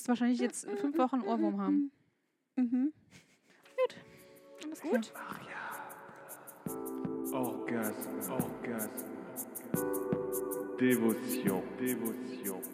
[0.00, 1.92] wirst wahrscheinlich jetzt fünf Wochen Ohrwurm haben.
[2.56, 2.92] Mhm.
[4.64, 5.12] Alles gut.
[7.32, 8.90] Orgasme, orgasme.
[10.78, 12.60] Dévotion, dévotion.
[12.62, 12.69] La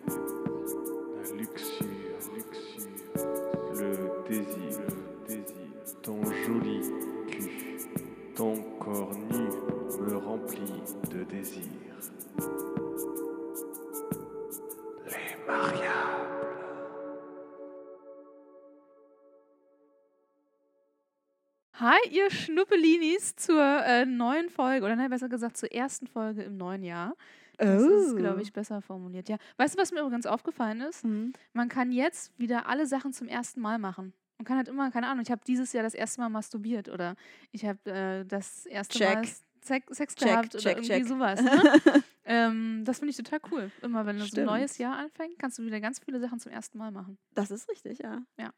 [22.06, 26.82] ihr Schnuppelinis zur äh, neuen Folge, oder nein, besser gesagt zur ersten Folge im neuen
[26.82, 27.14] Jahr.
[27.58, 29.28] Das ist, glaube ich, besser formuliert.
[29.28, 29.38] Ja.
[29.56, 31.04] Weißt du, was mir übrigens aufgefallen ist?
[31.04, 31.32] Mhm.
[31.52, 34.12] Man kann jetzt wieder alle Sachen zum ersten Mal machen.
[34.38, 37.16] Man kann halt immer, keine Ahnung, ich habe dieses Jahr das erste Mal masturbiert oder
[37.52, 39.14] ich habe äh, das erste Check.
[39.14, 39.24] Mal
[39.66, 41.06] Sex, Sex Check, gehabt oder check, irgendwie check.
[41.06, 41.42] sowas.
[41.42, 42.04] Ne?
[42.24, 43.72] ähm, das finde ich total cool.
[43.82, 44.46] Immer wenn das ein Stimmt.
[44.46, 47.18] neues Jahr anfängt, kannst du wieder ganz viele Sachen zum ersten Mal machen.
[47.34, 48.22] Das ist richtig, ja.
[48.38, 48.52] Ja.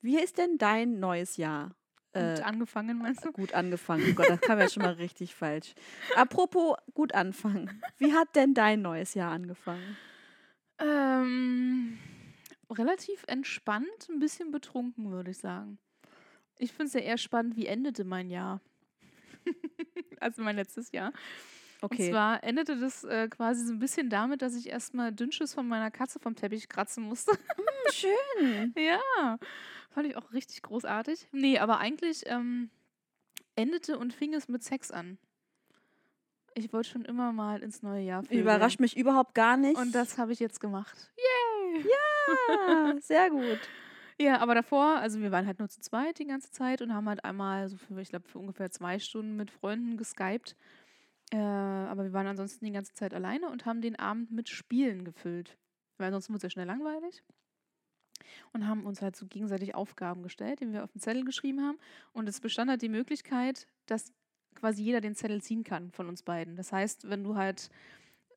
[0.00, 1.74] Wie ist denn dein neues Jahr?
[2.14, 3.32] Gut Äh, angefangen, meinst du?
[3.32, 4.06] gut angefangen.
[4.08, 5.74] Oh Gott, das kam ja schon mal richtig falsch.
[6.14, 7.82] Apropos gut anfangen.
[7.98, 9.98] Wie hat denn dein neues Jahr angefangen?
[10.78, 11.98] Ähm,
[12.70, 15.78] relativ entspannt, ein bisschen betrunken, würde ich sagen.
[16.58, 18.60] Ich finde es ja eher spannend, wie endete mein Jahr.
[20.20, 21.12] also mein letztes Jahr.
[21.88, 22.10] Und Okay.
[22.10, 25.90] zwar endete das äh, quasi so ein bisschen damit, dass ich erstmal Dünnschiss von meiner
[25.90, 27.32] Katze vom Teppich kratzen musste.
[27.56, 28.74] Hm, schön.
[28.76, 29.38] ja,
[29.98, 31.26] fand ich auch richtig großartig.
[31.32, 32.70] Nee, aber eigentlich ähm,
[33.56, 35.18] endete und fing es mit Sex an.
[36.54, 38.42] Ich wollte schon immer mal ins neue Jahr vögeln.
[38.42, 39.76] Überrascht mich überhaupt gar nicht.
[39.76, 41.10] Und das habe ich jetzt gemacht.
[41.16, 41.84] Yay!
[41.84, 43.58] ja, sehr gut.
[44.20, 47.08] Ja, aber davor, also wir waren halt nur zu zweit die ganze Zeit und haben
[47.08, 50.54] halt einmal so für, ich glaube, für ungefähr zwei Stunden mit Freunden geskypt.
[51.32, 55.04] Äh, aber wir waren ansonsten die ganze Zeit alleine und haben den Abend mit Spielen
[55.04, 55.58] gefüllt.
[55.96, 57.24] Weil ansonsten wird es ja schnell langweilig.
[58.52, 61.78] Und haben uns halt so gegenseitig Aufgaben gestellt, die wir auf den Zettel geschrieben haben.
[62.12, 64.12] Und es bestand halt die Möglichkeit, dass
[64.54, 66.56] quasi jeder den Zettel ziehen kann von uns beiden.
[66.56, 67.68] Das heißt, wenn du halt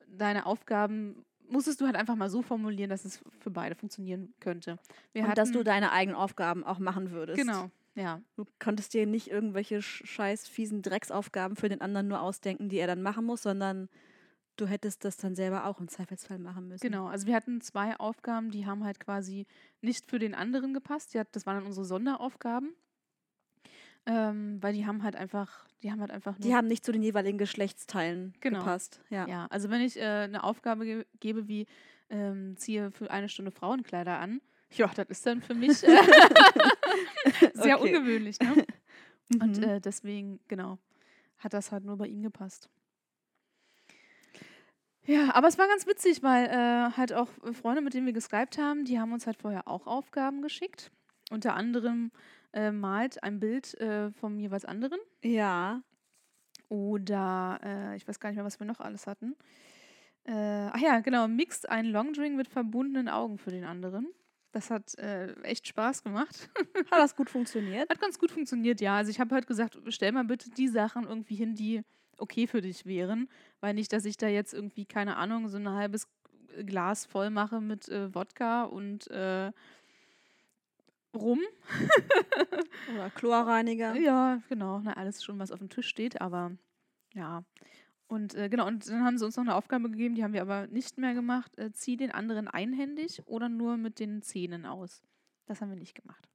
[0.08, 4.78] deine Aufgaben musstest du halt einfach mal so formulieren, dass es für beide funktionieren könnte.
[5.12, 7.38] Wir Und dass hatten- du deine eigenen Aufgaben auch machen würdest.
[7.38, 8.22] Genau, ja.
[8.36, 12.78] Du konntest dir nicht irgendwelche sch- scheiß fiesen Drecksaufgaben für den anderen nur ausdenken, die
[12.78, 13.90] er dann machen muss, sondern
[14.62, 16.82] du hättest das dann selber auch im Zweifelsfall machen müssen.
[16.82, 19.46] Genau, also wir hatten zwei Aufgaben, die haben halt quasi
[19.80, 21.14] nicht für den anderen gepasst.
[21.16, 22.74] Hat, das waren dann unsere Sonderaufgaben.
[24.06, 26.36] Ähm, weil die haben halt einfach, die haben halt einfach.
[26.38, 28.60] Die haben nicht zu den jeweiligen Geschlechtsteilen Genau.
[28.60, 29.00] gepasst.
[29.10, 29.26] Ja.
[29.28, 31.66] ja, also wenn ich äh, eine Aufgabe ge gebe wie
[32.10, 34.40] ähm, ziehe für eine Stunde Frauenkleider an,
[34.72, 35.96] ja, das ist dann für mich äh,
[37.54, 37.96] sehr Okay.
[37.96, 38.64] ungewöhnlich, ne?
[39.40, 39.62] Und Mhm.
[39.62, 40.78] äh, deswegen, genau,
[41.38, 42.68] hat das halt nur bei ihm gepasst.
[45.04, 48.58] Ja, aber es war ganz witzig, weil äh, halt auch Freunde, mit denen wir geskypt
[48.58, 50.92] haben, die haben uns halt vorher auch Aufgaben geschickt.
[51.30, 52.12] Unter anderem
[52.52, 55.00] äh, malt ein Bild äh, vom jeweils anderen.
[55.22, 55.82] ja.
[56.68, 59.36] Oder äh, ich weiß gar nicht mehr, was wir noch alles hatten.
[60.24, 60.32] Äh,
[60.72, 64.08] ach ja, genau, mixt einen Longdrink mit verbundenen Augen für den anderen.
[64.52, 66.48] Das hat äh, echt Spaß gemacht.
[66.90, 67.90] Hat das gut funktioniert?
[67.90, 68.96] Hat ganz gut funktioniert, ja.
[68.96, 71.82] Also ich habe halt gesagt, stell mal bitte die Sachen irgendwie hin, die
[72.22, 73.28] okay für dich wären.
[73.60, 76.08] Weil nicht, dass ich da jetzt irgendwie, keine Ahnung, so ein halbes
[76.64, 79.52] Glas voll mache mit äh, Wodka und äh,
[81.14, 81.40] Rum.
[82.94, 83.94] Oder Chlorreiniger?
[83.96, 84.80] Ja, genau.
[84.82, 86.52] Na, alles schon, was auf dem Tisch steht, aber
[87.14, 87.44] ja.
[88.06, 90.42] Und äh, genau, und dann haben sie uns noch eine Aufgabe gegeben, die haben wir
[90.42, 91.56] aber nicht mehr gemacht.
[91.58, 95.02] Äh, zieh den anderen einhändig oder nur mit den Zähnen aus.
[95.46, 96.28] Das haben wir nicht gemacht.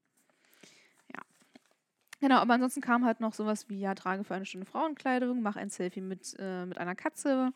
[2.20, 5.56] Genau, aber ansonsten kam halt noch sowas wie, ja, trage für eine Stunde Frauenkleidung, mach
[5.56, 7.52] ein Selfie mit, äh, mit einer Katze,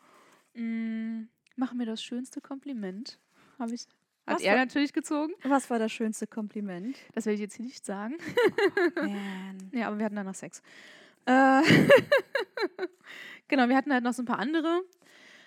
[0.54, 1.22] mm,
[1.56, 3.18] mach mir das schönste Kompliment.
[3.58, 3.82] Habe ich.
[4.26, 5.32] Hat Was er war- natürlich gezogen.
[5.42, 6.96] Was war das schönste Kompliment?
[7.12, 8.16] Das werde ich jetzt hier nicht sagen.
[8.94, 9.70] Man.
[9.72, 10.62] Ja, aber wir hatten danach Sex.
[11.26, 11.62] Äh,
[13.48, 14.82] genau, wir hatten halt noch so ein paar andere.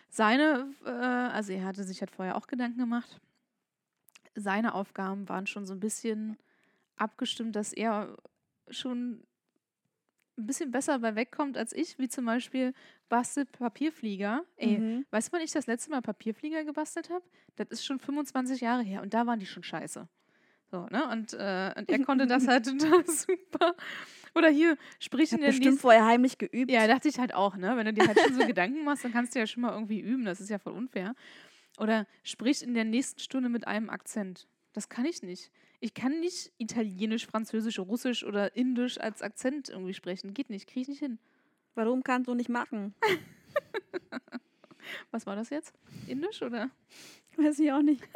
[0.09, 3.19] Seine, äh, also er hatte sich halt vorher auch Gedanken gemacht.
[4.35, 6.37] Seine Aufgaben waren schon so ein bisschen
[6.97, 8.15] abgestimmt, dass er
[8.69, 9.23] schon
[10.37, 12.73] ein bisschen besser bei wegkommt als ich, wie zum Beispiel
[13.07, 14.43] bastelt Papierflieger.
[14.57, 15.05] Ey, Mhm.
[15.11, 17.23] weißt du, wann ich das letzte Mal Papierflieger gebastelt habe?
[17.55, 20.07] Das ist schon 25 Jahre her und da waren die schon scheiße.
[20.71, 21.07] So, ne?
[21.09, 22.65] Und, äh, und er konnte das halt
[23.09, 23.75] super.
[24.33, 25.79] Oder hier, sprich Ich in der bestimmt nächsten.
[25.81, 26.69] vorher heimlich geübt.
[26.69, 27.77] Ja, dachte ich halt auch, ne?
[27.77, 30.01] Wenn du dir halt schon so Gedanken machst, dann kannst du ja schon mal irgendwie
[30.01, 30.25] üben.
[30.25, 31.15] Das ist ja voll unfair.
[31.77, 34.47] Oder sprich in der nächsten Stunde mit einem Akzent.
[34.73, 35.51] Das kann ich nicht.
[35.85, 40.33] Ich kann nicht Italienisch, Französisch, Russisch oder Indisch als Akzent irgendwie sprechen.
[40.33, 41.19] Geht nicht, kriege ich nicht hin.
[41.75, 42.95] Warum kannst du nicht machen?
[45.11, 45.75] Was war das jetzt?
[46.07, 46.71] Indisch oder?
[47.37, 48.03] Weiß ich auch nicht.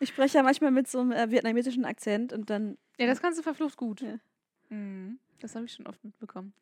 [0.00, 2.78] Ich spreche ja manchmal mit so einem äh, vietnamesischen Akzent und dann.
[2.98, 4.00] Ja, das kannst du verflucht gut.
[4.00, 4.20] Ja.
[4.68, 5.18] Mhm.
[5.40, 6.52] Das habe ich schon oft mitbekommen.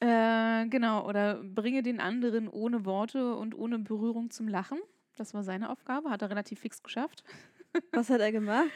[0.00, 4.78] Äh, genau, oder bringe den anderen ohne Worte und ohne Berührung zum Lachen.
[5.16, 7.24] Das war seine Aufgabe, hat er relativ fix geschafft.
[7.92, 8.68] Was hat er gemacht?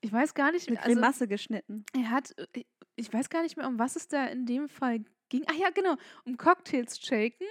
[0.00, 1.84] Ich weiß gar nicht, Eine also Grimasse geschnitten.
[1.94, 2.34] er hat,
[2.96, 5.44] ich weiß gar nicht mehr, um was es da in dem Fall ging.
[5.46, 7.46] Ah ja, genau, um Cocktails shaken.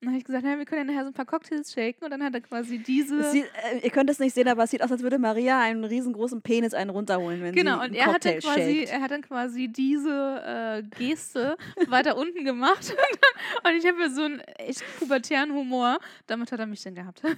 [0.00, 2.04] Und dann habe ich gesagt, ja, wir können ja nachher so ein paar Cocktails shaken.
[2.04, 3.20] Und dann hat er quasi diese...
[3.20, 5.60] Es sieht, äh, ihr könnt es nicht sehen, aber es sieht aus, als würde Maria
[5.60, 9.00] einen riesengroßen Penis einen runterholen, wenn Genau, sie und einen er hat, dann quasi, er
[9.00, 11.56] hat dann quasi diese äh, Geste
[11.86, 12.90] weiter unten gemacht.
[12.90, 12.98] Und,
[13.62, 15.98] dann, und ich habe ja so einen echt pubertären Humor.
[16.26, 17.22] Damit hat er mich dann gehabt.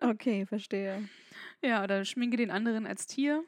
[0.00, 1.08] Okay, verstehe.
[1.62, 3.44] Ja, oder schminke den anderen als Tier.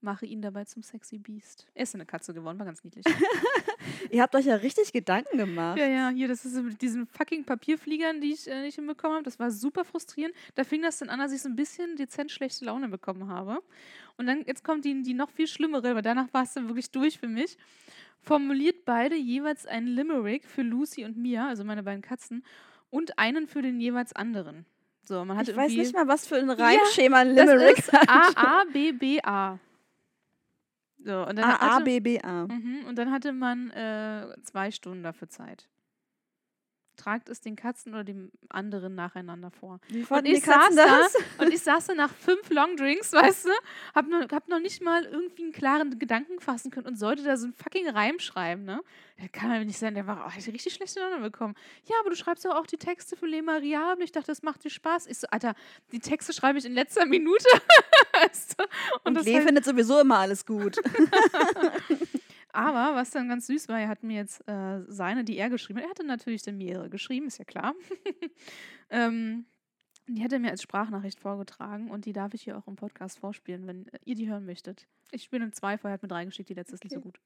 [0.00, 1.68] Mache ihn dabei zum sexy Beast.
[1.74, 3.04] Er ist eine Katze geworden, war ganz niedlich.
[4.10, 5.78] Ihr habt euch ja richtig Gedanken gemacht.
[5.78, 9.24] ja, ja, hier, das ist mit diesen fucking Papierfliegern, die ich äh, nicht hinbekommen habe.
[9.24, 10.34] Das war super frustrierend.
[10.56, 13.62] Da fing das dann an, dass ich so ein bisschen dezent schlechte Laune bekommen habe.
[14.16, 16.90] Und dann, jetzt kommt die, die noch viel schlimmere, weil danach war es dann wirklich
[16.90, 17.56] durch für mich.
[18.20, 22.44] Formuliert beide jeweils einen Limerick für Lucy und Mia, also meine beiden Katzen,
[22.90, 24.66] und einen für den jeweils anderen.
[25.04, 27.92] So, man hat Ich weiß nicht mal, was für ein Reimschema ein das Limerick ist
[27.92, 28.08] hat.
[28.08, 29.58] A, A, B, B, A.
[31.04, 32.46] So, und dann A, A, hatte, B, B, A.
[32.46, 35.68] Mhm, und dann hatte man äh, zwei Stunden dafür Zeit.
[36.96, 39.80] Tragt es den Katzen oder dem anderen nacheinander vor.
[39.88, 41.16] Wie Und ich, saß Katzen da, das?
[41.38, 43.50] und ich saß da nach fünf Longdrinks, weißt du,
[43.94, 47.36] hab noch, hab noch nicht mal irgendwie einen klaren Gedanken fassen können und sollte da
[47.36, 48.82] so einen fucking Reim schreiben, ne?
[49.18, 51.54] Das kann ja nicht sein, der war, oh, ich richtig schlechte Laune bekommen.
[51.88, 54.04] Ja, aber du schreibst doch auch die Texte für Le Mariable.
[54.04, 55.06] Ich dachte, das macht dir Spaß.
[55.06, 55.54] Ich so, Alter,
[55.92, 57.44] die Texte schreibe ich in letzter Minute.
[58.12, 58.64] weißt du?
[59.04, 60.76] Und, das Lee heißt- findet sowieso immer alles gut.
[62.52, 65.78] aber was dann ganz süß war, er hat mir jetzt äh, seine, die er geschrieben
[65.80, 67.74] hat, er hatte natürlich dann mehrere geschrieben, ist ja klar.
[68.90, 69.46] ähm,
[70.08, 73.18] die hat er mir als Sprachnachricht vorgetragen und die darf ich hier auch im Podcast
[73.18, 74.86] vorspielen, wenn äh, ihr die hören möchtet.
[75.12, 77.02] Ich spiele im Zweifel, er hat mir drei geschickt, die letzte ist nicht so Okay.
[77.02, 77.20] gut.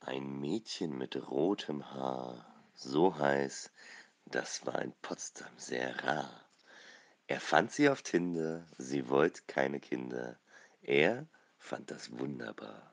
[0.00, 3.72] Ein Mädchen mit rotem Haar, so heiß,
[4.26, 6.50] das war in Potsdam sehr rar.
[7.26, 10.38] Er fand sie auf Tinder, sie wollte keine Kinder.
[10.82, 11.26] Er
[11.62, 12.92] fand das wunderbar.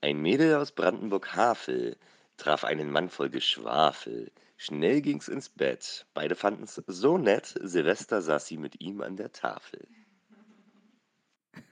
[0.00, 1.96] Ein Mädel aus Brandenburg-Havel
[2.36, 4.30] traf einen Mann voll Geschwafel.
[4.56, 6.06] Schnell ging's ins Bett.
[6.14, 7.58] Beide fanden's so nett.
[7.62, 9.86] Silvester saß sie mit ihm an der Tafel.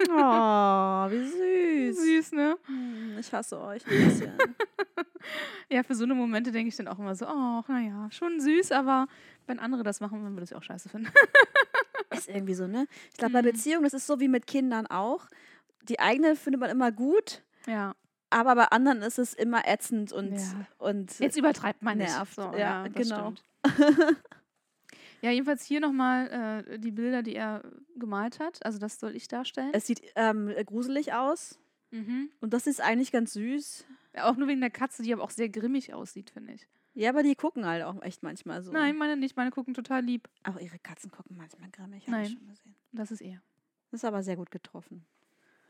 [0.08, 0.12] Oh,
[1.10, 1.24] wie
[1.94, 1.96] süß.
[2.04, 2.56] Süß, ne?
[2.66, 4.32] Hm, Ich hasse euch ein bisschen.
[5.68, 8.70] Ja, für so eine Momente denke ich dann auch immer so, oh, naja, schon süß,
[8.70, 9.08] aber
[9.48, 11.10] wenn andere das machen, dann würde ich auch scheiße finden.
[12.12, 12.86] ist irgendwie so, ne?
[13.12, 13.46] Ich glaube, bei Mhm.
[13.46, 15.26] Beziehungen, das ist so wie mit Kindern auch.
[15.82, 17.94] Die eigene findet man immer gut, ja,
[18.30, 20.66] aber bei anderen ist es immer ätzend und, Ja.
[20.78, 22.08] und jetzt übertreibt man nicht.
[22.12, 22.34] nervt.
[22.34, 23.32] So, Ja, das genau.
[25.22, 27.62] Ja, jedenfalls hier nochmal äh, die Bilder, die er
[27.96, 28.64] gemalt hat.
[28.64, 29.70] Also das soll ich darstellen.
[29.72, 31.58] es sieht ähm, gruselig aus.
[31.90, 32.30] Mhm.
[32.40, 33.86] Und das ist eigentlich ganz süß.
[34.20, 36.68] Auch nur wegen der Katze, die aber auch sehr grimmig aussieht, finde ich.
[36.96, 38.72] Ja, aber die gucken halt auch echt manchmal so.
[38.72, 39.36] Nein, meine nicht.
[39.36, 40.28] Meine gucken total lieb.
[40.44, 42.30] Auch ihre Katzen gucken manchmal grimmig, habe Nein.
[42.30, 42.74] schon gesehen.
[42.92, 43.42] Das ist er.
[43.90, 45.04] Das ist aber sehr gut getroffen.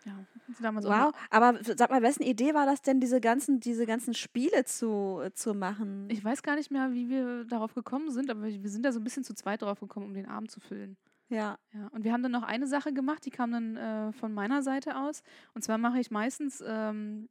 [0.05, 0.25] Ja.
[0.57, 4.15] Sie damals Wow, aber sag mal, wessen Idee war das denn, diese ganzen, diese ganzen
[4.15, 6.09] Spiele zu, zu machen?
[6.11, 9.01] Ich weiß gar nicht mehr, wie wir darauf gekommen sind, aber wir sind da so
[9.01, 10.97] ein bisschen zu zweit drauf gekommen, um den Abend zu füllen.
[11.29, 11.59] ja.
[11.75, 14.63] Ja, und wir haben dann noch eine Sache gemacht, die kam dann äh, von meiner
[14.63, 15.23] Seite aus.
[15.55, 17.29] Und zwar mache ich meistens ähm,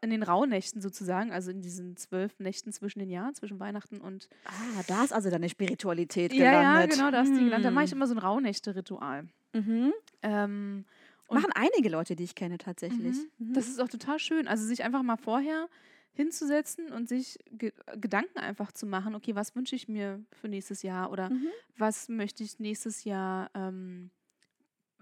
[0.00, 4.28] in den Rauhnächten sozusagen, also in diesen zwölf Nächten zwischen den Jahren, zwischen Weihnachten und.
[4.44, 6.92] Ah, da ist also deine Spiritualität Ja, ja, gelandet.
[6.96, 7.66] genau, da ist die gelandet.
[7.66, 7.96] Da mache ich Hm.
[7.98, 9.26] immer so ein Rauhnächte-Ritual.
[9.52, 9.92] Mhm.
[10.22, 10.84] Ähm,
[11.30, 13.16] Machen einige Leute, die ich kenne, tatsächlich.
[13.38, 13.54] Mhm.
[13.54, 14.48] Das ist auch total schön.
[14.48, 15.68] Also sich einfach mal vorher
[16.14, 20.82] hinzusetzen und sich ge Gedanken einfach zu machen, okay, was wünsche ich mir für nächstes
[20.82, 21.48] Jahr oder Mhm.
[21.78, 24.10] was möchte ich nächstes Jahr ähm,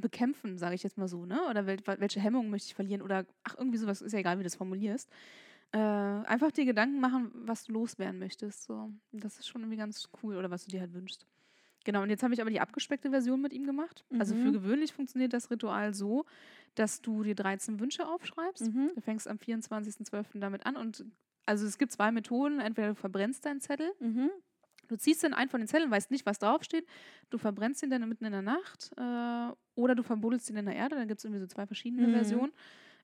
[0.00, 1.40] bekämpfen, sage ich jetzt mal so, ne?
[1.48, 4.42] Oder wel welche Hemmungen möchte ich verlieren oder ach, irgendwie sowas, ist ja egal, wie
[4.42, 5.10] du das formulierst.
[5.72, 8.64] Äh, einfach dir Gedanken machen, was du loswerden möchtest.
[8.64, 8.90] So.
[9.12, 11.26] Das ist schon irgendwie ganz cool oder was du dir halt wünschst.
[11.84, 14.04] Genau, und jetzt habe ich aber die abgespeckte Version mit ihm gemacht.
[14.18, 14.52] Also für Mhm.
[14.52, 16.26] gewöhnlich funktioniert das Ritual so,
[16.74, 18.66] dass du dir 13 Wünsche aufschreibst.
[18.72, 18.90] Mhm.
[18.94, 20.40] Du fängst am 24.12.
[20.40, 21.04] damit an und
[21.46, 22.60] also es gibt zwei Methoden.
[22.60, 24.30] Entweder du verbrennst deinen Zettel, Mhm.
[24.90, 26.86] Du ziehst dann einen von den Zetteln, weißt nicht, was draufsteht,
[27.30, 30.74] du verbrennst ihn dann mitten in der Nacht äh, oder du verbuddelst ihn in der
[30.76, 30.96] Erde.
[30.96, 32.12] Dann gibt es irgendwie so zwei verschiedene Mhm.
[32.12, 32.52] Versionen.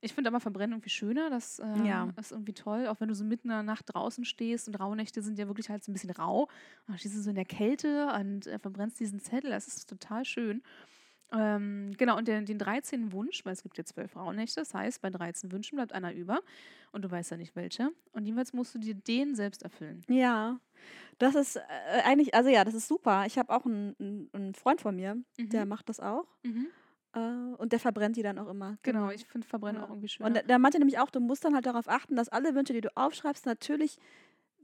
[0.02, 1.30] Ich finde aber Verbrennen irgendwie schöner.
[1.30, 2.12] Das äh, Ja.
[2.20, 2.86] ist irgendwie toll.
[2.86, 5.70] Auch wenn du so mitten in der Nacht draußen stehst und Rauhnächte sind ja wirklich
[5.70, 6.48] halt so ein bisschen rau.
[6.86, 9.50] Dann stehst du so in der Kälte und äh, verbrennst diesen Zettel.
[9.50, 10.62] Das ist total schön.
[11.32, 13.12] Ähm, genau, und den, den 13.
[13.12, 16.40] Wunsch, weil es gibt ja zwölf Frauennächte, das heißt, bei 13 Wünschen bleibt einer über
[16.92, 17.90] und du weißt ja nicht welche.
[18.12, 20.04] Und jeweils musst du dir den selbst erfüllen.
[20.08, 20.60] Ja,
[21.18, 21.60] das ist äh,
[22.04, 23.24] eigentlich, also ja, das ist super.
[23.26, 25.68] Ich habe auch einen, einen, Freund von mir, der Mhm.
[25.68, 26.26] macht das auch.
[26.44, 26.68] Mhm.
[27.14, 27.18] Äh,
[27.56, 28.78] und der verbrennt die dann auch immer.
[28.82, 29.86] Genau, ich finde Verbrennen Ja.
[29.86, 30.26] auch irgendwie schön.
[30.26, 32.72] Und der, der meinte nämlich auch, du musst dann halt darauf achten, dass alle Wünsche,
[32.72, 33.98] die du aufschreibst, natürlich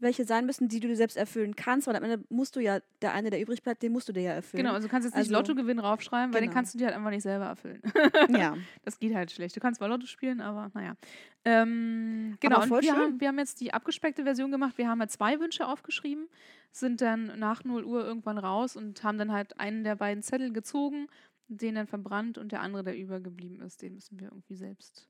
[0.02, 2.80] welche sein müssen, die du dir selbst erfüllen kannst, weil am Ende musst du ja,
[3.00, 4.64] der eine, der übrig bleibt, den musst du dir ja erfüllen.
[4.64, 6.54] Genau, also du kannst jetzt nicht Also- Lottogewinn raufschreiben, weil den Genau.
[6.58, 7.80] kannst du dir halt einfach nicht selber erfüllen.
[8.28, 8.56] ja.
[8.84, 9.56] Das geht halt schlecht.
[9.56, 10.96] Du kannst zwar Lotto spielen, aber naja.
[11.44, 14.78] Ähm, genau, voll und wir haben, wir haben jetzt die abgespeckte Version gemacht.
[14.78, 16.28] Wir haben halt zwei Wünsche aufgeschrieben,
[16.70, 20.52] sind dann nach 0 Uhr irgendwann raus und haben dann halt einen der beiden Zettel
[20.52, 21.08] gezogen,
[21.48, 25.08] den dann verbrannt und der andere, der übergeblieben ist, den müssen wir irgendwie selbst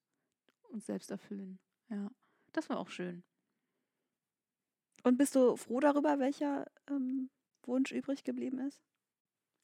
[0.71, 1.59] uns selbst erfüllen.
[1.91, 2.11] Ja,
[2.53, 3.23] das war auch schön.
[5.05, 7.29] Und bist du froh darüber, welcher ähm,
[7.65, 8.81] Wunsch übrig geblieben ist?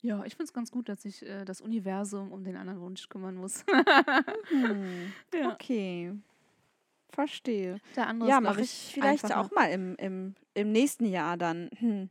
[0.01, 3.09] Ja, ich finde es ganz gut, dass sich äh, das Universum um den anderen Wunsch
[3.09, 3.65] kümmern muss.
[4.49, 5.13] Hm.
[5.35, 5.53] ja.
[5.53, 6.15] Okay.
[7.11, 7.81] Verstehe.
[7.97, 9.41] Der andere Ja, mache ich vielleicht einfacher.
[9.41, 11.71] auch mal im, im, im nächsten Jahr dann.
[11.79, 12.11] Hm.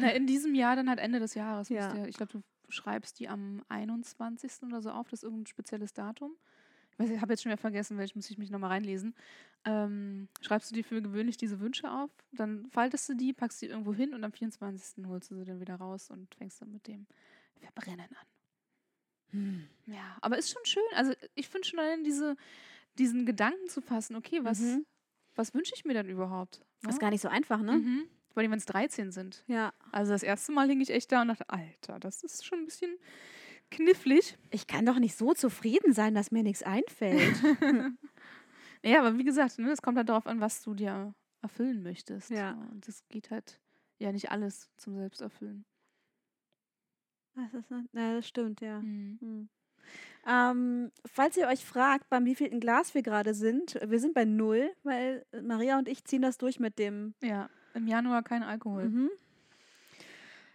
[0.00, 1.68] Na, in diesem Jahr dann halt Ende des Jahres.
[1.68, 1.94] Ja.
[1.94, 4.62] ihr- Ich glaube, du schreibst die am 21.
[4.64, 5.08] oder so auf.
[5.08, 6.32] Das ist irgendein spezielles Datum.
[6.98, 9.14] Ich habe jetzt schon wieder vergessen, welches muss ich mich nochmal reinlesen.
[9.64, 13.66] Ähm, schreibst du dir für gewöhnlich diese Wünsche auf, dann faltest du die, packst die
[13.66, 15.04] irgendwo hin und am 24.
[15.06, 17.06] holst du sie dann wieder raus und fängst dann mit dem
[17.60, 18.26] Verbrennen an.
[19.30, 19.68] Hm.
[19.86, 20.82] Ja, aber ist schon schön.
[20.94, 22.36] Also ich finde schon allein diese,
[22.98, 24.84] diesen Gedanken zu fassen, okay, was, Mhm.
[25.34, 26.60] was wünsche ich mir dann überhaupt?
[26.82, 27.00] Das ist ne?
[27.00, 27.78] gar nicht so einfach, ne?
[27.78, 28.04] Mhm.
[28.32, 29.44] Vor allem, wenn es 13 sind.
[29.46, 29.72] Ja.
[29.92, 32.64] Also das erste Mal hing ich echt da und dachte, Alter, das ist schon ein
[32.64, 32.96] bisschen
[33.72, 34.38] knifflig.
[34.50, 37.34] Ich kann doch nicht so zufrieden sein, dass mir nichts einfällt.
[38.84, 42.30] Ja, aber wie gesagt, ne, es kommt halt darauf an, was du dir erfüllen möchtest.
[42.30, 42.52] Ja.
[42.72, 43.60] Und das geht halt
[44.00, 45.64] ja nicht alles zum Selbsterfüllen.
[47.36, 48.80] das, ist, ne- ja, das stimmt, ja.
[48.80, 49.18] Mhm.
[49.20, 49.48] Hm.
[50.26, 54.72] Ähm, falls ihr euch fragt, beim wievielten Glas wir gerade sind, wir sind bei null,
[54.82, 57.14] weil Maria und ich ziehen das durch mit dem.
[57.22, 58.88] Ja, im Januar kein Alkohol.
[58.88, 59.10] Mhm.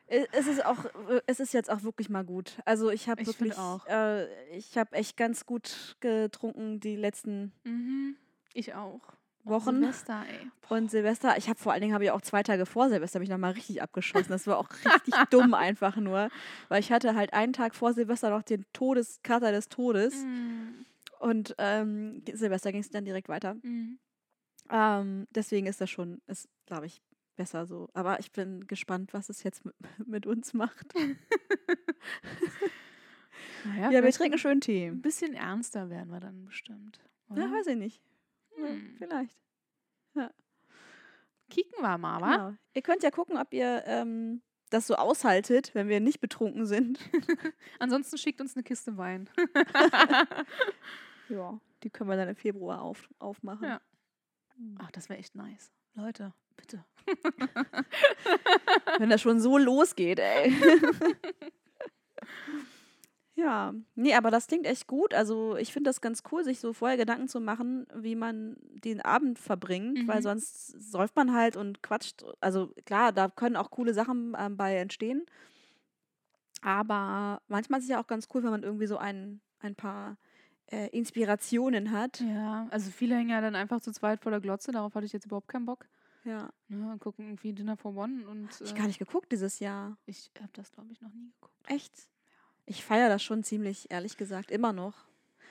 [0.08, 0.86] Es ist auch,
[1.26, 2.60] es ist jetzt auch wirklich mal gut.
[2.66, 3.86] Also ich habe wirklich, auch.
[3.88, 8.16] Äh, ich habe echt ganz gut getrunken die letzten Mhm.
[8.54, 9.02] Ich auch.
[9.44, 9.80] Wochen.
[9.80, 10.52] Silvester, ey.
[10.68, 13.30] Und Silvester, ich habe vor allen Dingen habe ich auch zwei Tage vor Silvester mich
[13.30, 14.30] nochmal richtig abgeschossen.
[14.30, 16.30] Das war auch richtig dumm einfach nur,
[16.68, 20.86] weil ich hatte halt einen Tag vor Silvester noch den Todeskater des Todes Mhm.
[21.20, 23.56] und ähm, Silvester ging es dann direkt weiter.
[23.62, 24.00] Mhm.
[24.70, 27.02] Ähm, deswegen ist das schon, ist glaube ich
[27.38, 27.89] besser so.
[27.94, 29.75] Aber ich bin gespannt, was es jetzt mit,
[30.08, 30.94] mit uns macht.
[33.63, 34.88] Naja, Ja, wir trinken schön Tee.
[34.88, 37.00] Ein bisschen ernster werden wir dann bestimmt.
[37.29, 37.44] Oder?
[37.46, 38.01] Ja, weiß ich nicht.
[38.58, 38.96] Ja, Hm.
[38.98, 39.38] Vielleicht.
[41.50, 42.36] Kicken wir mal, wa?
[42.36, 42.58] Genau.
[42.74, 47.00] Ihr könnt ja gucken, ob ihr ähm, das so aushaltet, wenn wir nicht betrunken sind.
[47.79, 49.29] Ansonsten schickt uns eine Kiste Wein.
[51.29, 53.63] ja, die können wir dann im Februar auf, aufmachen.
[53.63, 53.82] Ja.
[54.79, 55.72] Ach, das wäre echt nice.
[55.94, 56.84] Leute, bitte.
[58.98, 60.52] Wenn das schon so losgeht, ey.
[63.36, 65.14] ja, nee, aber das klingt echt gut.
[65.14, 69.02] Also ich finde das ganz cool, sich so vorher Gedanken zu machen, wie man den
[69.02, 70.24] Abend verbringt, weil Mhm.
[70.24, 72.26] sonst säuft man halt und quatscht.
[72.42, 75.26] Also klar, da können auch coole Sachen ähm, bei entstehen.
[76.62, 80.18] Aber manchmal ist es ja auch ganz cool, wenn man irgendwie so ein, ein paar
[80.72, 82.20] äh, Inspirationen hat.
[82.22, 84.72] Ja, also viele hängen ja dann einfach zu zweit vor der Glotze.
[84.72, 85.86] Darauf hatte ich jetzt überhaupt keinen Bock.
[86.27, 86.50] Ja.
[86.67, 89.98] Ne, und gucken irgendwie Dinner for One und Ich äh, gar nicht geguckt dieses Jahr.
[90.05, 91.55] ich habe das, glaube ich, noch nie geguckt.
[91.67, 91.93] Echt?
[92.65, 94.93] Ich feiere das schon ziemlich, ehrlich gesagt, immer noch.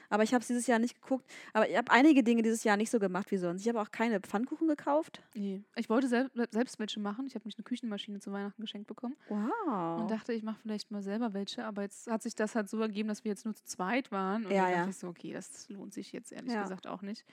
[0.09, 1.25] Aber ich habe es dieses Jahr nicht geguckt.
[1.52, 3.62] Aber ich habe einige Dinge dieses Jahr nicht so gemacht wie sonst.
[3.62, 5.21] Ich habe auch keine Pfannkuchen gekauft.
[5.35, 5.64] Nee.
[5.75, 7.26] Ich wollte sel selbst welche machen.
[7.26, 10.00] Ich habe mich eine Küchenmaschine zu Weihnachten geschenkt bekommen Wow.
[10.02, 11.64] und dachte, ich mache vielleicht mal selber welche.
[11.64, 14.45] Aber jetzt hat sich das halt so ergeben, dass wir jetzt nur zu zweit waren.
[14.47, 14.76] Und Ja, dann ja.
[14.78, 16.62] dachte ich so, okay, das lohnt sich jetzt ehrlich Ja.
[16.62, 17.25] gesagt auch nicht.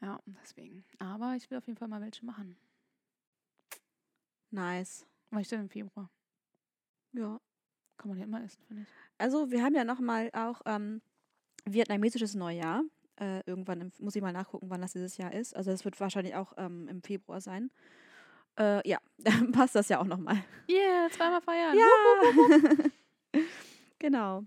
[0.00, 0.84] Ja, deswegen.
[0.98, 2.56] Aber ich will auf jeden Fall mal welche machen.
[4.50, 5.06] nice.
[5.30, 6.10] Weil ich dann im Februar.
[7.12, 7.40] Ja.
[7.96, 8.88] Kann man ja immer essen, finde ich.
[9.18, 11.00] Also, wir haben ja nochmal auch ähm,
[11.64, 12.82] vietnamesisches Neujahr.
[13.20, 15.54] Äh, irgendwann, im, muss ich mal nachgucken, wann das dieses Jahr ist.
[15.54, 17.70] Also, es wird wahrscheinlich auch ähm, im Februar sein.
[18.58, 20.42] Äh, ja, dann passt das ja auch nochmal.
[20.68, 21.76] Yeah, zweimal feiern.
[21.76, 23.40] Ja.
[23.98, 24.44] genau.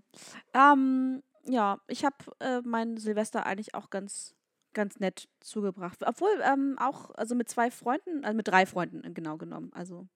[0.54, 4.34] Ähm, ja, ich habe äh, mein Silvester eigentlich auch ganz,
[4.78, 6.04] ganz nett zugebracht.
[6.06, 9.72] Obwohl ähm, auch, also mit zwei Freunden, also mit drei Freunden äh, genau genommen.
[9.74, 10.06] Also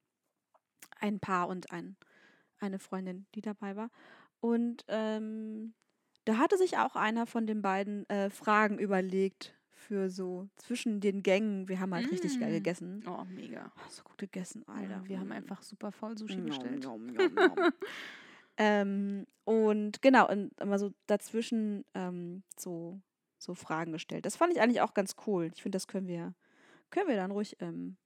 [1.01, 1.97] ein Paar und ein,
[2.61, 3.91] eine Freundin, die dabei war.
[4.41, 5.75] Und ähm,
[6.27, 11.25] da hatte sich auch einer von den beiden äh, Fragen überlegt für so zwischen den
[11.25, 11.69] Gängen.
[11.69, 12.55] Wir haben halt richtig geil Mm.
[12.55, 13.05] gegessen.
[13.09, 13.73] Oh, mega.
[13.77, 14.95] Oh, so gut gegessen, Alter.
[14.99, 15.33] Alter, wir haben Mm.
[15.33, 16.85] einfach super voll Sushi Nom, bestellt.
[16.85, 17.59] nom, nom, nom.
[18.59, 23.01] Ähm, und genau, und immer so dazwischen ähm, so,
[23.43, 24.27] so Fragen gestellt.
[24.27, 25.51] Das fand ich eigentlich auch ganz cool.
[25.55, 26.35] Ich finde, das können wir,
[26.91, 27.97] können wir dann ruhig ähm,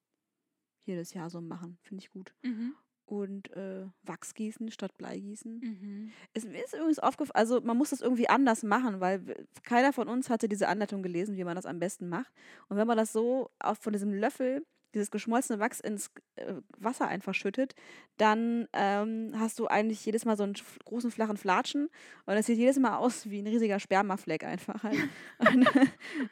[0.85, 1.79] jedes Jahr so machen.
[1.83, 2.35] Finde ich gut.
[2.43, 2.75] Mhm.
[3.05, 5.61] Und äh, Wachsgießen statt Bleigießen.
[5.61, 6.13] Mhm.
[6.33, 10.09] Es, mir ist übrigens aufgefallen, also man muss das irgendwie anders machen, weil keiner von
[10.09, 12.33] uns hatte diese Anleitung gelesen, wie man das am besten macht.
[12.69, 17.09] Und wenn man das so auch von diesem Löffel, dieses geschmolzene Wachs ins äh, Wasser
[17.09, 17.75] einfach schüttet,
[18.17, 21.89] dann ähm, hast du eigentlich jedes Mal so einen großen flachen Flatschen
[22.27, 24.83] und das sieht jedes Mal aus wie ein riesiger Spermafleck einfach.
[24.83, 24.97] Halt.
[25.39, 25.69] und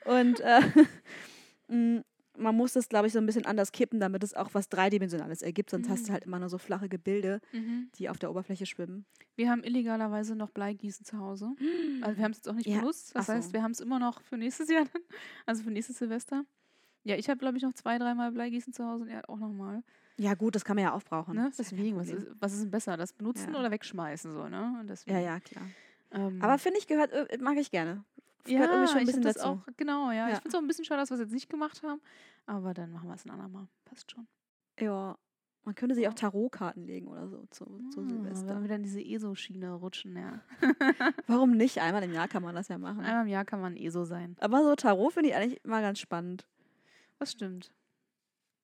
[0.04, 0.60] und äh,
[1.68, 2.02] m,
[2.36, 5.40] man muss das, glaube ich, so ein bisschen anders kippen, damit es auch was Dreidimensionales
[5.42, 6.14] ergibt, sonst hast du Mhm.
[6.14, 7.90] halt immer nur so flache Gebilde, Mhm.
[7.96, 9.06] die auf der Oberfläche schwimmen.
[9.36, 11.52] Wir haben illegalerweise noch Bleigießen zu Hause.
[12.02, 13.14] Also wir haben es jetzt auch nicht Ja, benutzt.
[13.14, 13.32] Das ach so.
[13.34, 14.84] heißt, wir haben es immer noch für nächstes Jahr.
[15.46, 16.44] Also für nächstes Silvester.
[17.04, 19.38] Ja, ich habe, glaube ich, noch zwei, dreimal Bleigießen zu Hause und er hat auch
[19.38, 19.82] nochmal.
[20.16, 21.34] Ja, gut, das kann man ja aufbrauchen.
[21.36, 21.50] Ne?
[21.58, 22.96] Deswegen, was ist, was ist denn besser?
[22.96, 23.60] Das benutzen Ja.
[23.60, 24.84] oder wegschmeißen so, ne?
[25.06, 25.66] Ja, ja, klar.
[26.12, 28.04] Ähm, Aber finde ich, gehört, äh, mag ich gerne.
[28.46, 29.48] ja, gehört irgendwie schon ein ich bisschen das dazu.
[29.48, 30.26] auch, genau, ja.
[30.28, 30.40] Ich Ja.
[30.40, 32.00] finde es auch ein bisschen schade, dass wir es jetzt nicht gemacht haben.
[32.46, 33.66] Aber dann machen wir es ein andermal.
[33.84, 34.26] Passt schon.
[34.78, 35.18] Ja,
[35.64, 38.48] man könnte sich auch Tarotkarten legen oder so zu, zu Ah, Silvester.
[38.48, 40.40] Wenn wir wieder in diese ESO-Schiene rutschen, ja.
[41.26, 41.80] Warum nicht?
[41.80, 43.00] Einmal im Jahr kann man das ja machen.
[43.00, 44.36] Einmal im Jahr kann man ESO sein.
[44.40, 46.46] Aber so Tarot finde ich eigentlich immer ganz spannend.
[47.18, 47.72] Das stimmt.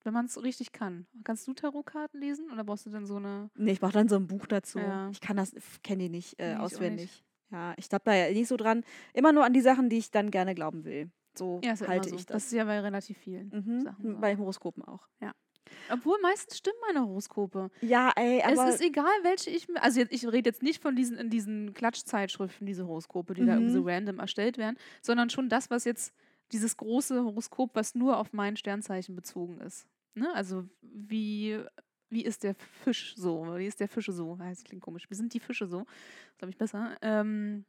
[0.03, 1.07] Wenn man es richtig kann.
[1.25, 3.51] Kannst du Tarotkarten lesen oder brauchst du dann so eine.
[3.55, 4.79] Nee, ich brauche dann so ein Buch dazu.
[4.79, 5.11] Ja.
[5.11, 5.53] Ich kann das,
[5.83, 7.03] kenne die nicht äh, auswendig.
[7.11, 7.25] nicht.
[7.51, 8.83] Ja, ich glaube da ja nicht so dran.
[9.13, 11.11] Immer nur an die Sachen, die ich dann gerne glauben will.
[11.37, 12.15] So Ja, ja halte so.
[12.17, 12.45] ich Das das.
[12.47, 13.81] ist ja bei relativ vielen Mhm.
[13.83, 14.21] Sachen.
[14.21, 15.07] Bei Horoskopen auch.
[15.93, 17.71] Obwohl meistens stimmen meine Horoskope.
[17.81, 19.81] Ja, ey, aber es ist egal, welche ich mir.
[19.83, 23.73] Also ich rede jetzt nicht von diesen in diesen Klatschzeitschriften, diese Horoskope, die da irgendwie
[23.73, 23.89] so Mhm.
[23.89, 26.13] random erstellt werden, sondern schon das, was jetzt
[26.53, 29.87] dieses große Horoskop, was nur auf mein Sternzeichen bezogen ist.
[30.15, 30.33] Ne?
[30.35, 31.63] Also wie,
[32.09, 33.57] wie ist der Fisch so?
[33.57, 34.39] Wie ist der Fische so?
[34.39, 35.09] Heißt, klingt komisch.
[35.09, 35.87] Wie sind die Fische so?
[36.39, 36.97] Glaube ich besser.
[37.03, 37.65] Ähm,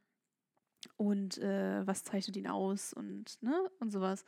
[0.96, 3.70] und äh, was zeichnet ihn aus und, ne?
[3.78, 4.24] und sowas.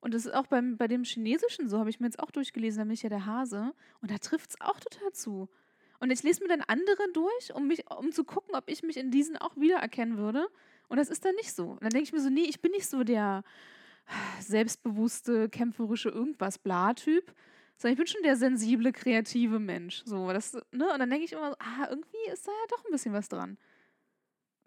[0.00, 2.78] Und das ist auch beim, bei dem Chinesischen so, habe ich mir jetzt auch durchgelesen,
[2.78, 3.74] da bin ich ja der Hase.
[4.00, 5.50] Und da trifft es auch total zu.
[5.98, 8.96] Und ich lese mir dann andere durch, um, mich, um zu gucken, ob ich mich
[8.96, 10.48] in diesen auch wiedererkennen würde.
[10.88, 11.72] Und das ist dann nicht so.
[11.72, 13.44] Und dann denke ich mir so, nee, ich bin nicht so der
[14.40, 17.34] selbstbewusste, kämpferische irgendwas-Bla-Typ,
[17.76, 20.02] sondern ich bin schon der sensible, kreative Mensch.
[20.04, 20.92] So, das, ne?
[20.92, 23.56] Und dann denke ich immer, ah, irgendwie ist da ja doch ein bisschen was dran.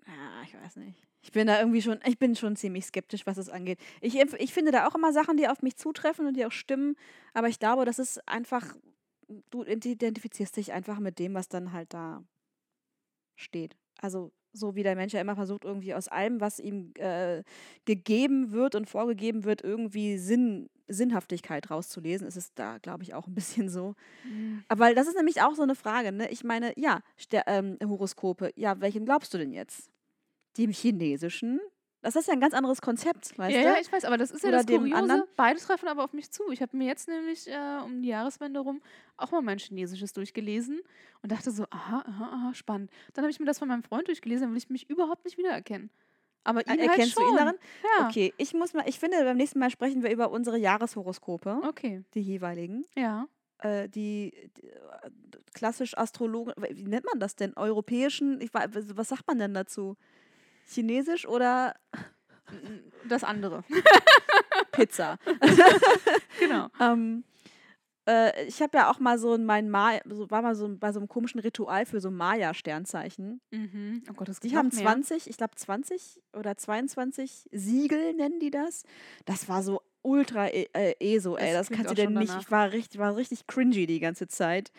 [0.07, 1.01] Ja, ich weiß nicht.
[1.21, 3.79] Ich bin da irgendwie schon, ich bin schon ziemlich skeptisch, was es angeht.
[4.01, 6.95] Ich, ich finde da auch immer Sachen, die auf mich zutreffen und die auch stimmen,
[7.33, 8.75] aber ich glaube, das ist einfach,
[9.49, 12.23] du identifizierst dich einfach mit dem, was dann halt da
[13.35, 13.77] steht.
[14.01, 17.43] Also so wie der Mensch ja immer versucht, irgendwie aus allem, was ihm äh,
[17.85, 23.27] gegeben wird und vorgegeben wird, irgendwie Sinn, Sinnhaftigkeit rauszulesen, ist es da, glaube ich, auch
[23.27, 23.95] ein bisschen so.
[24.67, 26.29] Aber das ist nämlich auch so eine Frage, ne?
[26.29, 29.89] Ich meine, ja, Ster ähm, Horoskope, ja, welchem glaubst du denn jetzt?
[30.57, 31.59] Dem chinesischen?
[32.03, 33.67] Das ist ja ein ganz anderes Konzept, weißt ja, du?
[33.69, 34.95] ja, ich weiß, aber das ist ja Oder das Kuriose.
[34.95, 35.23] anderen?
[35.35, 36.43] Beide treffen aber auf mich zu.
[36.51, 38.81] Ich habe mir jetzt nämlich äh, um die Jahreswende rum
[39.17, 40.81] auch mal mein Chinesisches durchgelesen
[41.21, 42.91] und dachte so, aha, aha, aha, spannend.
[43.13, 45.37] Dann habe ich mir das von meinem Freund durchgelesen, dann will ich mich überhaupt nicht
[45.37, 45.89] wiedererkennen.
[46.43, 47.23] Aber ihn Er- halt Erkennst schon.
[47.23, 47.55] du ihn darin?
[47.97, 48.07] Ja.
[48.09, 52.03] Okay, ich muss mal, ich finde, beim nächsten Mal sprechen wir über unsere Jahreshoroskope, Okay,
[52.13, 52.85] die jeweiligen.
[52.95, 53.27] ja.
[53.59, 55.09] Äh, die, die äh,
[55.53, 57.53] klassisch Astrologen, wie nennt man das denn?
[57.55, 59.95] Europäischen, ich, was sagt man denn dazu?
[60.67, 61.75] Chinesisch oder
[63.07, 63.63] Das andere.
[64.71, 65.17] Pizza?
[66.39, 66.67] genau.
[66.79, 67.23] Ähm,
[68.07, 70.91] äh, ich habe ja auch mal so ein, mein Maya, so, war mal so bei
[70.91, 73.39] so einem komischen Ritual für so Maya-Sternzeichen.
[73.51, 74.03] Mhm.
[74.09, 74.81] Oh Gott, das Die haben mehr.
[74.81, 78.83] 20, ich glaube 20 oder 22 Siegel nennen die das.
[79.25, 81.53] Das war so ultra e äh, ESO, ey.
[81.53, 82.29] Das Das kannst du schon nicht.
[82.29, 82.41] danach.
[82.43, 84.71] Ich war richtig, war richtig cringy die ganze Zeit.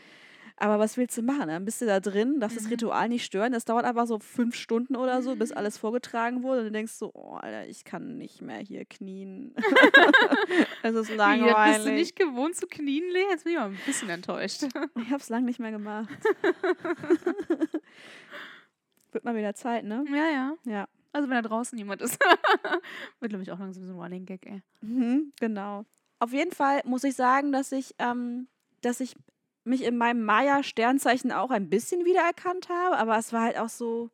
[0.57, 1.49] Aber was willst du machen?
[1.49, 2.71] Dann bist du da drin, darfst das Mhm.
[2.71, 3.53] Ritual nicht stören.
[3.53, 6.61] Das dauert einfach so fünf Stunden oder so, bis alles vorgetragen wurde.
[6.61, 9.55] Und du denkst so, oh, Alter, ich kann nicht mehr hier knien.
[10.83, 11.75] Es ist langweilig.
[11.77, 13.25] bist du nicht gewohnt zu knien, Lea?
[13.31, 14.63] Jetzt bin ich mal ein bisschen enttäuscht.
[14.97, 16.09] Ich hab's lang nicht mehr gemacht.
[19.13, 20.05] Wird mal wieder Zeit, ne?
[20.11, 20.55] ja, ja.
[20.65, 20.89] Ja.
[21.13, 22.19] Also wenn da draußen jemand ist.
[23.21, 24.63] Wird, glaube ich, auch langsam so ein Running Gag, ey.
[24.81, 25.85] Mhm, genau.
[26.19, 28.49] Auf jeden Fall muss ich sagen, dass ich, ähm,
[28.83, 29.15] dass ich
[29.65, 34.11] mich in meinem Maya-Sternzeichen auch ein bisschen wiedererkannt habe, aber es war halt auch so,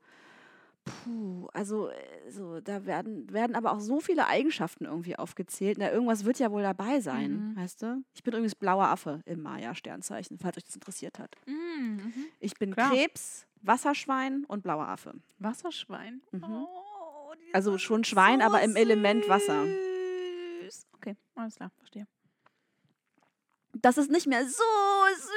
[0.84, 5.78] puh, also äh, so, da werden, werden aber auch so viele Eigenschaften irgendwie aufgezählt.
[5.78, 7.56] Na, irgendwas wird ja wohl dabei sein, Mhm.
[7.56, 8.02] weißt du?
[8.14, 11.36] Ich bin übrigens blauer Affe im Maya-Sternzeichen, falls euch das interessiert hat.
[11.46, 12.12] Mhm.
[12.40, 12.90] Ich bin Klar.
[12.90, 15.14] Krebs, Wasserschwein und blauer Affe.
[15.38, 16.22] Wasserschwein.
[16.32, 16.44] Mhm.
[16.44, 19.66] Oh, Also schon Schwein, aber im Element Wasser.
[20.62, 20.86] süß.
[20.94, 22.06] Okay, alles klar, verstehe.
[23.72, 24.50] Das ist nicht mehr so
[25.14, 25.30] süß.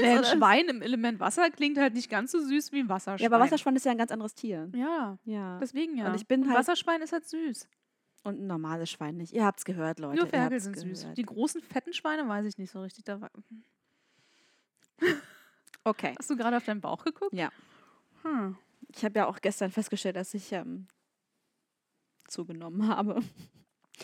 [0.00, 3.30] Naja, ein Schwein im Element Wasser klingt halt nicht ganz so süß wie ein Wasserschwein.
[3.30, 4.70] Ja, aber Wasserschwein ist ja ein ganz anderes Tier.
[4.74, 5.58] Ja, Ja.
[5.58, 6.08] deswegen ja.
[6.08, 7.68] Und ich bin Und halt- Wasserschwein ist halt süß.
[8.24, 9.32] Und ein normales Schwein nicht.
[9.34, 10.18] Ihr habt's gehört, Leute.
[10.18, 11.00] Nur Ferkel sind süß.
[11.02, 11.18] gehört.
[11.18, 13.04] Die großen, fetten Schweine weiß ich nicht so richtig.
[13.04, 13.20] Da
[15.84, 16.14] Okay.
[16.18, 17.32] hast du gerade auf deinen Bauch geguckt?
[17.32, 17.50] Ja.
[18.22, 18.56] Hm.
[18.94, 20.88] Ich habe ja auch gestern festgestellt, dass ich ähm,
[22.26, 23.20] zugenommen habe.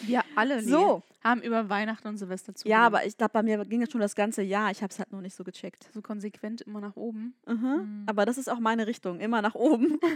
[0.01, 1.03] Wir alle So.
[1.23, 2.67] haben über Weihnachten und Silvester zu.
[2.67, 4.71] Ja, aber ich glaube, bei mir ging das schon das ganze Jahr.
[4.71, 5.91] Ich habe es halt noch nicht so gecheckt.
[5.93, 7.35] So konsequent immer nach oben.
[7.47, 7.55] Mhm.
[7.55, 8.03] Mhm.
[8.07, 9.21] Aber das ist auch meine Richtung.
[9.21, 9.99] Immer nach oben.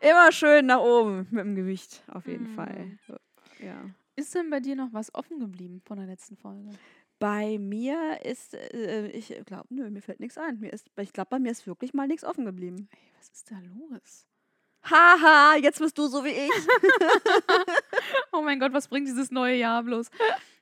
[0.00, 2.54] Immer schön nach oben mit dem Gewicht, auf jeden Mhm.
[2.54, 2.98] Fall.
[3.58, 3.82] Ja.
[4.14, 6.70] Ist denn bei dir noch was offen geblieben von der letzten Folge?
[7.18, 10.60] Bei mir ist, äh, ich glaube, nö, mir fällt nichts ein.
[10.60, 12.88] Mir ist, ich glaube, bei mir ist wirklich mal nichts offen geblieben.
[12.92, 14.24] Ey, was ist da los?
[14.90, 16.50] Haha, jetzt bist du so wie ich.
[18.32, 20.10] Oh mein Gott, was bringt dieses neue Jahr bloß?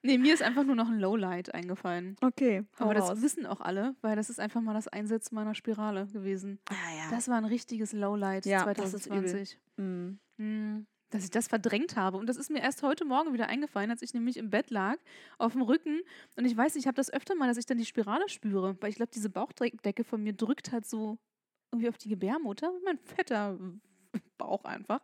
[0.03, 2.17] Nee, mir ist einfach nur noch ein Lowlight eingefallen.
[2.23, 3.23] Okay, Aber das raus.
[3.23, 6.59] wissen auch alle, weil das ist einfach mal das Einsetzen meiner Spirale gewesen.
[6.71, 7.11] Ah, ja.
[7.11, 9.27] Das war ein richtiges Lowlight Ja, das ist übel.
[9.27, 9.59] 2020.
[9.77, 10.09] Mm.
[10.39, 12.17] Hm, Dass ich das verdrängt habe.
[12.17, 14.97] Und das ist mir erst heute Morgen wieder eingefallen, als ich nämlich im Bett lag,
[15.39, 16.01] auf dem Rücken.
[16.37, 18.77] Und ich weiß, nicht, ich habe das öfter mal, dass ich dann die Spirale spüre.
[18.81, 21.19] Weil ich glaube, diese Bauchdecke von mir drückt halt so
[21.73, 22.73] irgendwie auf die Gebärmutter.
[22.85, 23.59] Mein fetter
[24.39, 25.01] Bauch einfach.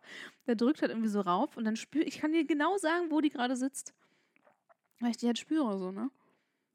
[0.47, 1.57] Der drückt halt irgendwie so rauf.
[1.57, 3.93] Und dann spüre ich, kann dir genau sagen, wo die gerade sitzt.
[4.99, 6.09] Weil ich die halt spüre, so, ne?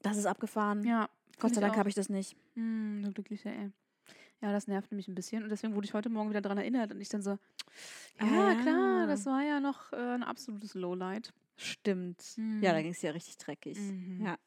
[0.03, 0.85] Das ist abgefahren.
[0.85, 1.09] Ja.
[1.41, 2.37] Gott sei Dank habe ich das nicht.
[2.55, 3.71] Hm, du glücklicher, ey.
[4.41, 5.43] Ja, das nervt mich ein bisschen.
[5.43, 6.93] Und deswegen wurde ich heute Morgen wieder daran erinnert.
[6.93, 7.39] Und ich dann so,
[8.21, 8.55] ja, Ah.
[8.63, 11.33] klar, das war ja noch äh, ein absolutes Lowlight.
[11.57, 12.37] Stimmt.
[12.37, 12.61] Ja, Mhm.
[12.63, 13.79] da ging es ja richtig dreckig.
[13.79, 14.25] Mhm.
[14.25, 14.39] Ja.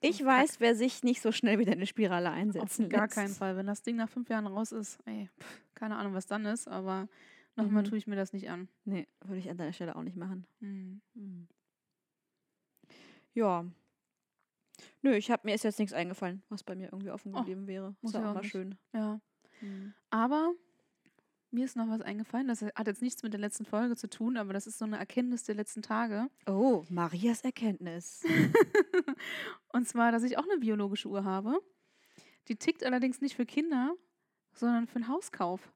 [0.00, 0.26] Ich Kack.
[0.26, 3.14] weiß, wer sich nicht so schnell wieder in eine Spirale Auf einsetzen gar lässt.
[3.14, 3.56] keinen Fall.
[3.56, 6.68] Wenn das Ding nach fünf Jahren raus ist, ey, pff, keine Ahnung, was dann ist,
[6.68, 7.08] aber
[7.56, 7.86] nochmal Mhm.
[7.88, 8.68] tue ich mir das nicht an.
[8.84, 10.46] Nee, würde ich an deiner Stelle auch nicht machen.
[10.60, 11.00] Hm.
[13.34, 13.64] Ja.
[15.02, 17.66] Nö, ich habe mir ist jetzt nichts eingefallen, was bei mir irgendwie offen Oh, geblieben
[17.66, 17.94] wäre.
[18.00, 18.76] muss Ist ja auch mal schön.
[18.92, 19.20] Ja.
[20.10, 20.52] Aber
[21.50, 22.48] mir ist noch was eingefallen.
[22.48, 24.98] Das hat jetzt nichts mit der letzten Folge zu tun, aber das ist so eine
[24.98, 26.28] Erkenntnis der letzten Tage.
[26.46, 28.22] Oh, Marias Erkenntnis.
[29.72, 31.58] Und zwar, dass ich auch eine biologische Uhr habe.
[32.48, 33.94] Die tickt allerdings nicht für Kinder,
[34.52, 35.72] sondern für den Hauskauf.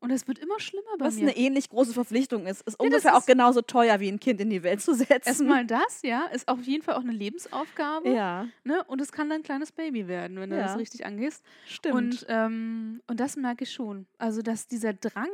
[0.00, 1.22] Und es wird immer schlimmer bei Was mir.
[1.28, 2.60] eine ähnlich große Verpflichtung ist.
[2.62, 5.28] Ist das ungefähr auch ist- genauso teuer, wie ein Kind in die Welt zu setzen.
[5.28, 8.08] Erstmal das, ja, ist auf jeden Fall auch eine Lebensaufgabe.
[8.10, 8.82] Ja, Ne?
[8.86, 10.62] Und es kann dein kleines Baby werden, wenn du Ja.
[10.62, 11.42] das richtig angehst.
[11.66, 11.94] stimmt.
[11.94, 14.06] Und, ähm, und das merke ich schon.
[14.18, 15.28] Also, dass dieser Drang,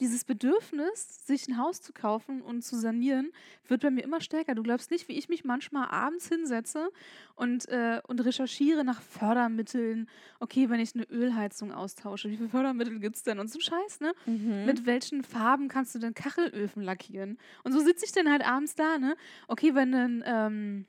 [0.00, 3.30] dieses Bedürfnis, sich ein Haus zu kaufen und zu sanieren,
[3.68, 4.54] wird bei mir immer stärker.
[4.54, 6.90] Du glaubst nicht, wie ich mich manchmal abends hinsetze
[7.34, 10.08] und, äh, und recherchiere nach Fördermitteln.
[10.40, 13.38] Okay, wenn ich eine Ölheizung austausche, wie viele Fördermittel gibt es denn?
[13.38, 14.12] Und so ein Scheiß, ne?
[14.26, 14.64] mhm.
[14.66, 17.38] Mit welchen Farben kannst du denn Kachelöfen lackieren?
[17.62, 19.16] Und so sitze ich dann halt abends da, ne?
[19.48, 20.86] Okay, wenn ein, ähm,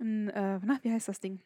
[0.00, 1.40] ein äh, na, wie heißt das Ding?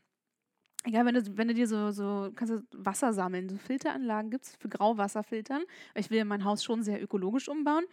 [0.86, 4.44] Egal, wenn du, wenn du dir so, so, kannst du Wasser sammeln, so Filteranlagen gibt
[4.44, 5.64] es für Grauwasserfiltern.
[5.94, 7.84] Ich will ja mein Haus schon sehr ökologisch umbauen.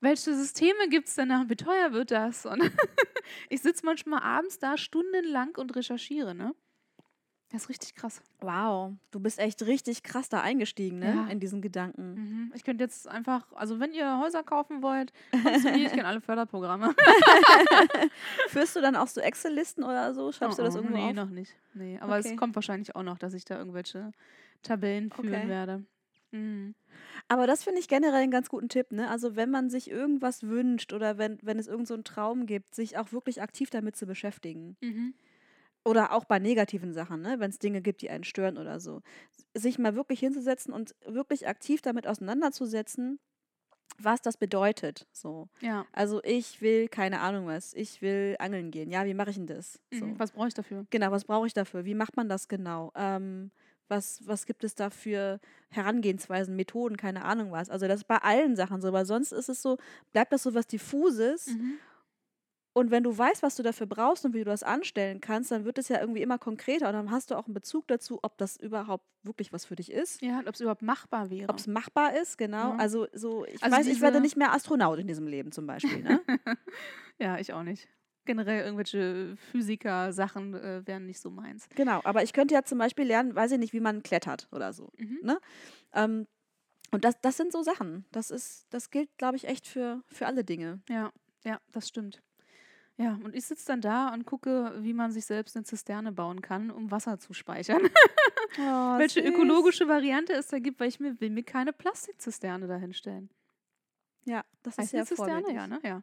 [0.00, 1.44] Welche Systeme gibt es denn da?
[1.48, 2.46] Wie teuer wird das?
[2.46, 2.60] Und
[3.50, 6.54] ich sitze manchmal abends da stundenlang und recherchiere, ne?
[7.52, 8.20] Das ist richtig krass.
[8.40, 11.14] Wow, du bist echt richtig krass da eingestiegen, ne?
[11.14, 11.26] Ja.
[11.28, 12.14] In diesen Gedanken.
[12.14, 12.52] Mhm.
[12.56, 16.06] Ich könnte jetzt einfach, also wenn ihr Häuser kaufen wollt, kommt zu mir, ich kenne
[16.08, 16.92] alle Förderprogramme.
[18.48, 20.32] Führst du dann auch so Excel-Listen oder so?
[20.32, 21.14] Schreibst du das Oh, oh, irgendwo nee, auf?
[21.14, 21.54] noch nicht.
[21.74, 22.30] Nee, aber Okay.
[22.32, 24.10] es kommt wahrscheinlich auch noch, dass ich da irgendwelche
[24.62, 25.48] Tabellen führen Okay.
[25.48, 25.84] werde.
[26.32, 26.74] Mhm.
[27.28, 29.08] Aber das finde ich generell einen ganz guten Tipp, ne?
[29.08, 32.74] Also wenn man sich irgendwas wünscht oder wenn, wenn es irgendeinen so einen Traum gibt,
[32.74, 34.76] sich auch wirklich aktiv damit zu beschäftigen.
[34.80, 35.14] Mhm.
[35.86, 37.36] Oder auch bei negativen Sachen, ne?
[37.38, 39.02] Wenn es Dinge gibt, die einen stören oder so.
[39.54, 43.20] Sich mal wirklich hinzusetzen und wirklich aktiv damit auseinanderzusetzen,
[43.98, 45.06] was das bedeutet.
[45.12, 45.48] So.
[45.60, 45.86] Ja.
[45.92, 48.90] Also ich will, keine Ahnung was, ich will angeln gehen.
[48.90, 49.78] Ja, wie mache ich denn das?
[49.92, 50.06] So.
[50.06, 50.18] Mhm.
[50.18, 50.86] Was brauche ich dafür?
[50.90, 51.84] Genau, was brauche ich dafür?
[51.84, 52.90] Wie macht man das genau?
[52.96, 53.52] Ähm,
[53.88, 57.70] was, was gibt es da für Herangehensweisen, Methoden, keine Ahnung was?
[57.70, 59.78] Also das ist bei allen Sachen so, weil sonst ist es so,
[60.12, 61.46] bleibt das so was Diffuses.
[61.46, 61.78] Mhm.
[62.76, 65.64] Und wenn du weißt, was du dafür brauchst und wie du das anstellen kannst, dann
[65.64, 68.36] wird es ja irgendwie immer konkreter und dann hast du auch einen Bezug dazu, ob
[68.36, 70.20] das überhaupt wirklich was für dich ist.
[70.20, 71.48] Ja, ob es überhaupt machbar wäre.
[71.48, 72.72] Ob es machbar ist, genau.
[72.72, 72.76] Ja.
[72.76, 76.02] Also so, ich Also weiß, ich werde nicht mehr Astronaut in diesem Leben zum Beispiel.
[76.02, 76.20] Ne?
[77.18, 77.88] ja, ich auch nicht.
[78.26, 81.70] Generell irgendwelche Physiker-Sachen äh, wären nicht so meins.
[81.76, 84.74] genau, aber ich könnte ja zum Beispiel lernen, weiß ich nicht, wie man klettert oder
[84.74, 84.92] so.
[84.98, 85.20] Mhm.
[85.22, 85.40] Ne?
[85.94, 86.26] Ähm,
[86.90, 88.04] und das, das sind so Sachen.
[88.12, 90.82] Das ist, das gilt, glaube ich, echt für, für alle Dinge.
[90.90, 91.10] Ja,
[91.42, 92.22] ja, das stimmt.
[92.98, 96.40] Ja, und ich sitze dann da und gucke, wie man sich selbst eine Zisterne bauen
[96.40, 97.80] kann, um Wasser zu speichern.
[98.58, 103.28] Oh, Welche ökologische Variante es da gibt, weil ich mir will mir keine Plastikzisterne dahinstellen.
[104.24, 105.80] Ja, das Heißt ist ja eine Zisterne, ja, ne?
[105.82, 106.02] Ja.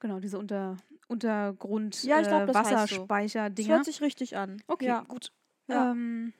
[0.00, 3.06] Genau, diese Unter Untergrund Ja, ich glaub, äh, das heißt so.
[3.06, 4.60] Das hört sich richtig an.
[4.66, 5.04] Okay, Ja.
[5.06, 5.30] gut.
[5.68, 5.92] Ja.
[5.92, 6.32] Ähm,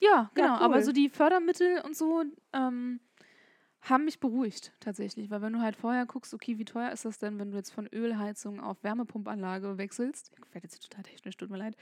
[0.00, 0.54] ja, genau.
[0.56, 0.62] cool.
[0.62, 3.00] Aber so die Fördermittel und so ähm,
[3.82, 5.30] haben mich beruhigt tatsächlich.
[5.30, 7.72] Weil wenn du halt vorher guckst, okay, wie teuer ist das denn, wenn du jetzt
[7.72, 10.30] von Ölheizung auf Wärmepumpanlage wechselst?
[10.34, 11.76] Ich werde jetzt total technisch, tut mir leid.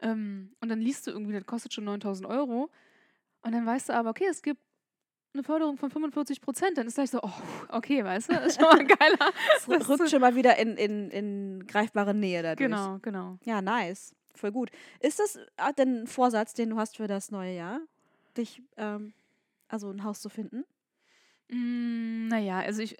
[0.00, 2.70] Ähm, und dann liest du irgendwie, das kostet schon 9000 Euro.
[3.42, 4.60] Und dann weißt du aber, okay, es gibt
[5.32, 6.76] eine Förderung von 45 Prozent.
[6.76, 7.30] Dann ist gleich so, oh,
[7.70, 9.32] okay, weißt du, ist schon mal geiler.
[9.56, 12.68] Es rückt schon mal wieder in, in, in greifbare Nähe dadurch.
[12.68, 13.38] genau, genau.
[13.44, 14.14] Ja, nice.
[14.34, 14.70] Voll gut.
[15.00, 17.80] Ist das äh, denn ein Vorsatz, den du hast für das neue Jahr?
[18.36, 19.14] Dich, ähm,
[19.68, 20.64] also ein Haus zu finden?
[21.48, 22.96] Mm, naja, also ich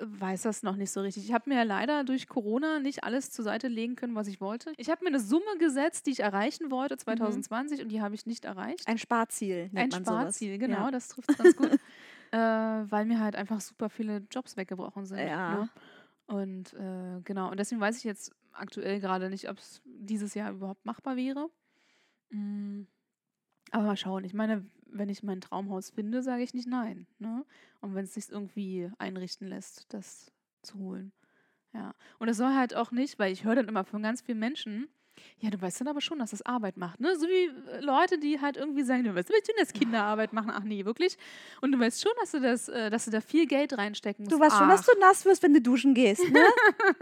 [0.00, 1.24] weiß das noch nicht so richtig.
[1.24, 4.40] Ich habe mir ja leider durch Corona nicht alles zur Seite legen können, was ich
[4.40, 4.72] wollte.
[4.76, 8.26] Ich habe mir eine Summe gesetzt, die ich erreichen wollte 2020 und die habe ich
[8.26, 8.86] nicht erreicht.
[8.86, 10.20] Ein Sparziel nennt Ein man sowas.
[10.22, 10.90] Sparziel, genau, Ja.
[10.90, 11.72] das trifft ganz gut.
[12.32, 15.18] äh, weil mir halt einfach super viele Jobs weggebrochen sind.
[15.18, 15.54] Ja.
[15.60, 15.70] Ne?
[16.26, 20.50] Und äh, genau, und deswegen weiß ich jetzt aktuell gerade nicht, ob es dieses Jahr
[20.52, 21.48] überhaupt machbar wäre.
[22.30, 22.82] Mm,
[23.70, 24.24] aber mal schauen.
[24.24, 27.06] Ich meine, wenn ich mein Traumhaus finde, sage ich nicht nein.
[27.18, 27.44] Ne?
[27.80, 31.12] Und wenn es sich irgendwie einrichten lässt, das zu holen.
[31.72, 31.94] Ja.
[32.18, 34.88] Und das soll halt auch nicht, weil ich höre dann immer von ganz vielen Menschen,
[35.40, 37.16] ja, du weißt dann aber schon, dass das Arbeit macht, ne?
[37.16, 40.50] So wie äh, Leute, die halt irgendwie sagen, du weißt, willst du jetzt Kinderarbeit machen?
[40.52, 41.16] Ach nee, wirklich?
[41.60, 44.34] Und du weißt schon, dass du das, äh, dass du da viel Geld reinstecken musst.
[44.34, 44.94] Du weißt schon, dass Ach.
[44.94, 46.44] du nass wirst, wenn du duschen gehst, ne?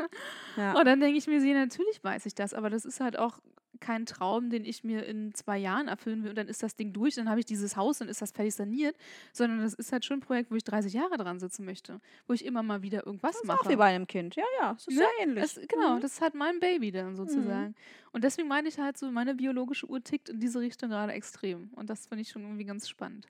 [0.57, 0.79] ja.
[0.79, 3.39] Und dann denke ich mir, sie, natürlich weiß ich das, aber das ist halt auch
[3.79, 6.93] kein Traum, den ich mir in zwei Jahren erfüllen will und dann ist das Ding
[6.93, 8.97] durch, dann habe ich dieses Haus, dann ist das fertig saniert,
[9.33, 12.33] sondern das ist halt schon ein Projekt, wo ich 30 Jahre dran sitzen möchte, wo
[12.33, 13.61] ich immer mal wieder irgendwas Das ist mache.
[13.61, 14.37] auch wie bei einem Kind.
[14.37, 15.01] Ja, ja, es ist Ne?
[15.19, 15.45] sehr ähnlich.
[15.45, 16.01] Es, genau, Mhm.
[16.01, 17.75] das ist halt mein Baby dann sozusagen.
[18.13, 21.71] Und deswegen meine ich halt so, meine biologische Uhr tickt in diese Richtung gerade extrem.
[21.75, 23.27] Und das finde ich schon irgendwie ganz spannend.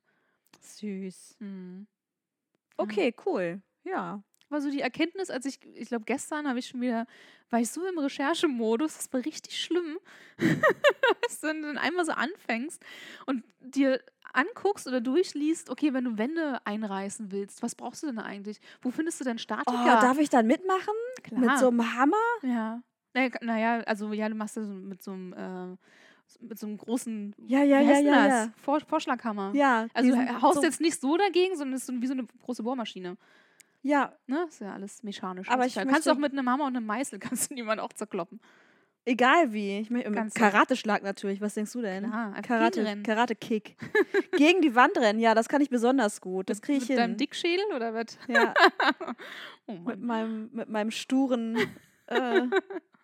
[0.61, 1.37] Süß.
[1.41, 1.87] Mhm.
[2.77, 3.61] Okay, cool.
[3.85, 4.23] Ja.
[4.49, 7.07] War so die Erkenntnis, als ich, ich glaube, gestern habe ich schon wieder,
[7.51, 9.99] war ich so im Recherchemodus, das war richtig schlimm.
[11.23, 12.81] Dass du dann einmal so anfängst
[13.27, 14.01] und dir
[14.33, 18.61] anguckst oder durchliest, okay, wenn du Wände einreißen willst, was brauchst du denn eigentlich?
[18.83, 19.99] Wo findest du denn Oh, Statiker?
[20.01, 20.95] darf ich dann mitmachen?
[21.23, 21.41] Klar.
[21.41, 22.17] Mit so einem Hammer?
[22.43, 22.83] Ja.
[23.15, 25.77] Naja, naja, also ja, du machst das mit so einem, äh,
[26.41, 28.53] mit so einem großen Ja, ja, ja, ja, ja.
[28.57, 29.53] Vor Vorschlaghammer.
[29.55, 29.87] Ja.
[29.95, 32.27] Also du haust so, jetzt nicht so dagegen, sondern es ist so wie so eine
[32.43, 33.17] große Bohrmaschine.
[33.87, 34.45] Ja, Ne?
[34.49, 35.49] Ist ja alles mechanisch.
[35.49, 35.87] Aber ich kann.
[35.89, 38.41] kannst du auch mit einem Hammer und einem Meißel kannst du niemanden auch zerkloppen.
[39.05, 39.79] egal wie.
[39.79, 40.41] Ich möchte Kannst du.
[40.41, 41.41] Karateschlag natürlich.
[41.41, 42.05] Was denkst du denn?
[42.11, 43.03] Klar, Karate.
[43.05, 43.77] Karate-Kick.
[44.37, 46.51] Gegen die Wand rennen, ja, das kann ich besonders gut.
[46.51, 46.97] Das Mit- kriege ich mit hin.
[46.97, 48.19] deinem Dickschädel oder was?
[48.27, 48.53] Ja,
[49.69, 50.01] Oh mit Mann.
[50.07, 51.57] meinem, mit meinem sturen.
[52.09, 52.43] Äh,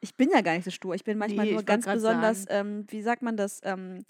[0.01, 0.95] ich bin ja gar nicht so stur.
[0.97, 4.05] Ich bin manchmal Nee, nur ganz besonders, ähm, wie sagt man das, ähm,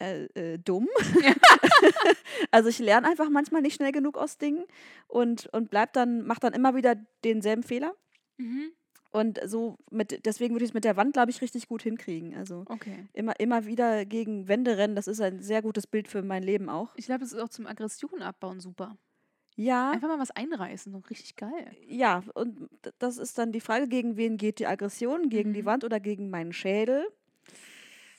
[0.00, 0.88] äh, äh, dumm.
[2.50, 4.64] also ich lerne einfach manchmal nicht schnell genug aus Dingen
[5.08, 7.94] und, und bleib dann, mach dann immer wieder denselben Fehler.
[8.38, 8.72] Mhm.
[9.12, 12.36] Und so mit, deswegen würde ich es mit der Wand, glaube ich, richtig gut hinkriegen.
[12.36, 13.08] Also Okay.
[13.12, 16.68] immer, immer wieder gegen Wände rennen, das ist ein sehr gutes Bild für mein Leben
[16.68, 16.92] auch.
[16.96, 18.96] Ich glaube, das ist auch zum Aggression abbauen super.
[19.56, 21.76] Ja, Einfach mal was einreißen, richtig geil.
[21.86, 22.68] ja, und
[23.00, 25.28] das ist dann die Frage, gegen wen geht die Aggression?
[25.28, 25.66] Gegen die Mhm.
[25.66, 27.04] Wand oder gegen meinen Schädel?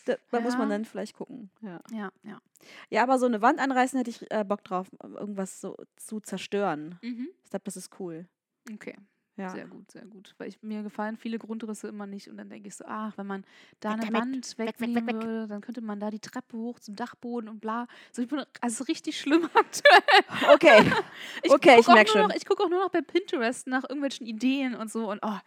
[0.05, 0.75] Da, da muss man Ja.
[0.75, 1.49] dann vielleicht gucken.
[1.61, 1.79] Ja.
[1.91, 2.41] Ja, ja.
[2.89, 6.97] ja, aber so eine Wand anreißen hätte ich äh, Bock drauf, irgendwas so zu zerstören.
[7.01, 7.29] Mhm.
[7.43, 8.25] Ich glaube, das ist cool.
[8.73, 8.95] Okay.
[9.37, 9.49] Ja.
[9.49, 10.35] Sehr gut, sehr gut.
[10.37, 13.25] Weil ich, mir gefallen viele Grundrisse immer nicht und dann denke ich so, ach, wenn
[13.25, 13.43] man
[13.79, 14.21] da Weg eine damit.
[14.21, 15.23] Wand weg, wegnehmen weg, weg.
[15.23, 17.87] würde, dann könnte man da die Treppe hoch zum Dachboden und bla.
[18.11, 20.53] So, ich bin also richtig schlimm aktuell.
[20.53, 20.91] Okay,
[21.43, 22.27] Ich Okay, ich auch merk nur schon.
[22.27, 25.37] Noch, ich gucke auch nur noch bei Pinterest nach irgendwelchen Ideen und so und oh.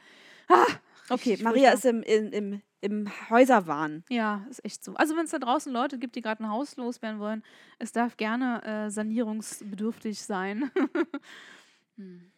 [0.48, 0.66] Ah,
[1.10, 1.38] okay.
[1.42, 4.04] Maria ist im, im, im, im Häuserwahn.
[4.08, 4.94] Ja, ist echt so.
[4.94, 7.42] Also wenn es da draußen Leute gibt, die gerade ein Haus loswerden wollen,
[7.78, 10.70] es darf gerne äh, sanierungsbedürftig sein.
[11.96, 12.30] hm.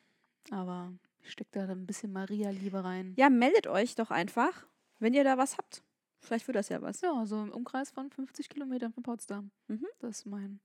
[0.50, 3.14] Aber ich stecke da ein bisschen Maria-Liebe rein.
[3.16, 4.66] Ja, meldet euch doch einfach,
[5.00, 5.83] wenn ihr da was habt.
[6.20, 7.00] Vielleicht wird das ja was.
[7.00, 9.50] Ja, so im Umkreis von 50 Kilometern von Potsdam.
[9.68, 9.87] Mhm.
[10.00, 10.61] Das ist mein,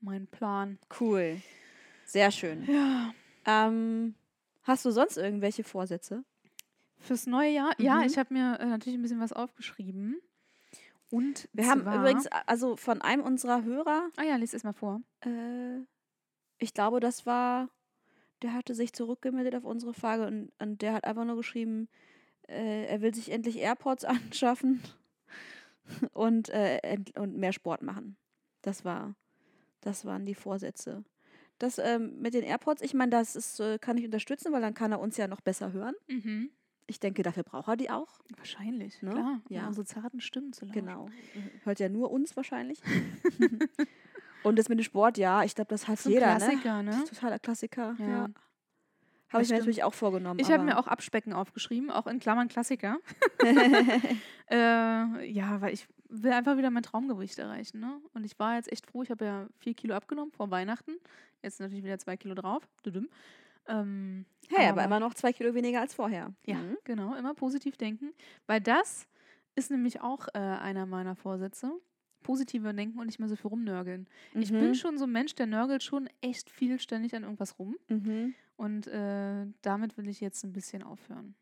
[0.00, 0.78] mein Plan.
[1.00, 1.40] Cool.
[2.04, 2.64] Sehr schön.
[2.66, 3.14] Ja.
[3.46, 4.14] Ähm,
[4.62, 6.24] hast du sonst irgendwelche Vorsätze?
[7.04, 7.72] Fürs neue Jahr?
[7.78, 8.02] Ja, Mhm.
[8.04, 10.20] ich habe mir äh, natürlich ein bisschen was aufgeschrieben.
[11.10, 15.00] Und Wir haben übrigens, also von einem unserer Hörer, Ah ja, lies es mal vor.
[15.20, 15.80] äh,
[16.58, 17.68] ich glaube, das war,
[18.42, 21.88] der hatte sich zurückgemeldet auf unsere Frage und, und der hat einfach nur geschrieben,
[22.48, 24.80] äh, er will sich endlich AirPods anschaffen
[26.12, 28.16] und, äh, und mehr Sport machen.
[28.62, 29.14] Das war,
[29.80, 31.04] das waren die Vorsätze.
[31.58, 34.74] Das ähm, mit den AirPods, ich meine, das ist, äh, kann ich unterstützen, weil dann
[34.74, 35.94] kann er uns ja noch besser hören.
[36.08, 36.50] Mhm.
[36.86, 38.20] Ich denke, dafür braucht er die auch.
[38.36, 39.10] Wahrscheinlich, Ne?
[39.12, 39.40] klar.
[39.48, 39.66] Um Ja.
[39.66, 40.80] unsere zarten Stimmen zu lauschen.
[40.84, 41.08] Genau.
[41.64, 42.80] Hört ja nur uns wahrscheinlich.
[44.42, 46.90] und das mit dem Sport, ja, ich glaube, das hat So ein jeder, Klassiker, ne?
[46.90, 46.90] ne?
[46.90, 47.96] Das ist totaler Klassiker.
[47.98, 48.06] Ja.
[48.08, 48.28] Ja.
[49.32, 50.38] Habe ich mir natürlich auch vorgenommen.
[50.38, 52.98] Ich habe mir auch Abspecken aufgeschrieben, auch in Klammern Klassiker.
[54.50, 57.80] äh, ja, weil ich will einfach wieder mein Traumgewicht erreichen.
[57.80, 58.00] Ne?
[58.12, 60.92] Und ich war jetzt echt froh, ich habe ja vier Kilo abgenommen vor Weihnachten.
[61.42, 62.62] Jetzt natürlich wieder zwei Kilo drauf.
[62.86, 63.08] Düdüm.
[63.68, 66.34] Ähm, Hey, aber immer noch zwei Kilo weniger als vorher.
[66.44, 66.76] Ja, Mhm.
[66.84, 68.12] genau, immer positiv denken.
[68.46, 69.06] Weil das
[69.54, 71.72] ist nämlich auch äh, einer meiner Vorsätze.
[72.22, 74.06] Positiver denken und nicht mehr so viel rumnörgeln.
[74.34, 74.74] Ich bin Mhm.
[74.74, 77.76] schon so ein Mensch, der nörgelt schon echt viel ständig an irgendwas rum.
[77.88, 78.34] Mhm.
[78.56, 81.34] Und äh, damit will ich jetzt ein bisschen aufhören.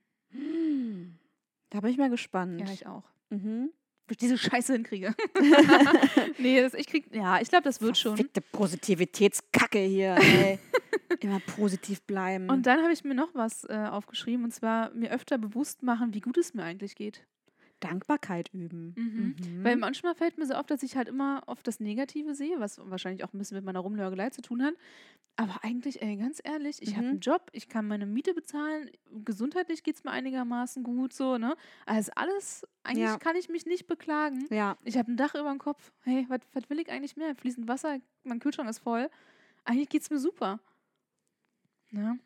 [1.71, 2.61] Da bin ich mal gespannt.
[2.61, 3.05] Ja, ich auch.
[3.31, 3.71] mhm.
[4.05, 5.15] Ob ich diese Scheiße hinkriege.
[6.39, 8.17] nee, das, ich krieg, ja, ich glaube, das wird schon.
[8.17, 10.59] Verfickte Positivitätskacke hier, ey.
[11.21, 12.49] Immer positiv bleiben.
[12.49, 16.15] Und dann habe ich mir noch was äh, aufgeschrieben und zwar mir öfter bewusst machen,
[16.15, 17.25] wie gut es mir eigentlich geht.
[17.81, 18.95] Dankbarkeit üben.
[18.97, 19.35] Mhm.
[19.39, 19.65] Mhm.
[19.65, 22.79] Weil manchmal fällt mir so auf, dass ich halt immer oft das Negative sehe, was
[22.89, 24.75] wahrscheinlich auch ein bisschen mit meiner Rumnörgelei zu tun hat.
[25.35, 27.11] Aber eigentlich, ey, ganz ehrlich, ich habe Mhm.
[27.13, 28.91] einen Job, ich kann meine Miete bezahlen,
[29.25, 31.57] gesundheitlich geht es mir einigermaßen gut, so, ne?
[31.87, 33.19] Also alles, eigentlich Ja.
[33.19, 34.47] kann ich mich nicht beklagen.
[34.51, 35.91] ja, Ich habe ein Dach über dem Kopf.
[36.03, 37.35] Hey, was will ich eigentlich mehr?
[37.35, 39.09] Fließend Wasser, mein Kühlschrank ist voll.
[39.65, 40.61] Eigentlich geht es mir super.
[41.93, 42.19] Ne?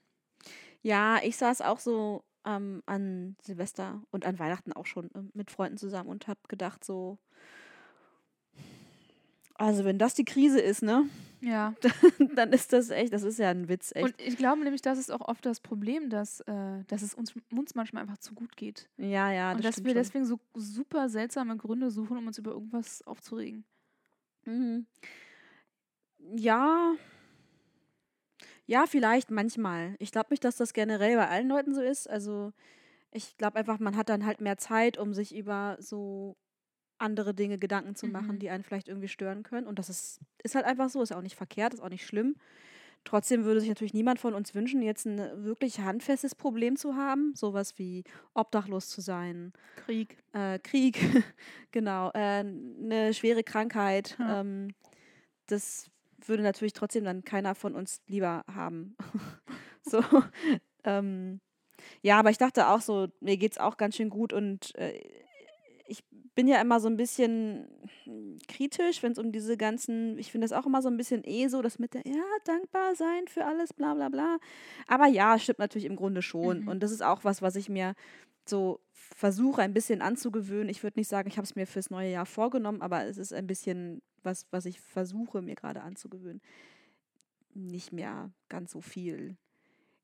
[0.82, 5.50] ja, ich saß auch so ähm, an Silvester und an Weihnachten auch schon ähm, mit
[5.50, 7.18] Freunden zusammen und habe gedacht so,
[9.56, 11.08] also wenn das die Krise ist, ne,
[11.40, 11.74] Ja.
[12.34, 14.04] dann ist das echt, das ist ja ein Witz, echt.
[14.04, 17.34] Und ich glaube nämlich, das ist auch oft das Problem, dass, äh, dass es uns,
[17.50, 18.88] uns manchmal einfach zu gut geht.
[18.98, 19.94] ja, ja, das und dass wir schon.
[19.94, 23.64] deswegen so super seltsame Gründe suchen, um uns über irgendwas aufzuregen.
[24.44, 24.86] Mhm.
[26.18, 26.94] Ja.
[28.66, 29.94] Ja, vielleicht manchmal.
[29.98, 32.08] Ich glaube nicht, dass das generell bei allen Leuten so ist.
[32.10, 32.52] Also
[33.12, 36.36] ich glaube einfach, man hat dann halt mehr Zeit, um sich über so
[36.98, 38.38] andere Dinge Gedanken zu machen, Mhm.
[38.40, 39.66] die einen vielleicht irgendwie stören können.
[39.66, 42.36] Und das ist, ist halt einfach so, ist auch nicht verkehrt, ist auch nicht schlimm.
[43.04, 47.34] Trotzdem würde sich natürlich niemand von uns wünschen, jetzt ein wirklich handfestes Problem zu haben.
[47.36, 48.02] Sowas wie
[48.34, 50.16] obdachlos zu sein, Krieg.
[50.32, 50.98] äh, Krieg,
[51.70, 54.16] genau, äh, eine schwere Krankheit.
[54.18, 54.40] Ja.
[54.40, 54.74] Ähm,
[55.46, 55.88] das
[56.28, 58.96] würde natürlich trotzdem dann keiner von uns lieber haben.
[59.82, 60.02] so.
[60.84, 61.40] ähm,
[62.02, 64.98] ja, aber ich dachte auch so, mir geht's auch ganz schön gut und äh,
[65.88, 67.66] ich bin ja immer so ein bisschen
[68.48, 71.48] kritisch, wenn es um diese ganzen, ich finde das auch immer so ein bisschen eh
[71.48, 74.38] so, das mit der, ja, dankbar sein für alles, bla bla bla.
[74.86, 76.62] Aber ja, stimmt natürlich im Grunde schon.
[76.62, 76.68] Mhm.
[76.68, 77.94] Und das ist auch was, was ich mir
[78.48, 80.68] so versuche ein bisschen anzugewöhnen.
[80.68, 83.32] Ich würde nicht sagen, ich habe es mir fürs neue Jahr vorgenommen, aber es ist
[83.32, 86.40] ein bisschen was, was ich versuche mir gerade anzugewöhnen.
[87.54, 89.36] Nicht mehr ganz so viel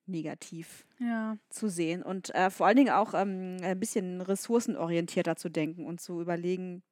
[0.07, 1.37] negativ Ja.
[1.50, 6.00] zu sehen und äh, vor allen Dingen auch ähm, ein bisschen ressourcenorientierter zu denken und
[6.00, 6.83] zu überlegen,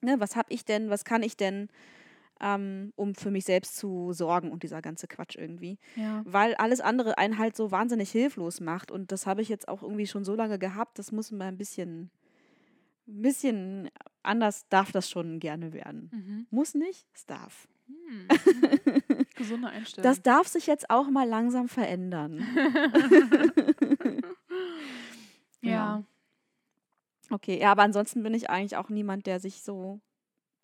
[0.00, 1.68] ne, was habe ich denn, was kann ich denn,
[2.44, 6.22] ähm, um für mich selbst zu sorgen und dieser ganze Quatsch irgendwie Ja.
[6.26, 8.90] weil alles andere einen halt so wahnsinnig hilflos macht.
[8.90, 10.98] Und das habe ich jetzt auch irgendwie schon so lange gehabt.
[10.98, 12.10] Das muss mal ein bisschen,
[13.08, 13.90] ein bisschen
[14.22, 16.10] anders darf das schon gerne werden.
[16.12, 16.46] Mhm.
[16.50, 17.66] Muss nicht, es darf.
[17.86, 18.28] Hm.
[19.36, 20.04] Gesunde Einstellung.
[20.04, 22.42] Das darf sich jetzt auch mal langsam verändern.
[25.62, 26.02] ja.
[27.30, 30.00] Okay, ja, aber ansonsten bin ich eigentlich auch niemand, der sich so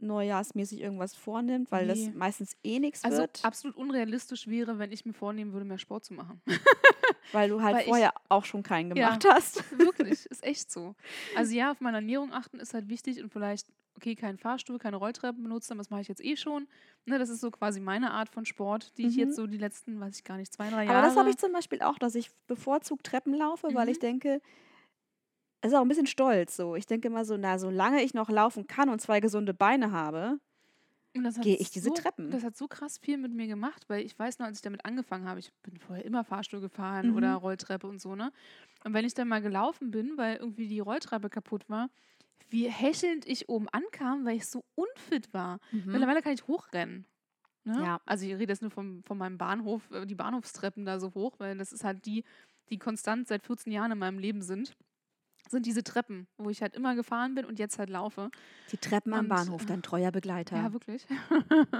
[0.02, 2.06] neujahrsmäßig irgendwas vornimmt, weil Nee.
[2.06, 5.78] das meistens eh nichts Also wird, absolut unrealistisch wäre, wenn ich mir vornehmen würde, mehr
[5.78, 6.40] Sport zu machen.
[7.32, 9.08] weil du halt weil ich- vorher auch schon keinen Ja.
[9.08, 9.62] gemacht hast.
[9.78, 10.94] Wirklich, ist echt so.
[11.36, 14.96] Also ja, auf meine Ernährung achten ist halt wichtig und vielleicht, okay, keinen Fahrstuhl, keine
[14.96, 16.66] Rolltreppen benutzen, das mache ich jetzt eh schon.
[17.06, 19.20] Ne, das ist so quasi meine Art von Sport, die ich Mhm.
[19.20, 20.98] jetzt so die letzten, weiß ich gar nicht, zwei, drei Jahre.
[20.98, 23.92] Aber das habe ich zum Beispiel auch, dass ich bevorzugt Treppen laufe, weil Mhm.
[23.92, 24.42] ich denke, es
[25.62, 26.74] ist auch ein bisschen stolz so.
[26.76, 30.38] Ich denke immer so, na, solange ich noch laufen kann und zwei gesunde Beine habe,
[31.12, 32.30] gehe ich diese so, Treppen.
[32.30, 34.84] Das hat so krass viel mit mir gemacht, weil ich weiß noch, als ich damit
[34.84, 37.16] angefangen habe, ich bin vorher immer Fahrstuhl gefahren Mhm.
[37.16, 38.32] oder Rolltreppe und so, ne?
[38.84, 41.90] Und wenn ich dann mal gelaufen bin, weil irgendwie die Rolltreppe kaputt war,
[42.48, 45.58] wie hechelnd ich oben ankam, weil ich so unfit war.
[45.70, 47.06] Mittlerweile kann ich hochrennen.
[47.64, 47.74] Ne?
[47.76, 47.84] Mhm.
[47.84, 48.00] Ja.
[48.06, 51.34] Also ich rede jetzt nur vom, von meinem Bahnhof, äh, die Bahnhofstreppen da so hoch,
[51.38, 52.24] weil das ist halt die,
[52.70, 54.74] die konstant seit 14 Jahren in meinem Leben sind.
[55.50, 58.30] Sind diese Treppen, wo ich halt immer gefahren bin und jetzt halt laufe.
[58.70, 60.56] Die Treppen am Und, Bahnhof, dein treuer Begleiter.
[60.56, 61.04] Ja, wirklich.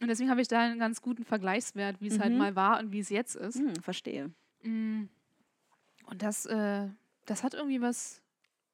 [0.00, 2.38] und deswegen habe ich da einen ganz guten Vergleichswert, wie es halt Mhm.
[2.38, 3.58] mal war und wie es jetzt ist.
[3.58, 4.30] Hm, verstehe.
[4.62, 5.04] Mm.
[6.06, 6.88] Und das, äh,
[7.26, 8.22] das hat irgendwie was,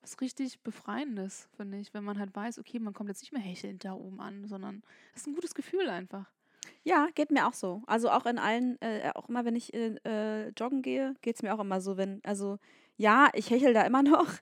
[0.01, 3.43] was richtig Befreiendes, finde ich, wenn man halt weiß, okay, man kommt jetzt nicht mehr
[3.43, 4.83] hechelnd da oben an, sondern
[5.13, 6.31] das ist ein gutes Gefühl einfach.
[6.83, 7.83] Ja, geht mir auch so.
[7.87, 11.43] Also auch in allen, äh, auch immer, wenn ich äh, äh, joggen gehe, geht es
[11.43, 12.59] mir auch immer so, wenn, also
[12.97, 14.33] ja, ich hechel da immer noch,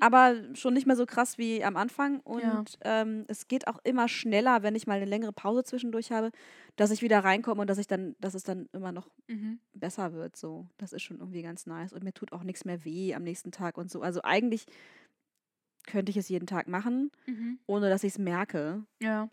[0.00, 2.20] aber schon nicht mehr so krass wie am Anfang.
[2.20, 2.64] Und Ja.
[2.84, 6.30] ähm, es geht auch immer schneller, wenn ich mal eine längere Pause zwischendurch habe.
[6.78, 9.60] dass ich wieder reinkomme und dass ich dann, dass es dann immer noch Mhm.
[9.72, 10.36] besser wird.
[10.36, 11.94] So, das ist schon irgendwie ganz nice.
[11.94, 14.02] Und mir tut auch nichts mehr weh am nächsten Tag und so.
[14.02, 14.66] Also eigentlich
[15.86, 17.58] könnte ich es jeden Tag machen, Mhm.
[17.66, 18.84] ohne dass ich es merke.
[19.00, 19.30] Ja.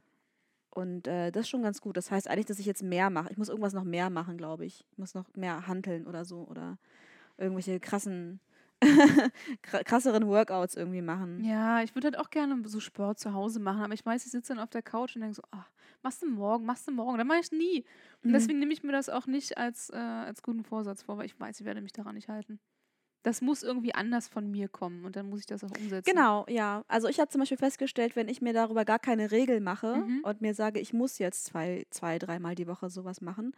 [0.69, 1.97] Und äh, das ist schon ganz gut.
[1.97, 3.29] Das heißt eigentlich, dass ich jetzt mehr mache.
[3.31, 4.85] Ich muss irgendwas noch mehr machen, glaube ich.
[4.91, 6.47] Ich muss noch mehr handeln oder so.
[6.47, 6.77] Oder
[7.37, 8.52] irgendwelche krassen, kra-
[9.85, 11.45] krasseren Workouts irgendwie machen.
[11.45, 14.31] Ja, ich würde halt auch gerne so Sport zu Hause machen, aber ich weiß, ich
[14.31, 15.69] sitze dann auf der Couch und denke so, ach,
[16.03, 17.17] machst du morgen, machst du morgen.
[17.17, 17.85] Dann mache ich nie.
[18.23, 18.33] Und Mhm.
[18.33, 21.39] deswegen nehme ich mir das auch nicht als, äh, als guten Vorsatz vor, weil ich
[21.39, 22.59] weiß, ich werde mich daran nicht halten.
[23.23, 26.05] Das muss irgendwie anders von mir kommen und dann muss ich das auch umsetzen.
[26.11, 26.83] Genau, ja.
[26.87, 30.19] Also ich habe zum Beispiel festgestellt, wenn ich mir darüber gar keine Regel mache Mhm.
[30.21, 33.53] und mir sage, ich muss jetzt zwei, zwei dreimal die Woche sowas machen,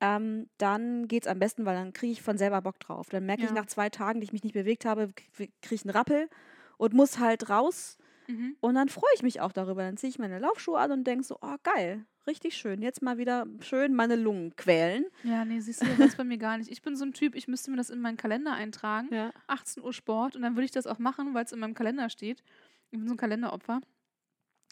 [0.00, 3.08] ähm, dann geht es am besten, weil dann kriege ich von selber Bock drauf.
[3.10, 3.54] Dann merke ich Ja.
[3.54, 6.28] nach zwei Tagen, die ich mich nicht bewegt habe, kriege ich einen Rappel
[6.78, 7.98] und muss halt raus.
[8.26, 8.56] Mhm.
[8.60, 9.82] Und dann freue ich mich auch darüber.
[9.82, 12.80] Dann ziehe ich meine Laufschuhe an und denke so, oh geil, richtig schön.
[12.80, 15.04] Jetzt mal wieder schön meine Lungen quälen.
[15.24, 16.70] Ja, nee, siehst du, das ist bei mir gar nicht.
[16.70, 19.08] Ich bin so ein Typ, ich müsste mir das in meinen Kalender eintragen.
[19.12, 19.32] Ja.
[19.48, 22.08] 18 Uhr Sport und dann würde ich das auch machen, weil es in meinem Kalender
[22.08, 22.42] steht.
[22.92, 23.80] Ich bin so ein Kalenderopfer.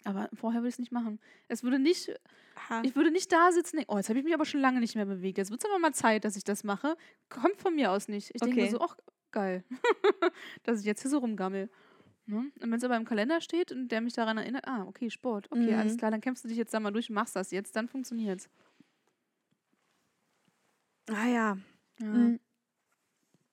[0.05, 1.19] Aber vorher würde ich es nicht machen.
[1.49, 2.09] Es würde nicht,
[2.83, 4.95] ich würde nicht da sitzen, denken, oh, jetzt habe ich mich aber schon lange nicht
[4.95, 5.37] mehr bewegt.
[5.37, 6.95] Jetzt wird es aber mal Zeit, dass ich das mache.
[7.27, 8.31] Kommt von mir aus nicht.
[8.33, 8.71] Ich denke mir Okay.
[8.71, 8.97] so, ach,
[9.31, 9.63] geil,
[10.63, 11.69] dass ich jetzt hier so rumgammel.
[12.27, 12.37] Ne?
[12.37, 15.51] Und wenn es aber im Kalender steht und der mich daran erinnert, ah, okay, Sport,
[15.51, 15.97] okay, alles Mhm.
[15.97, 18.49] klar, dann kämpfst du dich jetzt da mal durch und machst das jetzt, dann funktioniert's.
[21.09, 21.57] Ah ja.
[21.99, 22.05] Ja.
[22.07, 22.39] Mm.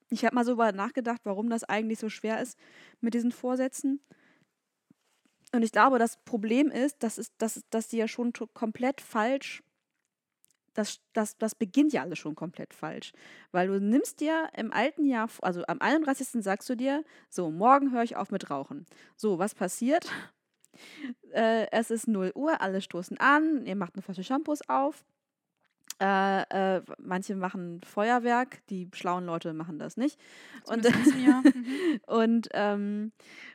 [0.09, 2.59] Ich habe mal so über nachgedacht, warum das eigentlich so schwer ist
[3.01, 4.01] mit diesen Vorsätzen.
[5.53, 9.63] Und ich glaube, das Problem ist, dass, es, dass, dass die ja schon komplett falsch,
[10.75, 13.13] das, das, das beginnt ja alles schon komplett falsch.
[13.53, 16.43] Weil du nimmst dir im alten Jahr, also am 31.
[16.45, 18.87] sagst du dir, so, morgen höre ich auf mit Rauchen.
[19.17, 20.11] So, was passiert?
[21.33, 25.07] Äh, es ist 0 Uhr, alle stoßen an, ihr macht eine Flasche Shampoos auf.
[25.99, 30.21] Äh, äh, manche machen Feuerwerk, die schlauen Leute machen das nicht.
[30.67, 31.43] Und, diesem Jahr.
[31.57, 32.01] Mhm.
[32.07, 33.13] und, ähm,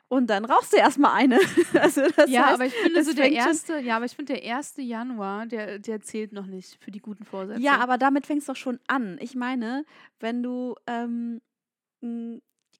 [0.07, 1.39] und dann rauchst du erstmal eine.
[1.79, 4.57] also das ja, heißt, aber ich finde so der erste, ja, aber ich finde der
[4.57, 4.75] 1.
[4.77, 7.61] Januar, der, der zählt noch nicht für die guten Vorsätze.
[7.61, 9.17] ja, aber damit fängst du doch schon an.
[9.21, 9.85] Ich meine,
[10.19, 11.41] wenn du ähm,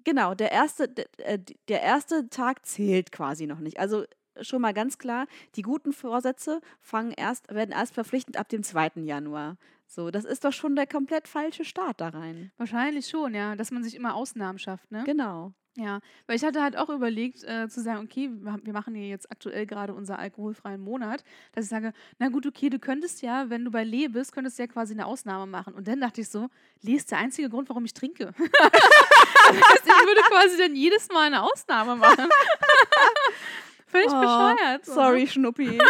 [0.03, 3.79] genau, der erste, der, äh, der erste Tag zählt quasi noch nicht.
[3.79, 4.05] Also
[4.41, 8.91] schon mal ganz klar, die guten Vorsätze fangen erst, werden erst verpflichtend ab dem 2.
[9.03, 9.57] Januar.
[9.87, 12.51] So, das ist doch schon der komplett falsche Start da rein.
[12.57, 15.03] Wahrscheinlich schon, ja, dass man sich immer Ausnahmen schafft, ne?
[15.05, 15.53] Genau.
[15.77, 19.31] Ja, weil ich hatte halt auch überlegt, äh, zu sagen, okay, wir machen hier jetzt
[19.31, 21.23] aktuell gerade unser alkoholfreien Monat,
[21.53, 24.59] dass ich sage, na gut, okay, du könntest ja, wenn du bei Lee bist, könntest
[24.59, 25.73] du ja quasi eine Ausnahme machen.
[25.73, 26.49] Und dann dachte ich so,
[26.81, 28.25] Lee ist der einzige Grund, warum ich trinke.
[28.37, 32.27] das heißt, ich würde quasi dann jedes Mal eine Ausnahme machen.
[33.91, 34.85] Völlig Oh, bescheuert.
[34.85, 34.93] so?
[34.93, 35.77] Sorry, Schnuppi.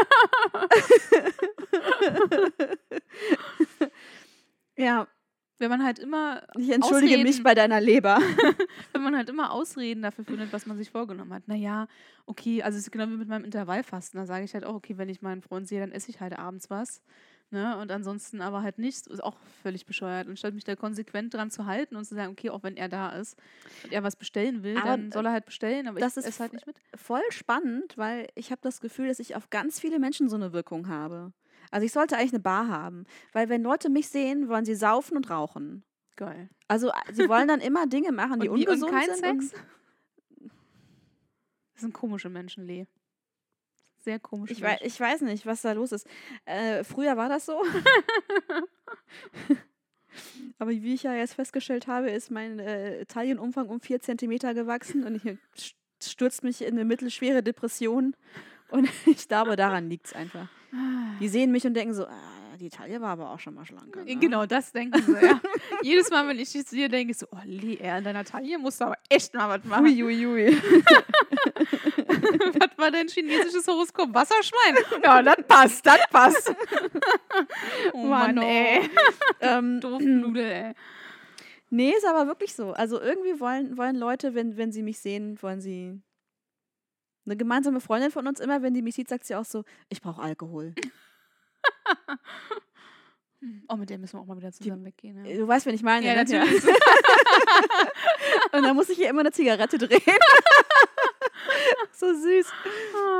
[4.77, 5.07] ja,
[5.59, 7.43] Wenn man halt immer ich entschuldige mich Ausreden.
[7.43, 8.19] bei deiner Leber.
[8.93, 11.47] wenn man halt immer Ausreden dafür findet, was man sich vorgenommen hat.
[11.47, 11.87] Naja,
[12.25, 14.19] okay, also es ist genau wie mit meinem Intervallfasten.
[14.19, 16.37] Da sage ich halt auch, okay, wenn ich meinen Freund sehe, dann esse ich halt
[16.37, 17.01] abends was.
[17.51, 17.77] Ne?
[17.77, 19.07] Und ansonsten aber halt nicht.
[19.07, 20.27] Ist auch völlig bescheuert.
[20.27, 22.87] Und statt mich da konsequent dran zu halten und zu sagen, okay, auch wenn er
[22.87, 23.37] da ist
[23.83, 26.39] und er was bestellen will, Aber, dann soll er halt bestellen, aber das ich ist
[26.39, 26.77] halt nicht mit.
[26.95, 30.53] Voll spannend, weil ich habe das Gefühl, dass ich auf ganz viele Menschen so eine
[30.53, 31.33] Wirkung habe.
[31.71, 35.17] Also ich sollte eigentlich eine Bar haben, weil wenn Leute mich sehen, wollen sie saufen
[35.17, 35.83] und rauchen.
[36.15, 36.49] Geil.
[36.69, 39.43] Also äh, sie wollen dann immer Dinge machen, die und, wie, und ungesund kein sind.
[39.43, 39.61] Sex?
[41.73, 42.87] Das sind komische Menschen, Lee.
[44.03, 44.87] Sehr komische Ich, wei Menschen.
[44.87, 46.07] ich weiß nicht, was da los ist.
[46.45, 47.61] Äh, früher war das so.
[50.59, 55.03] Aber wie ich ja jetzt festgestellt habe, ist mein äh, Taillenumfang um vier Zentimeter gewachsen
[55.05, 55.23] und ich
[55.57, 55.73] st-
[56.03, 58.15] stürzt mich in eine mittelschwere Depression.
[58.69, 60.49] Und ich glaube, daran liegt es einfach.
[61.19, 64.03] Die sehen mich und denken so, ah, die Taille war aber auch schon mal schlanker.
[64.03, 64.15] Ne?
[64.17, 65.41] Genau, das denken sie, ja.
[65.81, 68.59] Jedes Mal, wenn ich dich sehe, denke ich so, oh, Lee, er in deiner Taille
[68.59, 69.85] musst du aber echt mal was machen.
[69.85, 70.45] Ui, ui, ui.
[72.59, 74.13] was war dein chinesisches Horoskop?
[74.13, 74.75] Wasserschwein?
[75.03, 76.53] Ja, das passt, das passt.
[77.93, 78.87] oh Mann, Mann, ey.
[79.39, 80.73] ähm, Doofnudel, ey.
[81.71, 82.73] nee, ist aber wirklich so.
[82.73, 85.99] Also irgendwie wollen, wollen Leute, wenn, wenn sie mich sehen, wollen sie.
[87.25, 90.01] Eine gemeinsame Freundin von uns, immer wenn die mich sieht, sagt sie auch so, ich
[90.01, 90.75] brauche Alkohol.
[93.67, 95.25] Oh, mit der müssen wir auch mal wieder zusammen weggehen.
[95.25, 96.05] Ja, Du weißt, wen ich meine.
[96.05, 96.23] ja ne?
[96.23, 96.63] natürlich.
[98.51, 99.99] Und dann muss ich ihr immer eine Zigarette drehen.
[101.91, 102.47] so süß.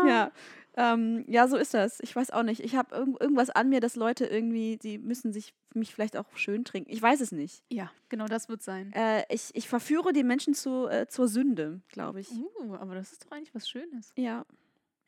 [0.05, 0.31] Ja.
[0.77, 1.99] Ähm, ja, so ist das.
[2.01, 2.61] Ich weiß auch nicht.
[2.61, 6.25] Ich habe irgend irgendwas an mir, dass Leute irgendwie, die müssen sich mich vielleicht auch
[6.35, 6.91] schön trinken.
[6.91, 7.63] Ich weiß es nicht.
[7.69, 8.93] Ja, genau das wird sein.
[8.93, 12.29] Äh, ich, ich verführe die Menschen zu, äh, zur Sünde, glaube ich.
[12.31, 14.13] Uh, aber das ist doch eigentlich was Schönes.
[14.15, 14.45] Ja,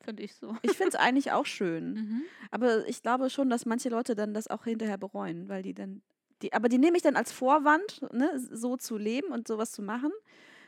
[0.04, 0.56] Finde ich so.
[0.62, 1.94] Ich finde es eigentlich auch schön.
[2.04, 2.22] Mhm.
[2.50, 6.02] Aber ich glaube schon, dass manche Leute dann das auch hinterher bereuen, weil die dann,
[6.42, 9.82] die, aber die nehme ich dann als Vorwand, ne, so zu leben und sowas zu
[9.82, 10.10] machen.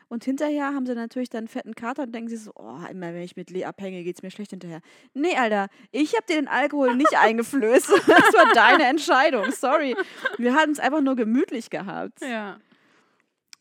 [0.08, 3.12] Und hinterher haben sie natürlich dann einen fetten Kater und denken sich so, oh, immer
[3.12, 4.80] wenn ich mit Lee abhänge, geht es mir schlecht hinterher.
[5.14, 7.88] Nee, Alter, ich habe dir den Alkohol nicht eingeflößt.
[8.06, 9.96] Das war deine Entscheidung, sorry.
[10.38, 12.20] Wir hatten es einfach nur gemütlich gehabt.
[12.20, 12.58] Ja.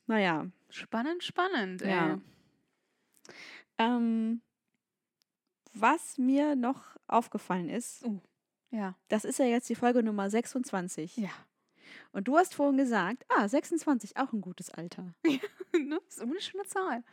[0.08, 0.46] Naja,
[0.76, 1.82] Spannend, spannend.
[1.84, 1.90] Ey.
[1.90, 2.20] Ja.
[3.78, 4.42] ähm,
[5.76, 8.06] was mir noch aufgefallen ist,
[8.72, 8.96] Ja.
[9.10, 11.18] das ist ja jetzt die Folge Nummer 26.
[11.18, 11.30] Ja.
[12.12, 15.14] Und du hast vorhin gesagt, ah, 26, auch ein gutes Alter.
[15.74, 16.00] ne?
[16.08, 17.04] ist eine schöne Zahl.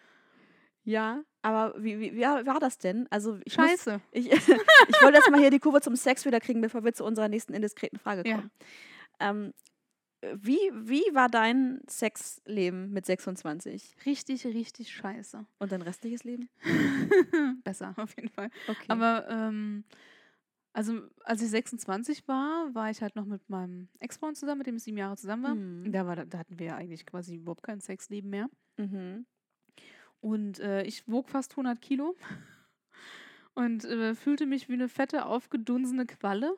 [0.85, 3.07] Ja, aber wie, wie, wie war das denn?
[3.11, 4.01] Also ich, muss, Scheiße.
[4.11, 4.49] ich, ich
[5.03, 7.55] wollte jetzt mal hier die Kurve zum Sex wieder kriegen, bevor wir zu unserer nächsten
[7.55, 8.37] indiskreten Frage Ja.
[8.37, 8.51] kommen.
[9.21, 9.53] Ähm,
[10.37, 15.45] wie, wie war dein Sexleben mit 26 Richtig, richtig scheiße.
[15.59, 16.49] und dein restliches Leben?
[17.65, 18.51] Besser, auf jeden Fall.
[18.69, 18.87] Okay.
[18.89, 19.85] Aber, ähm,
[20.73, 24.77] also, als ich 26 war, war ich halt noch mit meinem Ex-Freund zusammen, mit dem
[24.77, 25.55] ich sieben Jahre zusammen war.
[25.55, 25.93] Mhm.
[25.93, 28.49] Da, war da hatten wir ja eigentlich quasi überhaupt kein Sexleben mehr.
[28.79, 29.27] mhm.
[30.21, 32.15] Und äh, ich wog fast 100 Kilo
[33.55, 36.57] und äh, fühlte mich wie eine fette, aufgedunsene Qualle.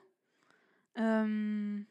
[0.95, 1.87] Ähm,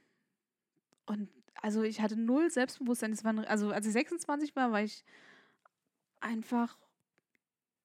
[1.07, 1.29] und
[1.61, 3.11] also ich hatte null Selbstbewusstsein.
[3.11, 5.03] Das waren, also als ich 26 war, war ich
[6.21, 6.77] einfach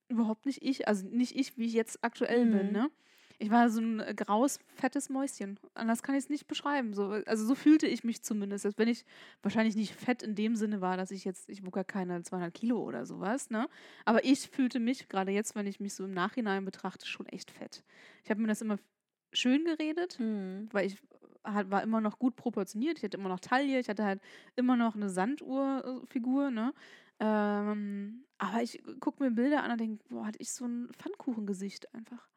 [0.08, 0.88] überhaupt nicht ich.
[0.88, 2.68] Also nicht ich, wie ich jetzt aktuell bin.
[2.68, 2.72] Mhm.
[2.72, 2.90] Ne?
[3.40, 5.60] Ich war so ein äh, graues, fettes Mäuschen.
[5.74, 6.92] Anders kann ich es nicht beschreiben.
[6.92, 8.66] So, also so fühlte ich mich zumindest.
[8.66, 9.04] Als wenn ich
[9.42, 12.52] wahrscheinlich nicht fett in dem Sinne war, dass ich jetzt, ich wog ja keine 200
[12.52, 13.68] Kilo oder sowas, ne?
[14.04, 17.52] Aber ich fühlte mich, gerade jetzt, wenn ich mich so im Nachhinein betrachte, schon echt
[17.52, 17.84] fett.
[18.24, 18.78] Ich habe mir das immer
[19.32, 20.68] schön geredet, Mhm.
[20.72, 20.96] weil ich
[21.44, 22.98] halt, war immer noch gut proportioniert.
[22.98, 24.20] Ich hatte immer noch Taille, ich hatte halt
[24.56, 26.72] immer noch eine Sanduhrfigur, ne?
[27.20, 31.92] Ähm, aber ich gucke mir Bilder an und denke, boah, hatte ich so ein Pfannkuchengesicht
[31.94, 32.28] einfach.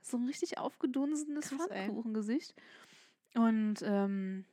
[0.00, 1.86] So ein richtig aufgedunsenes Krass, ey.
[1.86, 2.54] Pfannkuchengesicht.
[3.34, 4.44] Und ähm,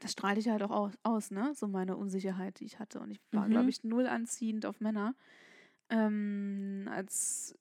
[0.00, 1.52] das strahle ich halt auch aus, aus, ne?
[1.54, 3.00] So meine Unsicherheit, die ich hatte.
[3.00, 3.50] Und ich war, Mhm.
[3.50, 5.14] glaube ich, null anziehend auf Männer.
[5.90, 7.56] Ähm, als,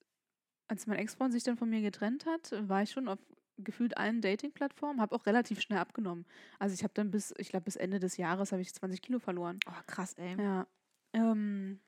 [0.67, 3.19] als mein Ex-Freund sich dann von mir getrennt hat, war ich schon auf
[3.57, 6.25] gefühlt allen Dating-Plattformen, habe auch relativ schnell abgenommen.
[6.59, 9.19] Also ich habe dann bis, ich glaube, bis Ende des Jahres habe ich 20 Kilo
[9.19, 9.59] verloren.
[9.67, 10.35] Oh, krass, ey.
[10.41, 10.67] Ja.
[11.13, 11.79] Ähm,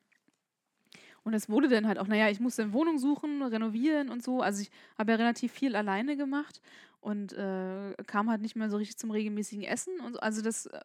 [1.23, 4.41] und es wurde dann halt auch, naja, ich musste eine Wohnung suchen, renovieren und so.
[4.41, 6.61] Also ich habe ja relativ viel alleine gemacht
[7.01, 9.99] und äh, kam halt nicht mehr so richtig zum regelmäßigen Essen.
[9.99, 10.19] Und so.
[10.19, 10.79] Also das äh,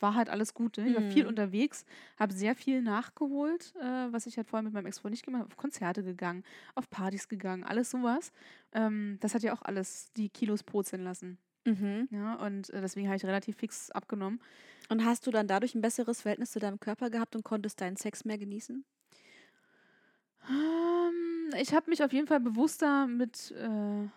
[0.00, 0.76] war halt alles gut.
[0.78, 0.88] Ne?
[0.88, 1.28] Ich war viel Mhm.
[1.28, 1.84] unterwegs,
[2.18, 5.50] habe sehr viel nachgeholt, äh, was ich halt vorher mit meinem Ex-Freund nicht gemacht habe.
[5.50, 6.44] Auf Konzerte gegangen,
[6.74, 8.32] auf Partys gegangen, alles sowas.
[8.72, 11.38] Ähm, das hat ja auch alles die Kilos purzeln lassen.
[11.64, 12.08] Mhm.
[12.10, 14.40] Ja, und äh, deswegen habe ich relativ fix abgenommen.
[14.88, 17.96] Und hast du dann dadurch ein besseres Verhältnis zu deinem Körper gehabt und konntest deinen
[17.96, 18.84] Sex mehr genießen?
[20.48, 24.08] Ähm, ich habe mich auf jeden Fall bewusster mit, äh,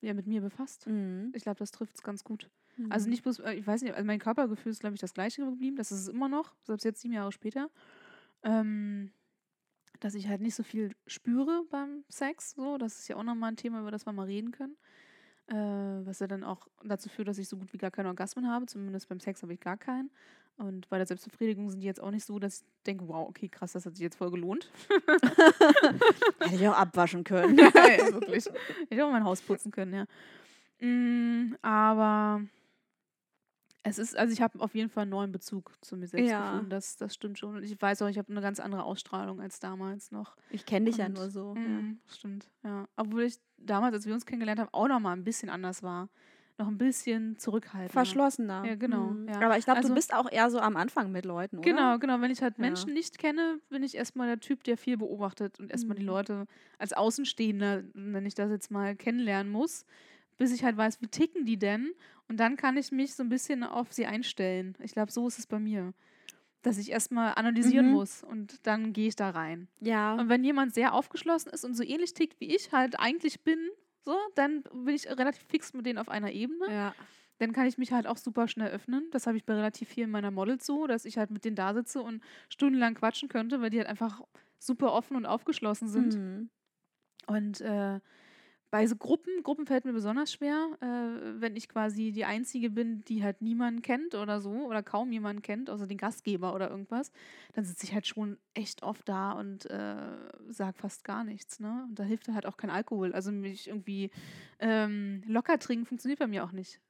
[0.00, 0.86] ja, mit mir befasst.
[0.86, 1.32] Mhm.
[1.34, 2.50] Ich glaube, das trifft es ganz gut.
[2.90, 5.44] Also nicht bloß, äh, ich weiß nicht, also mein Körpergefühl ist, glaube ich, das gleiche
[5.44, 5.76] geblieben.
[5.76, 7.70] Das ist es immer noch, selbst jetzt sieben Jahre später.
[8.42, 9.10] Ähm,
[10.00, 12.52] dass ich halt nicht so viel spüre beim Sex.
[12.52, 14.76] So, das ist ja auch nochmal ein Thema, über das wir mal reden können.
[15.48, 18.48] Äh, was ja dann auch dazu führt, dass ich so gut wie gar keine Orgasmen
[18.48, 18.66] habe.
[18.66, 20.10] Zumindest beim Sex habe ich gar keinen.
[20.58, 23.48] Und bei der Selbstbefriedigung sind die jetzt auch nicht so, dass ich denke, wow, okay,
[23.48, 24.70] krass, das hat sich jetzt voll gelohnt.
[26.40, 27.56] Hätte ich auch abwaschen können.
[27.58, 28.46] ja, wirklich.
[28.46, 30.86] Ich hätte auch mein Haus putzen können, ja.
[30.86, 32.42] Mm, aber
[33.84, 36.50] es ist, also ich habe auf jeden Fall einen neuen Bezug zu mir selbst Ja.
[36.52, 36.70] gefunden.
[36.70, 37.56] Das, das stimmt schon.
[37.56, 40.36] Und ich weiß auch, ich habe eine ganz andere Ausstrahlung als damals noch.
[40.50, 41.54] Ich kenne dich ja Und, nur so.
[41.54, 42.86] Mm, Stimmt, ja.
[42.96, 46.08] Obwohl ich damals, als wir uns kennengelernt haben, auch noch mal ein bisschen anders war.
[46.60, 47.92] Noch ein bisschen zurückhaltender.
[47.92, 48.64] Verschlossener.
[48.66, 49.28] Ja, genau, Mhm.
[49.28, 49.40] ja.
[49.42, 51.70] Aber ich glaube, Also- du bist auch eher so am Anfang mit Leuten, oder?
[51.70, 52.20] Genau, genau.
[52.20, 52.62] Wenn ich halt Ja.
[52.62, 56.08] Menschen nicht kenne, bin ich erstmal der Typ, der viel beobachtet und erstmal die Mhm.
[56.08, 56.46] Leute
[56.78, 59.84] als Außenstehender, wenn ich das jetzt mal kennenlernen muss,
[60.38, 61.92] bis ich halt weiß, wie ticken die denn?
[62.28, 64.74] Und dann kann ich mich so ein bisschen auf sie einstellen.
[64.80, 65.92] Ich glaube, so ist es bei mir.
[66.62, 67.92] Dass ich erstmal analysieren Mhm.
[67.92, 69.68] muss und dann gehe ich da rein.
[69.80, 70.14] Ja.
[70.14, 73.58] Und wenn jemand sehr aufgeschlossen ist und so ähnlich tickt, wie ich halt eigentlich bin,
[74.04, 76.94] so, dann bin ich relativ fix mit denen auf einer Ebene ja.
[77.38, 79.06] dann kann ich mich halt auch super schnell öffnen.
[79.12, 81.72] Das habe ich bei relativ vielen meiner Models so, dass ich halt mit denen da
[81.74, 84.20] sitze und stundenlang quatschen könnte, weil die halt einfach
[84.58, 86.14] super offen und aufgeschlossen sind.
[86.16, 86.50] Mhm.
[87.26, 88.00] Und äh,
[88.70, 93.02] bei so Gruppen, Gruppen fällt mir besonders schwer, äh, wenn ich quasi die Einzige bin,
[93.06, 97.10] die halt niemanden kennt oder so oder kaum jemanden kennt, außer den Gastgeber oder irgendwas,
[97.54, 99.96] dann sitze ich halt schon echt oft da und äh,
[100.48, 101.60] sag fast gar nichts.
[101.60, 101.86] Ne?
[101.88, 103.14] Und da hilft halt auch kein Alkohol.
[103.14, 104.10] Also mich irgendwie
[104.58, 106.80] ähm, locker trinken funktioniert bei mir auch nicht.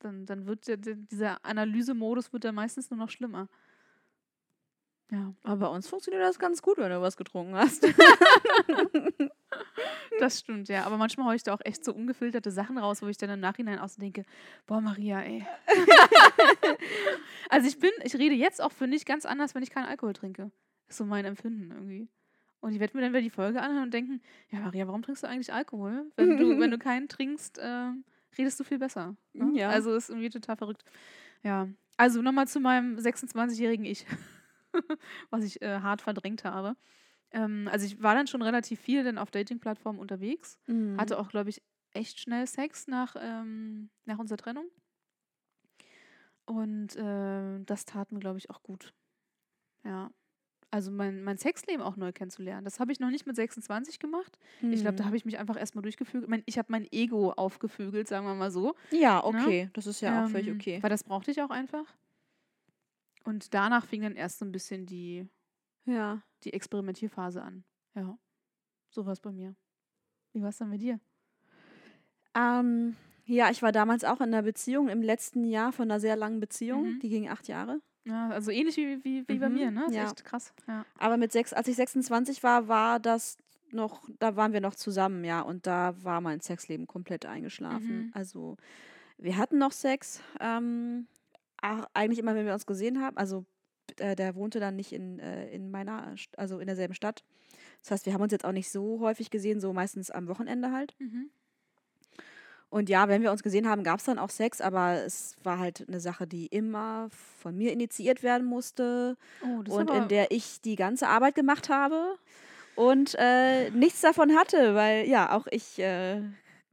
[0.00, 3.48] Dann, dann wird der, dieser Analysemodus wird dann meistens nur noch schlimmer.
[5.12, 7.86] Ja, Aber bei uns funktioniert das ganz gut, wenn du was getrunken hast.
[10.18, 10.84] das stimmt, ja.
[10.84, 13.40] Aber manchmal haue ich da auch echt so ungefilterte Sachen raus, wo ich dann im
[13.40, 14.24] Nachhinein auch so denke,
[14.66, 15.46] boah, Maria, ey.
[17.50, 20.14] also ich bin, ich rede jetzt auch, finde ich, ganz anders, wenn ich keinen Alkohol
[20.14, 20.50] trinke.
[20.88, 22.08] Ist so mein Empfinden irgendwie.
[22.60, 25.24] Und ich werde mir dann wieder die Folge anhören und denken, ja, Maria, warum trinkst
[25.24, 26.10] du eigentlich Alkohol?
[26.16, 27.90] Wenn du, wenn du keinen trinkst, äh,
[28.38, 29.14] redest du viel besser.
[29.34, 29.58] Ne?
[29.58, 29.68] Ja.
[29.68, 30.84] Also ist irgendwie total verrückt.
[31.42, 31.68] Ja.
[31.98, 34.06] Also nochmal zu meinem 26-jährigen Ich,
[35.30, 36.76] was ich äh, hart verdrängt habe.
[37.32, 40.58] Ähm, also ich war dann schon relativ viel dann auf Dating-Plattformen unterwegs.
[40.66, 40.98] Mhm.
[41.00, 41.62] Hatte auch, glaube ich,
[41.92, 44.66] echt schnell Sex nach, ähm, nach unserer Trennung.
[46.44, 48.92] Und äh, das tat mir, glaube ich, auch gut.
[49.84, 50.10] Ja.
[50.70, 52.64] Also mein, mein Sexleben auch neu kennenzulernen.
[52.64, 54.38] Das habe ich noch nicht mit 26 gemacht.
[54.70, 55.06] Ich glaube, da Mhm.
[55.08, 56.30] habe ich mich einfach erstmal durchgefügelt.
[56.30, 58.74] Mein, ich habe mein Ego aufgefügelt, sagen wir mal so.
[58.90, 59.68] Ja, okay.
[59.74, 60.82] Das ist ja auch völlig Ähm, okay.
[60.82, 61.84] Weil das brauchte ich auch einfach.
[63.24, 65.26] Und danach fing dann erst so ein bisschen die,
[65.84, 66.22] Ja.
[66.44, 67.64] die Experimentierphase an.
[67.94, 68.18] Ja.
[68.90, 69.54] So war es bei mir.
[70.32, 70.98] Wie war es dann mit dir?
[72.34, 76.16] Ähm, ja, ich war damals auch in einer Beziehung im letzten Jahr von einer sehr
[76.16, 76.94] langen Beziehung.
[76.94, 77.00] Mhm.
[77.00, 77.80] Die ging acht Jahre.
[78.04, 79.80] Ja, also ähnlich wie, wie, wie bei Mhm, mir, ne?
[79.82, 80.04] Das ist ja.
[80.06, 80.52] echt krass.
[80.66, 80.84] Ja.
[80.98, 83.38] Aber mit sechs, als ich 26 war, war das
[83.70, 88.06] noch, da waren wir noch zusammen, ja, und da war mein Sexleben komplett eingeschlafen.
[88.06, 88.10] Mhm.
[88.12, 88.56] Also
[89.18, 91.06] wir hatten noch Sex, ähm,
[91.94, 93.16] eigentlich immer, wenn wir uns gesehen haben.
[93.16, 93.44] Also
[93.98, 97.24] äh, der wohnte dann nicht in, äh, in meiner, also in derselben Stadt.
[97.80, 100.72] Das heißt, wir haben uns jetzt auch nicht so häufig gesehen, so meistens am Wochenende
[100.72, 100.94] halt.
[100.98, 101.30] Mhm.
[102.72, 105.58] Und ja, wenn wir uns gesehen haben, gab es dann auch Sex, aber es war
[105.58, 110.62] halt eine Sache, die immer von mir initiiert werden musste Oh, und in der ich
[110.62, 112.16] die ganze Arbeit gemacht habe
[112.74, 116.22] und äh, nichts davon hatte, weil ja, auch ich äh,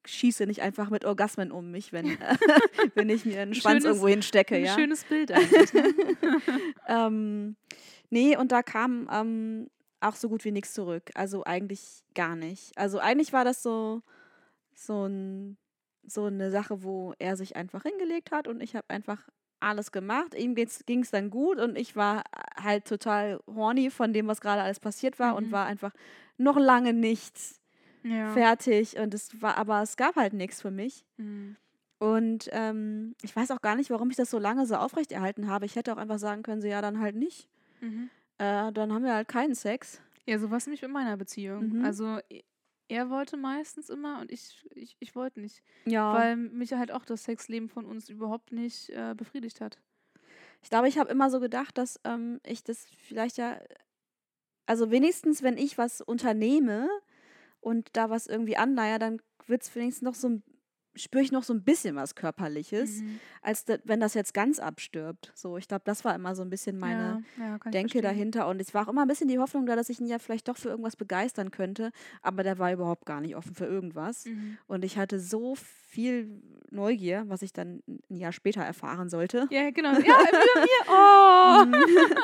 [0.06, 2.18] schieße nicht einfach mit Orgasmen um mich, wenn,
[2.96, 4.74] wenn ich mir einen Schwanz schönes- irgendwo hinstecke, ein ja.
[4.76, 5.74] schönes Bild eigentlich.
[5.74, 5.94] Ne?
[6.88, 7.56] Ähm,
[8.10, 9.70] nee, und da kam ähm,
[10.00, 11.12] auch so gut wie nichts zurück.
[11.16, 12.78] Also eigentlich gar nicht.
[12.78, 14.02] Also eigentlich war das so,
[14.74, 15.58] so, ein,
[16.08, 19.28] so eine Sache, wo er sich einfach hingelegt hat und ich habe einfach
[19.60, 20.34] alles gemacht.
[20.36, 22.24] Ihm ging es dann gut und ich war
[22.56, 25.52] halt total horny von dem, was gerade alles passiert war und Mhm.
[25.52, 25.92] war einfach
[26.38, 27.36] noch lange nicht
[28.04, 28.34] ja.
[28.34, 28.98] fertig.
[28.98, 31.06] Und es war, aber es gab halt nichts für mich.
[31.18, 31.56] Mhm.
[32.00, 35.66] Und ähm, ich weiß auch gar nicht, warum ich das so lange so aufrechterhalten habe.
[35.66, 37.50] Ich hätte auch einfach sagen können, so ja, dann halt nicht.
[37.82, 38.10] Mhm.
[38.38, 40.02] Äh, dann haben wir halt keinen Sex.
[40.26, 41.80] Ja, so war es nämlich in meiner Beziehung.
[41.80, 41.86] Mhm.
[41.86, 42.20] Also
[42.88, 45.62] er wollte meistens immer und ich, ich, ich wollte nicht.
[45.86, 46.14] Ja.
[46.14, 49.78] Weil mich halt auch das Sexleben von uns überhaupt nicht äh, befriedigt hat.
[50.64, 53.60] ich glaube, ich habe immer so gedacht, dass ähm, ich das vielleicht ja,
[54.66, 56.90] also wenigstens, wenn ich was unternehme
[57.62, 60.44] und da was irgendwie anleihe, dann wird es wenigstens noch so ein,
[60.96, 63.20] spüre ich noch so ein bisschen was Körperliches, Mhm.
[63.42, 65.32] als da, wenn das jetzt ganz abstirbt.
[65.36, 67.24] So, ich glaube, das war immer so ein bisschen meine.
[67.38, 69.90] ja, ja, Denke dahinter und es war auch immer ein bisschen die Hoffnung da, dass
[69.90, 71.92] ich ihn ja vielleicht doch für irgendwas begeistern könnte,
[72.22, 74.26] aber der war überhaupt gar nicht offen für irgendwas.
[74.26, 74.58] Mhm.
[74.68, 76.42] Und ich hatte so viel
[76.72, 79.48] Neugier, was ich dann ein Jahr später erfahren sollte.
[79.52, 79.92] Ja, genau.
[80.00, 80.18] Ja,
[81.64, 82.06] wieder mir.
[82.08, 82.16] Oh.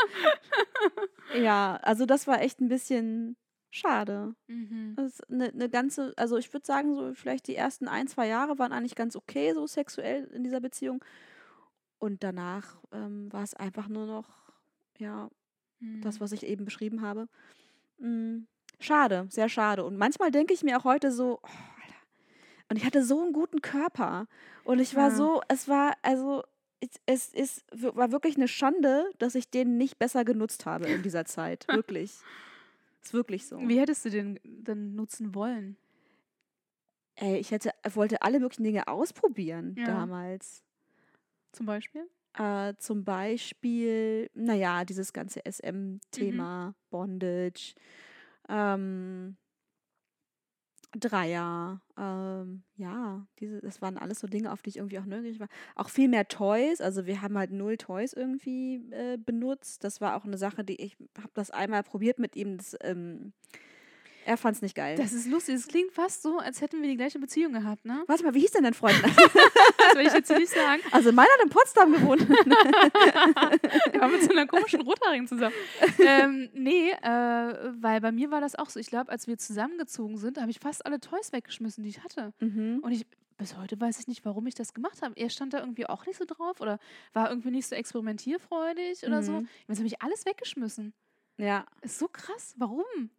[1.42, 3.36] Ja, also das war echt ein bisschen
[3.76, 4.34] schade.
[4.48, 4.94] Mhm.
[4.96, 8.28] Das ist eine, eine ganze, also ich würde sagen, so vielleicht die ersten ein, zwei
[8.28, 11.04] Jahre waren eigentlich ganz okay, so sexuell in dieser Beziehung.
[12.00, 14.28] Und danach ähm, war es einfach nur noch,
[14.98, 15.30] ja,
[16.02, 16.20] das, Mhm.
[16.22, 17.28] was ich eben beschrieben habe.
[18.00, 18.44] Mm,
[18.80, 19.84] schade, sehr schade.
[19.84, 22.00] Und manchmal denke ich mir auch heute so, oh, Alter.
[22.70, 24.28] Und ich hatte so einen guten Körper.
[24.64, 25.16] Und ich war Ja.
[25.16, 26.44] so, es war, also,
[27.06, 31.26] es, ist, war wirklich eine Schande, dass ich den nicht besser genutzt habe in dieser
[31.26, 31.66] Zeit.
[31.70, 32.20] Wirklich.
[33.06, 33.60] Ist wirklich so.
[33.60, 35.78] Wie hättest du den denn nutzen wollen?
[37.18, 39.86] Ey, ich hätte, wollte alle möglichen Dinge ausprobieren Ja.
[39.86, 40.64] damals.
[41.52, 42.10] Zum Beispiel?
[42.34, 45.46] Äh, zum Beispiel, naja, dieses ganze Mhm.
[45.46, 47.76] SM-Thema, Bondage,
[48.50, 49.38] ähm,
[51.00, 55.40] Dreier, ähm, ja, diese, das waren alles so Dinge, auf die ich irgendwie auch neugierig
[55.40, 55.50] war.
[55.76, 59.84] Auch viel mehr Toys, also wir haben halt null Toys irgendwie äh, benutzt.
[59.84, 62.58] Das war auch eine Sache, die ich habe das einmal probiert mit ihm.
[62.58, 63.34] Das, ähm,
[64.26, 64.98] er fand es nicht geil.
[64.98, 65.56] Das ist lustig.
[65.56, 68.04] Es klingt fast so, als hätten wir die gleiche Beziehung gehabt, ne?
[68.08, 68.96] Warte mal, wie hieß denn dein Freund?
[69.78, 70.82] Das will ich jetzt nicht sagen.
[70.92, 72.22] also meiner hat in Potsdam gewohnt.
[72.28, 75.54] Der war mit so einer komischen Rothaarigen zusammen.
[76.00, 78.80] ähm, nee, äh, weil bei mir war das auch so.
[78.80, 82.34] Ich glaube, als wir zusammengezogen sind, habe ich fast alle Toys weggeschmissen, die ich hatte.
[82.40, 82.80] mhm.
[82.82, 83.06] Und ich,
[83.38, 85.14] bis heute weiß ich nicht, warum ich das gemacht habe.
[85.18, 86.80] Er stand da irgendwie auch nicht so drauf oder
[87.14, 89.34] war irgendwie nicht so experimentierfreudig oder so.
[89.34, 89.48] Mhm.
[89.68, 90.94] Jetzt habe ich alles weggeschmissen.
[91.38, 91.66] Ja.
[91.82, 92.56] Ist so krass.
[92.58, 93.12] Warum?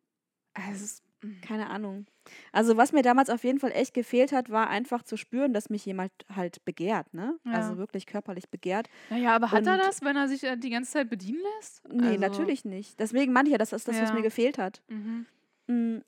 [0.56, 1.02] Also,
[1.42, 2.06] keine Ahnung.
[2.52, 5.70] Also was mir damals auf jeden Fall echt gefehlt hat, war einfach zu spüren, dass
[5.70, 7.38] mich jemand halt begehrt, ne?
[7.44, 7.52] Ja.
[7.52, 8.88] Also wirklich körperlich begehrt.
[9.10, 11.82] Naja, aber hat er Und- das, wenn er sich äh, die ganze Zeit bedienen lässt?
[11.88, 12.98] Nee, Also, natürlich nicht.
[13.00, 14.14] Deswegen meinte ich ja, das ist das, was Ja.
[14.14, 14.82] mir gefehlt hat.
[14.88, 15.26] Mhm.
[15.68, 15.98] Mm,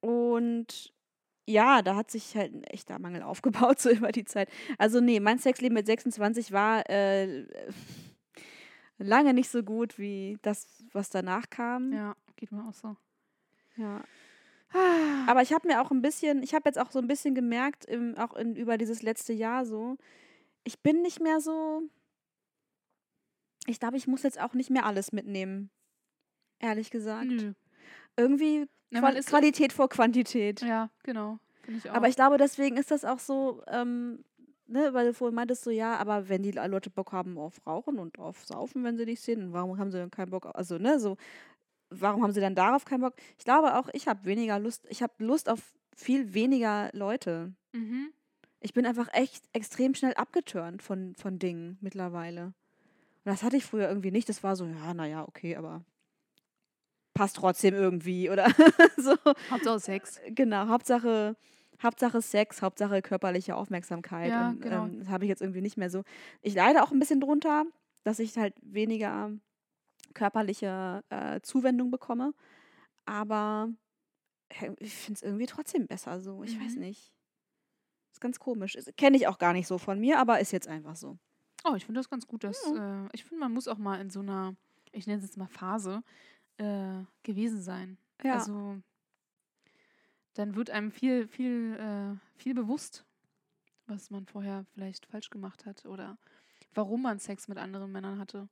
[0.00, 0.92] Und
[1.46, 3.22] ja, da hat sich halt ein echter Mangel
[3.72, 4.48] aufgebaut, so über die Zeit.
[4.78, 7.46] Also nee, mein Sexleben mit 26 war äh,
[8.98, 11.92] lange nicht so gut wie das, was danach kam.
[11.92, 12.96] Ja, geht mir auch so.
[13.76, 14.02] Ja.
[14.72, 17.34] Ah, Aber ich habe mir auch ein bisschen, ich habe jetzt auch so ein bisschen
[17.34, 19.96] gemerkt, im, auch in, über dieses letzte Jahr so,
[20.64, 21.82] ich bin nicht mehr so,
[23.66, 25.70] ich glaube, ich muss jetzt auch nicht mehr alles mitnehmen.
[26.58, 27.26] Ehrlich gesagt.
[27.26, 27.52] Nö.
[28.16, 30.60] Irgendwie Na, Qual Qualität vor Quantität.
[30.62, 31.38] Ja, genau.
[31.66, 31.94] Ich auch.
[31.94, 34.24] Aber ich glaube, deswegen ist das auch so, ähm,
[34.66, 37.98] ne, weil du vorhin meintest so, ja, aber wenn die Leute Bock haben auf Rauchen
[37.98, 40.98] und auf Saufen, wenn sie dich sehen, warum haben sie dann keinen Bock, also, ne,
[40.98, 41.16] so,
[41.90, 43.14] warum haben sie dann darauf keinen Bock?
[43.38, 45.60] Ich glaube auch, ich habe weniger Lust, ich habe Lust auf
[45.96, 47.54] viel weniger Leute.
[47.72, 48.12] mhm.
[48.60, 52.46] Ich bin einfach echt extrem schnell abgeturnt von, von Dingen mittlerweile.
[52.46, 52.54] Und
[53.24, 54.26] das hatte ich früher irgendwie nicht.
[54.30, 55.84] Das war so, ja, naja, okay, aber
[57.14, 58.28] passt trotzdem irgendwie.
[58.28, 58.48] Oder
[58.96, 59.14] so.
[59.50, 60.20] Hauptsache Sex.
[60.28, 61.36] Genau, Hauptsache,
[61.82, 64.30] Hauptsache Sex, Hauptsache körperliche Aufmerksamkeit.
[64.30, 64.84] Ja, und, genau.
[64.86, 66.02] ähm, das habe ich jetzt irgendwie nicht mehr so.
[66.42, 67.64] Ich leide auch ein bisschen drunter,
[68.02, 69.30] dass ich halt weniger
[70.14, 72.32] körperliche äh, Zuwendung bekomme.
[73.04, 73.68] Aber
[74.78, 76.42] ich finde es irgendwie trotzdem besser so.
[76.44, 76.80] Ich weiß Mhm.
[76.80, 77.12] nicht.
[78.12, 78.78] Ist ganz komisch.
[78.96, 81.18] Kenne ich auch gar nicht so von mir, aber ist jetzt einfach so.
[81.64, 84.10] Oh, ich finde das ganz gut, dass äh, ich finde, man muss auch mal in
[84.10, 84.54] so einer,
[84.92, 86.02] ich nenne es jetzt mal Phase,
[86.58, 87.98] äh, gewesen sein.
[88.22, 88.34] Ja.
[88.34, 88.80] Also
[90.34, 93.04] dann wird einem viel, viel, äh, viel bewusst,
[93.86, 96.18] was man vorher vielleicht falsch gemacht hat oder
[96.74, 98.48] warum man Sex mit anderen Männern hatte.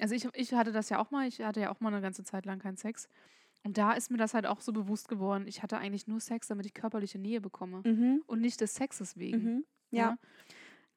[0.00, 2.24] Also ich, ich hatte das ja auch mal, ich hatte ja auch mal eine ganze
[2.24, 3.08] Zeit lang keinen Sex.
[3.64, 6.48] Und da ist mir das halt auch so bewusst geworden, ich hatte eigentlich nur Sex,
[6.48, 7.82] damit ich körperliche Nähe bekomme.
[7.84, 8.22] Mhm.
[8.26, 9.42] Und nicht des Sexes wegen.
[9.42, 9.64] Mhm.
[9.90, 10.16] Ja.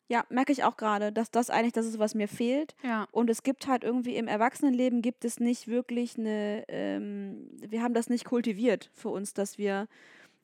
[0.08, 2.76] Ja, merke ich auch gerade, dass das eigentlich das ist, was mir fehlt.
[2.84, 3.08] Ja.
[3.12, 7.94] Und es gibt halt irgendwie im Erwachsenenleben gibt es nicht wirklich eine, ähm, wir haben
[7.94, 9.88] das nicht kultiviert für uns, dass wir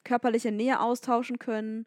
[0.06, 1.86] körperliche Nähe austauschen können,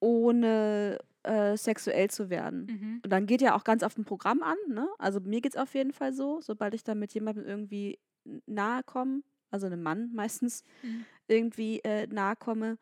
[0.00, 2.66] ohne äh, sexuell zu werden.
[2.70, 3.00] Mhm.
[3.04, 4.88] Und dann geht ja auch ganz auf ein Programm an, ne?
[4.98, 7.98] Also mir geht es auf jeden Fall so, sobald ich dann mit jemandem irgendwie
[8.46, 11.06] nahe komme, also einem Mann meistens, Mhm.
[11.28, 12.78] irgendwie äh, nahe komme.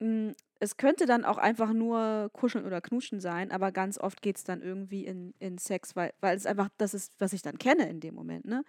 [0.00, 4.36] mm, Es könnte dann auch einfach nur kuscheln oder knutschen sein, aber ganz oft geht
[4.36, 7.58] es dann irgendwie in, in Sex, weil, weil es einfach das ist, was ich dann
[7.58, 8.62] kenne in dem Moment, ne?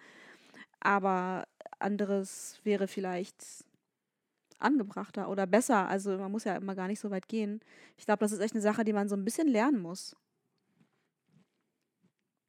[0.80, 1.44] Aber
[1.78, 3.64] anderes wäre vielleicht
[4.62, 5.88] angebrachter oder besser.
[5.88, 7.60] Also man muss ja immer gar nicht so weit gehen.
[7.96, 10.16] Ich glaube, das ist echt eine Sache, die man so ein bisschen lernen muss.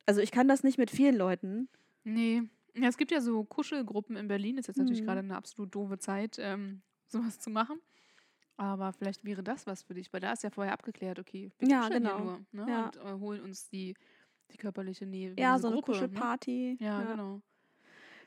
[0.05, 1.69] Also ich kann das nicht mit vielen Leuten.
[2.03, 2.43] Nee.
[2.75, 4.57] Ja, es gibt ja so Kuschelgruppen in Berlin.
[4.57, 5.05] Ist jetzt natürlich Mhm.
[5.05, 7.79] gerade eine absolut doofe Zeit, ähm, sowas zu machen.
[8.57, 11.67] Aber vielleicht wäre das was für dich, weil da ist ja vorher abgeklärt, okay, wir
[11.69, 12.19] Ja, genau.
[12.51, 12.65] nur ne?
[12.71, 12.85] Ja.
[12.85, 13.95] und äh, holen uns die,
[14.51, 15.33] die körperliche Nähe.
[15.37, 15.97] Ja, so eine Gruppe, Ne?
[15.99, 16.77] Kuschelparty.
[16.79, 17.41] Ja, genau.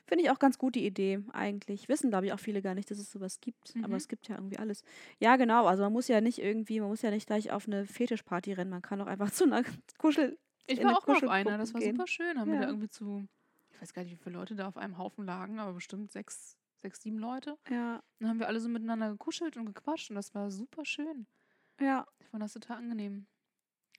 [0.07, 1.89] Finde ich auch ganz gut, die Idee eigentlich.
[1.89, 3.73] Wissen, glaube ich, auch viele gar nicht, dass es sowas gibt.
[3.79, 3.93] Aber Mhm.
[3.95, 4.83] es gibt ja irgendwie alles.
[5.19, 5.65] Ja, genau.
[5.65, 8.71] Also man muss ja nicht irgendwie, man muss ja nicht gleich auf eine Fetischparty rennen.
[8.71, 9.63] Man kann auch einfach zu einer
[9.97, 10.37] Kuschel.
[10.65, 11.95] Ich war auch mal auf einer, das war gehen.
[11.95, 12.39] super schön.
[12.39, 12.69] Haben wir da Ja.
[12.69, 13.27] irgendwie zu,
[13.71, 16.57] ich weiß gar nicht, wie viele Leute da auf einem Haufen lagen, aber bestimmt sechs,
[16.81, 17.57] sechs, sieben Leute.
[17.69, 21.27] Ja, Dann haben wir alle so miteinander gekuschelt und gequatscht und das war super schön.
[21.79, 23.27] ja, Ich fand das total angenehm.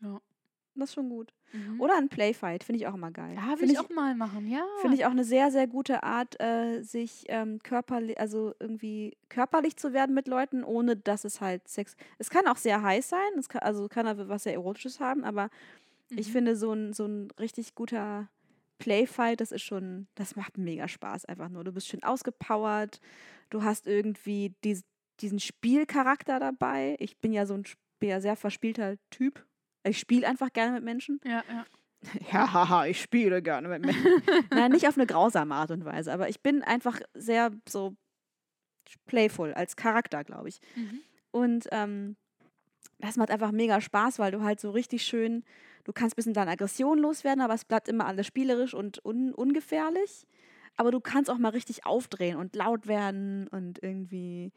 [0.01, 0.21] Ja.
[0.81, 1.33] Das ist schon gut.
[1.53, 1.81] Mhm.
[1.81, 3.35] Oder ein Playfight, finde ich auch immer geil.
[3.37, 4.64] Ja, will Finde ich auch mal machen, ja.
[4.81, 9.76] Finde ich auch eine sehr, sehr gute Art, äh, sich ähm, körperlich, also irgendwie körperlich
[9.76, 11.97] zu werden mit Leuten, ohne dass es halt Sex.
[12.18, 15.24] Es kann auch sehr heiß sein, es kann, also kann aber was sehr Erotisches haben,
[15.24, 15.51] aber
[16.16, 16.33] ich Mhm.
[16.33, 18.29] finde so ein, so ein richtig guter
[18.79, 21.64] Playfight, das ist schon, das macht mega Spaß einfach nur.
[21.64, 23.01] Du bist schön ausgepowert,
[23.51, 24.85] du hast irgendwie dies,
[25.20, 26.97] diesen Spielcharakter dabei.
[27.01, 27.64] Ich bin ja so ein
[28.01, 29.45] bin ja sehr verspielter Typ.
[29.89, 31.20] Ich spiele einfach gerne mit Menschen.
[31.24, 31.64] Ja, ja.
[32.32, 34.22] Ja, haha, ich spiele gerne mit Menschen.
[34.51, 37.97] Nein, nicht auf eine grausame Art und Weise, aber ich bin einfach sehr so
[39.07, 40.61] playful als Charakter, glaube ich.
[40.76, 41.01] Mhm.
[41.30, 42.16] Und ähm,
[42.99, 45.45] das macht einfach mega Spaß, weil du halt so richtig schön,
[45.84, 49.32] du kannst ein bisschen deine Aggression loswerden, aber es bleibt immer alles spielerisch und un
[49.34, 50.26] ungefährlich.
[50.76, 54.53] Aber du kannst auch mal richtig aufdrehen und laut werden und irgendwie,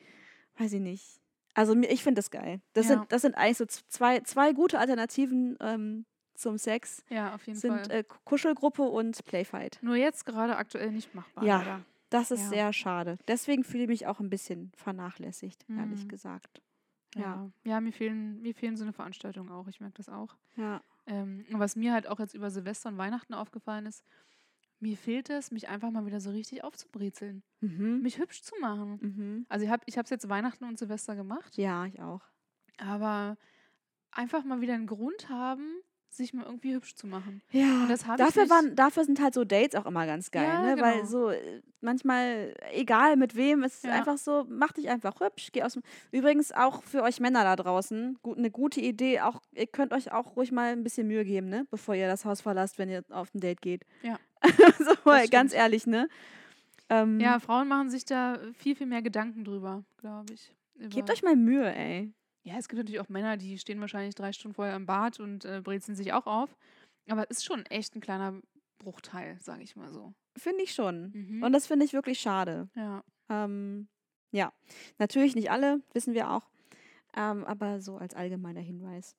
[0.58, 1.21] weiß ich nicht.
[1.54, 2.62] Also ich finde das geil.
[2.74, 2.98] Das, Ja.
[2.98, 7.04] sind, das sind eigentlich so zwei, zwei gute Alternativen ähm, zum Sex.
[7.10, 7.92] Ja, auf jeden Sind Fall.
[7.92, 9.80] äh, Kuschelgruppe und Playfight.
[9.82, 11.44] Nur jetzt gerade aktuell nicht machbar.
[11.44, 11.58] Ja.
[11.60, 11.86] leider.
[12.10, 12.50] Das ist Ja.
[12.50, 13.18] sehr schade.
[13.28, 16.08] Deswegen fühle ich mich auch ein bisschen vernachlässigt, ehrlich Mhm.
[16.10, 16.62] gesagt.
[17.16, 17.22] Ja.
[17.22, 17.52] Ja.
[17.64, 19.68] ja, mir fehlen, mir fehlen so eine Veranstaltung auch.
[19.68, 20.36] Ich merke das auch.
[20.56, 20.82] Ja.
[21.08, 24.04] Ähm, was mir halt auch jetzt über Silvester und Weihnachten aufgefallen ist,
[24.82, 27.44] mir fehlt es, mich einfach mal wieder so richtig aufzubrezeln.
[27.62, 28.02] Mhm.
[28.02, 28.98] Mich hübsch zu machen.
[29.02, 29.46] Mhm.
[29.48, 32.22] Also ich habe ich es jetzt Weihnachten und Silvester gemacht, Ja, ich auch.
[32.78, 33.38] aber
[34.12, 37.42] einfach mal wieder einen Grund haben, sich mal irgendwie hübsch zu machen.
[37.52, 40.30] Ja, Und das habe ich dafür, waren, dafür sind halt so Dates auch immer ganz
[40.30, 40.82] geil, Ja, ne?
[40.82, 41.06] Weil genau.
[41.08, 43.92] so äh, manchmal, egal mit wem, es ist Ja.
[43.94, 45.84] einfach so, mach dich einfach hübsch, geh aus dem.
[46.12, 50.12] Übrigens auch für euch Männer da draußen, gut, eine gute Idee, auch, ihr könnt euch
[50.12, 51.66] auch ruhig mal ein bisschen Mühe geben, ne?
[51.72, 53.86] Bevor ihr das Haus verlasst, wenn ihr auf ein Date geht.
[54.02, 54.20] Ja,
[54.80, 54.96] so,
[55.30, 56.08] ganz ehrlich, ne?
[56.90, 60.54] Ähm, Ja, Frauen machen sich da viel, viel mehr Gedanken drüber, glaube ich.
[60.90, 62.12] Gebt euch mal Mühe, ey.
[62.44, 65.46] Ja, es gibt natürlich auch Männer, die stehen wahrscheinlich drei Stunden vorher im Bad und
[65.46, 66.58] äh, brezeln sich auch auf.
[67.08, 68.42] Aber es ist schon echt ein kleiner
[68.80, 70.14] Bruchteil, sage ich mal so.
[70.38, 71.12] Finde ich schon.
[71.14, 71.44] Mhm.
[71.44, 72.68] Und das finde ich wirklich schade.
[72.76, 73.04] Ja.
[73.30, 73.88] Ähm,
[74.32, 74.52] ja,
[74.98, 76.50] natürlich nicht alle, wissen wir auch.
[77.16, 79.16] Ähm, aber so als allgemeiner Hinweis.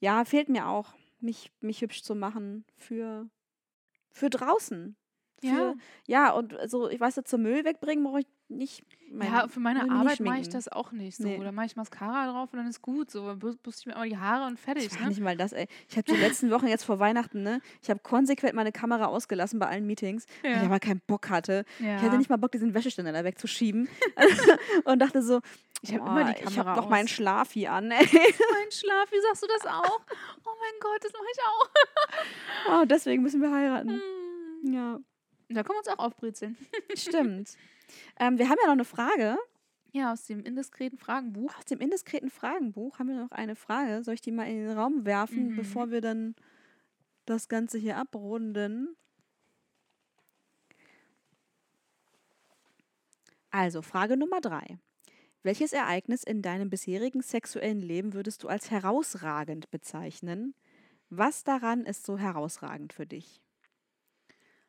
[0.00, 3.28] Ja, fehlt mir auch, mich, mich hübsch zu machen für,
[4.14, 4.96] für draußen.
[5.40, 5.74] Für, Ja.
[6.06, 8.82] ja, und so, ich weiß, zum Müll wegbringen brauche ich nicht.
[9.10, 11.24] mein- ja, für meine Arbeit mache ich das auch nicht so.
[11.24, 11.38] Nee.
[11.38, 13.10] Oder mache ich Mascara drauf und dann ist gut.
[13.10, 14.88] So, bü- büste ich mir aber die Haare und fertig.
[14.88, 15.08] Das Ne?
[15.08, 15.66] nicht mal das, ey.
[15.88, 17.60] Ich habe die letzten Wochen jetzt vor Weihnachten, ne?
[17.82, 20.64] Ich habe konsequent meine Kamera ausgelassen bei allen Meetings, weil ich Ja.
[20.64, 21.64] aber keinen Bock hatte.
[21.80, 21.96] Ja.
[21.96, 23.88] Ich hatte nicht mal Bock, diesen Wäscheständer da wegzuschieben.
[24.84, 25.40] und dachte so,
[25.86, 27.08] Ich hab oh, immer die Ich habe Kamera doch meinen.
[27.08, 28.04] Schlafi an, ey.
[28.12, 30.00] mein Schlaf, wie sagst du das auch?
[30.44, 31.70] Oh mein Gott, das mache ich auch.
[32.66, 33.90] Oh, deswegen müssen wir heiraten.
[34.62, 34.72] Hm.
[34.72, 34.98] Ja,
[35.50, 36.56] Da können wir uns auch aufbrezeln.
[36.94, 37.56] stimmt.
[38.18, 39.36] ähm, wir haben ja noch eine Frage.
[39.92, 41.54] Ja, aus dem indiskreten Fragenbuch.
[41.58, 44.02] Aus dem indiskreten Fragenbuch haben wir noch eine Frage.
[44.02, 45.56] Soll ich die mal in den Raum werfen, Mhm.
[45.56, 46.34] bevor wir dann
[47.26, 48.96] das Ganze hier abrunden?
[53.50, 54.78] Also, Frage Nummer drei.
[55.44, 60.54] Welches Ereignis in deinem bisherigen sexuellen Leben würdest du als herausragend bezeichnen?
[61.10, 63.42] Was daran ist so herausragend für dich?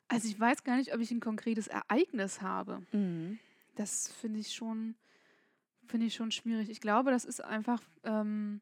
[0.08, 2.82] Also ich weiß gar nicht, ob ich ein konkretes Ereignis habe.
[2.92, 3.38] Mhm.
[3.74, 4.96] Das finde ich schon,
[5.86, 6.68] finde ich schon schwierig.
[6.68, 8.60] Ich glaube, das ist einfach ähm,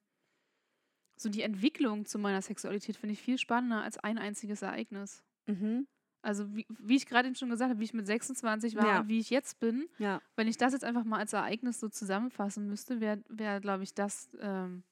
[1.16, 5.24] so die Entwicklung zu meiner Sexualität finde ich viel spannender als ein einziges Ereignis.
[5.46, 5.88] Mhm.
[6.24, 9.00] Also wie, wie ich gerade eben schon gesagt habe, wie ich mit 26 war Ja.
[9.00, 10.20] und wie ich jetzt bin, Ja.
[10.36, 13.94] wenn ich das jetzt einfach mal als Ereignis so zusammenfassen müsste, wäre, wär, glaube ich,
[13.94, 14.82] das ähm,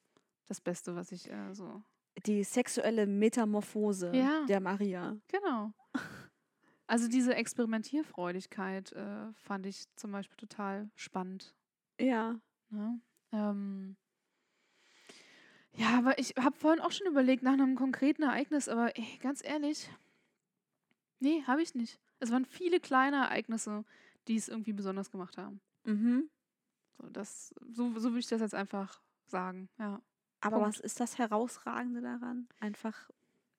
[0.47, 1.83] das Beste, was ich äh, so.
[2.26, 4.45] Die sexuelle Metamorphose Ja.
[4.47, 5.16] der Maria.
[5.28, 5.72] Genau.
[6.89, 11.55] Also diese Experimentierfreudigkeit äh, fand ich zum Beispiel total spannend.
[11.99, 12.39] Ja.
[12.68, 13.01] Ne?
[13.33, 13.97] Ähm,
[15.74, 19.41] ja, aber ich habe vorhin auch schon überlegt nach einem konkreten Ereignis, aber ey, ganz
[19.43, 19.89] ehrlich,
[21.23, 21.99] nee, habe ich nicht.
[22.20, 23.85] Es waren viele kleine Ereignisse,
[24.29, 25.61] die es irgendwie besonders gemacht haben.
[25.85, 26.31] Mhm.
[26.99, 30.01] So, das, so, so würde ich das jetzt einfach sagen, ja.
[30.41, 30.77] Aber Punkt.
[30.77, 32.49] was ist das Herausragende daran?
[32.61, 33.11] Einfach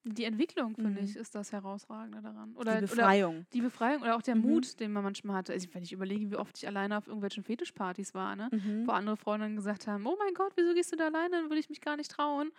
[0.06, 1.08] Die Entwicklung, finde Mhm.
[1.08, 2.52] ich, ist das Herausragende daran.
[2.52, 3.46] die Oder, oder Befreiung.
[3.54, 4.42] die Befreiung oder auch der Mhm.
[4.42, 5.54] Mut, den man manchmal hatte.
[5.54, 8.50] Also, wenn ich überlege, wie oft ich alleine auf irgendwelchen Fetischpartys war, ne?
[8.52, 8.86] Mhm.
[8.86, 11.38] wo andere Freundinnen gesagt haben, oh mein Gott, wieso gehst du da alleine?
[11.38, 12.52] Dann würde ich mich gar nicht trauen.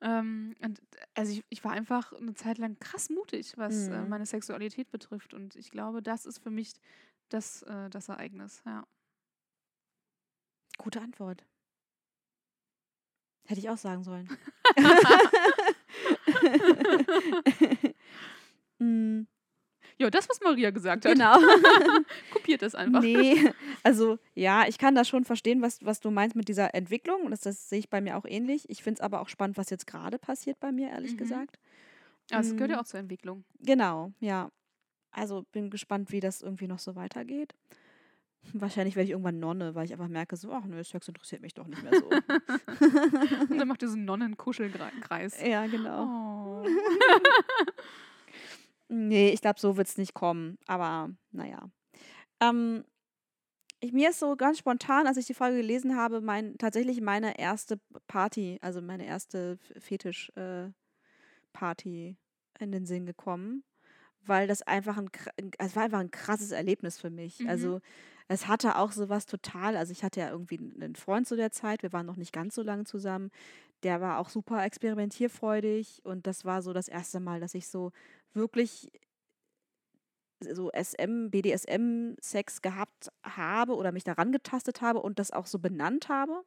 [0.00, 0.80] Ähm, und
[1.14, 4.08] also ich, ich war einfach eine Zeit lang krass mutig, was äh, Mhm.
[4.08, 5.34] meine Sexualität betrifft.
[5.34, 6.72] Und ich glaube, das ist für mich
[7.28, 8.62] das, äh, das Ereignis.
[8.64, 8.86] Ja.
[10.78, 11.44] Gute Antwort.
[13.46, 14.28] Hätte ich auch sagen sollen.
[18.80, 19.22] Mm,
[19.98, 21.36] ja, das, was Maria gesagt hat, genau.
[22.32, 23.00] kopiert das einfach.
[23.02, 23.50] nee,
[23.82, 27.30] also ja, ich kann das schon verstehen, was, was du meinst mit dieser Entwicklung.
[27.30, 28.68] Das, das sehe ich bei mir auch ähnlich.
[28.70, 31.16] Ich finde es aber auch spannend, was jetzt gerade passiert bei mir, ehrlich Mhm.
[31.18, 31.58] gesagt.
[32.30, 32.80] Also es gehört ja Mm.
[32.80, 33.44] auch zur Entwicklung.
[33.60, 34.50] Genau, ja.
[35.10, 37.54] Also bin gespannt, wie das irgendwie noch so weitergeht.
[38.52, 41.54] Wahrscheinlich werde ich irgendwann Nonne, weil ich einfach merke, so, ach nö, Sex interessiert mich
[41.54, 42.08] doch nicht mehr so.
[43.50, 45.42] Und dann macht ihr so einen Nonnenkuschelkreis.
[45.44, 46.62] ja, genau.
[46.62, 46.66] Oh.
[48.88, 50.58] Nee, ich glaube, so wird es nicht kommen.
[50.66, 51.70] Aber naja.
[52.40, 52.84] Ähm,
[53.80, 57.38] ich, mir ist so ganz spontan, als ich die Folge gelesen habe, mein, tatsächlich meine
[57.38, 57.78] erste
[58.08, 60.74] Party, also meine erste Fetisch-Party
[62.60, 63.64] in den Sinn gekommen.
[64.26, 65.10] Weil das einfach ein-
[65.58, 67.40] es war einfach ein krasses Erlebnis für mich.
[67.40, 67.48] Mhm.
[67.48, 67.80] Also
[68.28, 71.82] es hatte auch sowas total, also ich hatte ja irgendwie einen Freund zu der Zeit,
[71.82, 73.30] wir waren noch nicht ganz so lange zusammen,
[73.82, 77.92] der war auch super experimentierfreudig und das war so das erste Mal, dass ich so
[78.34, 78.90] wirklich
[80.40, 86.08] so SM, BDSM-Sex gehabt habe oder mich daran getastet habe und das auch so benannt
[86.08, 86.44] habe.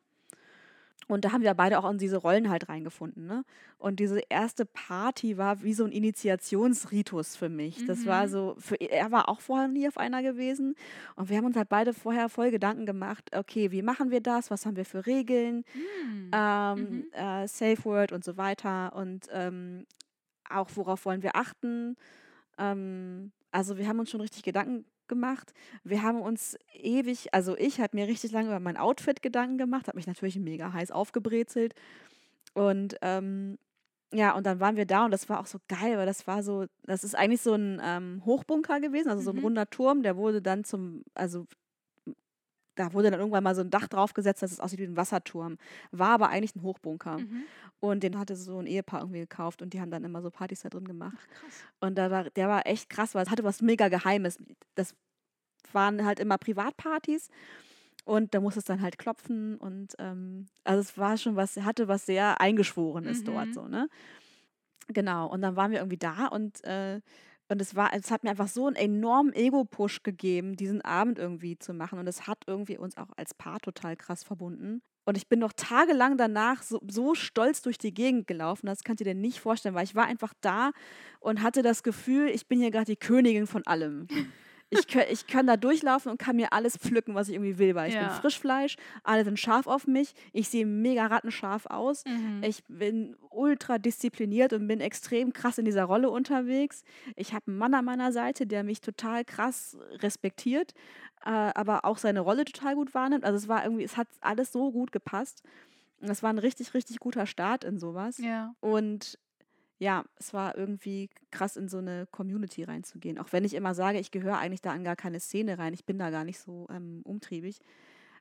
[1.08, 3.26] Und da haben wir beide auch in diese Rollen halt reingefunden.
[3.26, 3.43] Ne?
[3.78, 7.86] Und diese erste Party war wie so ein Initiationsritus für mich.
[7.86, 8.30] Das war Mhm.
[8.30, 10.76] so, für, er war auch vorher nie auf einer gewesen.
[11.16, 14.52] Und wir haben uns halt beide vorher voll Gedanken gemacht, okay, wie machen wir das?
[14.52, 15.64] Was haben wir für Regeln?
[15.74, 16.32] Hm.
[16.34, 17.06] ähm, Mhm.
[17.14, 19.86] äh, Safe Word und so weiter und ähm,
[20.49, 21.97] auch worauf wollen wir achten.
[22.58, 25.53] Ähm, Also wir haben uns schon richtig Gedanken gemacht.
[25.84, 29.88] Wir haben uns ewig, also ich habe mir richtig lange über mein Outfit Gedanken gemacht,
[29.88, 31.76] habe mich natürlich mega heiß aufgebrezelt.
[32.53, 33.57] Und ähm,
[34.14, 36.43] ja, und dann waren wir da und das war auch so geil, weil das war
[36.43, 39.43] so, das ist eigentlich so ein ähm, Hochbunker gewesen, also so ein Mhm.
[39.43, 41.47] runder Turm, der wurde dann zum, also
[42.76, 45.57] da wurde dann irgendwann mal so ein Dach draufgesetzt, dass es aussieht wie ein Wasserturm.
[45.91, 47.19] War aber eigentlich ein Hochbunker.
[47.19, 47.43] Mhm.
[47.80, 50.61] Und den hatte so ein Ehepaar irgendwie gekauft und die haben dann immer so Partys
[50.61, 51.17] da drin gemacht.
[51.38, 51.88] Ach.
[51.88, 54.38] Und da war, der war echt krass, weil es hatte was mega Geheimes.
[54.76, 54.95] Das
[55.74, 57.30] waren halt immer Privatpartys
[58.05, 61.88] und da musste es dann halt klopfen und ähm, also es war schon was, hatte
[61.88, 63.26] was sehr Eingeschworenes Mhm.
[63.26, 63.88] dort so, ne?
[64.88, 65.28] Genau.
[65.28, 66.99] Und dann waren wir irgendwie da und äh,
[67.52, 71.60] und es war, es hat mir einfach so einen enormen Ego-Push gegeben, diesen Abend irgendwie
[71.60, 71.99] zu machen.
[71.99, 74.82] Und es hat irgendwie uns auch als Paar total krass verbunden.
[75.04, 79.02] Und ich bin noch tagelang danach so, so stolz durch die Gegend gelaufen, das kannst
[79.02, 80.72] du dir nicht vorstellen, weil ich war einfach da
[81.20, 84.08] und hatte das Gefühl, ich bin hier gerade die Königin von allem.
[84.74, 87.76] Ich, kö- ich kann da durchlaufen und kann mir alles pflücken, was ich irgendwie will,
[87.76, 88.07] weil ich Ja.
[88.07, 92.41] bin Frischfleisch, alle sind scharf auf mich, ich sehe mega rattenscharf aus, Mhm.
[92.43, 96.84] ich bin ultra diszipliniert und bin extrem krass in dieser Rolle unterwegs.
[97.15, 100.74] Ich habe einen Mann an meiner Seite, der mich total krass respektiert,
[101.26, 103.26] äh, aber auch seine Rolle total gut wahrnimmt.
[103.26, 105.43] Also es war irgendwie, es hat alles so gut gepasst.
[105.99, 108.17] Es war ein richtig, richtig guter Start in sowas.
[108.17, 108.55] Ja.
[108.59, 109.19] Und
[109.82, 113.17] ja, es war irgendwie krass, in so eine Community reinzugehen.
[113.17, 115.73] Auch wenn ich immer sage, ich gehöre eigentlich da an gar keine Szene rein.
[115.73, 117.59] Ich bin da gar nicht so ähm, umtriebig.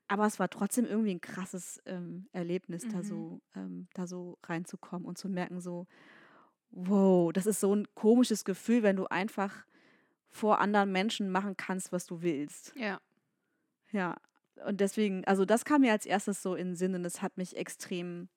[0.08, 3.02] Aber es war trotzdem irgendwie ein krasses ähm, Erlebnis, da, Mhm.
[3.02, 5.86] so, ähm, da so reinzukommen und zu merken, so,
[6.70, 9.66] wow, das ist so ein komisches Gefühl, wenn du einfach
[10.30, 12.72] vor anderen Menschen machen kannst, was du willst.
[12.74, 13.00] Ja.
[13.92, 14.16] Ja,
[14.66, 17.36] und deswegen, also das kam mir als erstes so in den Sinn und das hat
[17.36, 18.28] mich extrem,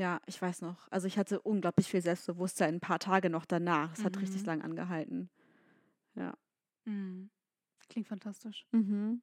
[0.00, 3.92] ja, ich weiß noch, also ich hatte unglaublich viel Selbstbewusstsein ein paar Tage noch danach.
[3.92, 4.46] Es hat richtig Mhm.
[4.46, 5.28] lang angehalten.
[6.14, 6.32] Ja.
[6.86, 7.28] Mhm.
[7.90, 8.64] Klingt fantastisch.
[8.72, 9.20] Mhm.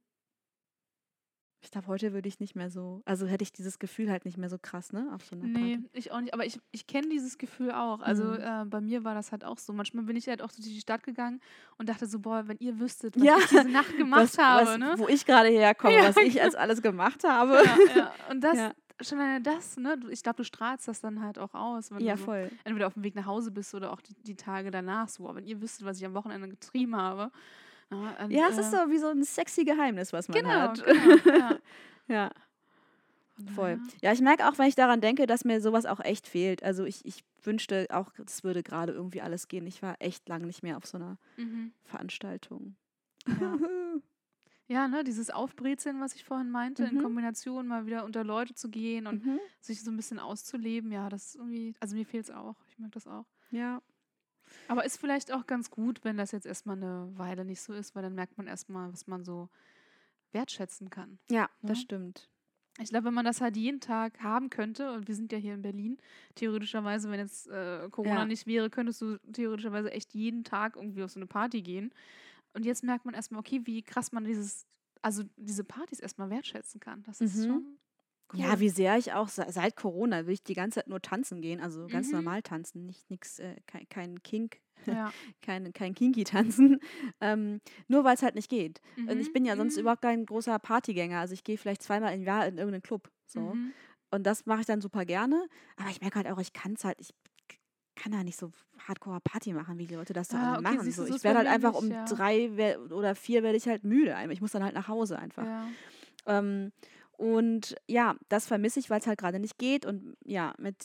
[1.64, 4.38] Ich glaube, heute würde ich nicht mehr so, also hätte ich dieses Gefühl halt nicht
[4.38, 5.90] mehr so krass, ne, auf so einer Nee, Party.
[5.94, 6.34] ich auch nicht.
[6.36, 8.00] Aber ich, ich kenne dieses Gefühl auch.
[8.02, 8.40] Also Mhm.
[8.40, 9.74] äh, bei mir war das halt auch so.
[9.74, 11.42] Manchmal bin ich halt auch durch die Stadt gegangen
[11.80, 14.68] und dachte so, boah, wenn ihr wüsstet, was Ja, ich diese Nacht gemacht was, habe,
[14.68, 14.94] was, ne?
[14.98, 16.46] Wo ich gerade herkomme, Ja, was ich genau.
[16.46, 17.64] als alles gemacht habe.
[17.96, 18.14] Ja.
[18.30, 18.56] Und das.
[19.02, 20.00] Schon alleine das, ne?
[20.10, 22.50] Ich glaube, du strahlst das dann halt auch aus, wenn Ja, du so voll.
[22.64, 25.26] entweder auf dem Weg nach Hause bist oder auch die, die Tage danach so.
[25.26, 27.32] Aber wenn ihr wüsstet, was ich am Wochenende getrieben habe.
[27.92, 30.50] Ja, und, Ja, es ist äh, so wie so ein sexy Geheimnis, was man Genau,
[30.50, 30.84] hat.
[30.86, 31.38] genau.
[31.40, 31.58] Ja.
[32.10, 32.32] Ja,
[33.54, 33.80] voll.
[34.02, 36.64] Ja, ich merke auch, wenn ich daran denke, dass mir sowas auch echt fehlt.
[36.64, 39.68] Also ich, ich wünschte auch, es würde gerade irgendwie alles gehen.
[39.68, 41.72] Ich war echt lange nicht mehr auf so einer Mhm.
[41.84, 42.76] Veranstaltung.
[43.28, 43.58] Ja.
[44.70, 46.98] Ja, ne, dieses Aufbrezeln, was ich vorhin meinte, in Mhm.
[46.98, 49.48] Kombination mal wieder unter Leute zu gehen und Mhm.
[49.62, 52.56] sich so ein bisschen auszuleben, ja, das ist irgendwie, also mir fehlt es auch.
[52.68, 53.28] Ich mag das auch.
[53.52, 53.82] Ja.
[54.68, 57.96] Aber ist vielleicht auch ganz gut, wenn das jetzt erstmal eine Weile nicht so ist,
[57.96, 59.50] weil dann merkt man erstmal, was man so
[60.34, 61.20] wertschätzen kann.
[61.30, 61.82] Ja, das Ja.
[61.82, 62.30] stimmt.
[62.80, 65.54] Ich glaube, wenn man das halt jeden Tag haben könnte, und wir sind ja hier
[65.56, 65.98] in Berlin,
[66.36, 68.26] theoretischerweise, wenn jetzt äh, Corona Ja.
[68.26, 71.94] nicht wäre, könntest du theoretischerweise echt jeden Tag irgendwie auf so eine Party gehen.
[72.58, 74.66] Und jetzt merkt man erstmal, okay, wie krass man dieses,
[75.04, 77.04] also diese Partys erstmal wertschätzen kann.
[77.04, 77.46] Das ist Mhm.
[77.46, 77.80] schon
[78.34, 78.40] cool.
[78.40, 81.42] Ja, wie sehr ich auch se- seit Corona will ich die ganze Zeit nur tanzen
[81.42, 82.14] gehen, also ganz Mhm.
[82.14, 85.14] normal tanzen, nicht nix, äh, kein, kein Kink, Ja.
[85.42, 86.80] kein, kein Kinky tanzen,
[87.22, 88.82] ähm, nur weil es halt nicht geht.
[89.08, 91.84] Und ich Mhm, bin ja sonst mhm, überhaupt kein großer Partygänger, also ich gehe vielleicht
[91.84, 93.58] zweimal im Jahr in irgendeinen Club, so.
[93.58, 93.74] mhm.
[94.12, 95.48] Und das mache ich dann super gerne.
[95.78, 97.12] Aber ich merke halt auch, ich kann es halt, ich
[97.98, 98.52] kann da nicht so
[98.88, 100.92] hardcore Party machen, wie die Leute das da Ah, alle okay, machen.
[100.92, 102.06] So, ich werde halt einfach um ja.
[102.06, 104.16] drei oder vier werde ich halt müde.
[104.32, 105.46] Ich muss dann halt nach Hause einfach.
[105.46, 105.68] ja.
[106.28, 106.72] Ähm,
[107.18, 109.86] und ja, das vermisse ich, weil es halt gerade nicht geht.
[109.88, 110.76] Und ja, mit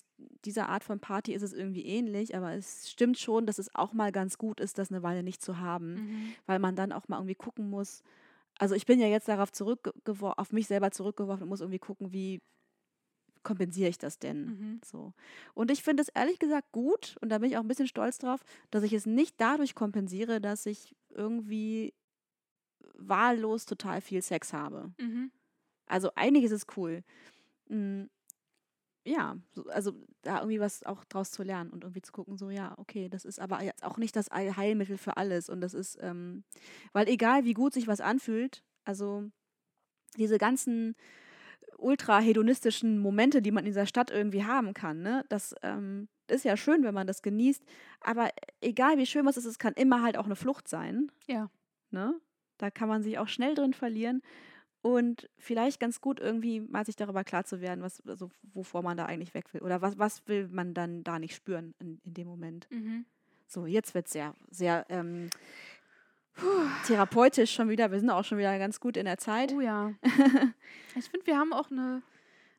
[0.46, 2.34] dieser Art von Party ist es irgendwie ähnlich.
[2.34, 5.42] Aber es stimmt schon, dass es auch mal ganz gut ist, das eine Weile nicht
[5.42, 6.32] zu haben Mhm.
[6.46, 8.02] weil man dann auch mal irgendwie gucken muss.
[8.58, 12.12] Also ich bin ja jetzt darauf zurückgeworfen, auf mich selber zurückgeworfen und muss irgendwie gucken,
[12.12, 12.40] wie
[13.42, 14.44] kompensiere ich das denn?
[14.44, 14.80] Mhm.
[14.84, 15.12] So.
[15.54, 18.18] Und ich finde es ehrlich gesagt gut, und da bin ich auch ein bisschen stolz
[18.18, 21.94] drauf, dass ich es nicht dadurch kompensiere, dass ich irgendwie
[22.94, 24.92] wahllos total viel Sex habe.
[24.98, 25.30] Mhm.
[25.86, 27.04] Also einiges ist cool.
[27.68, 28.04] Mm,
[29.04, 32.50] Ja, so, also da irgendwie was auch draus zu lernen und irgendwie zu gucken, so
[32.50, 35.48] ja, okay, das ist aber jetzt auch nicht das Heilmittel für alles.
[35.48, 36.44] Und das ist, ähm,
[36.92, 39.24] weil egal wie gut sich was anfühlt, also
[40.18, 40.96] diese ganzen
[41.82, 46.44] ultra hedonistischen Momente, die man in dieser Stadt irgendwie haben kann, ne, das ähm, ist
[46.44, 47.62] ja schön, wenn man das genießt,
[48.00, 48.30] aber
[48.60, 51.10] egal wie schön was ist, es kann immer halt auch eine Flucht sein.
[51.26, 51.50] Ja.
[51.90, 52.14] Ne?
[52.58, 54.22] Da kann man sich auch schnell drin verlieren.
[54.80, 58.96] Und vielleicht ganz gut irgendwie mal sich darüber klar zu werden, was, also wovor man
[58.96, 59.62] da eigentlich weg will.
[59.62, 62.66] Oder was, was will man dann da nicht spüren in, in dem Moment.
[62.70, 63.04] Mhm.
[63.46, 65.30] So, jetzt wird es sehr, sehr ähm,
[66.86, 67.90] therapeutisch schon wieder.
[67.90, 69.52] Wir sind auch schon wieder ganz gut in der Zeit.
[69.52, 69.92] Oh ja.
[70.96, 72.02] ich finde, wir haben auch eine,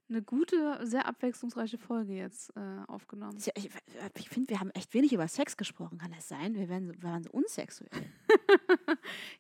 [0.10, 3.38] eine gute, sehr abwechslungsreiche Folge jetzt äh, aufgenommen.
[3.38, 3.70] Ich, ich,
[4.18, 5.98] ich finde, wir haben echt wenig über Sex gesprochen.
[5.98, 6.56] Kann das sein?
[6.56, 7.90] Wir, werden, wir waren so unsexuell.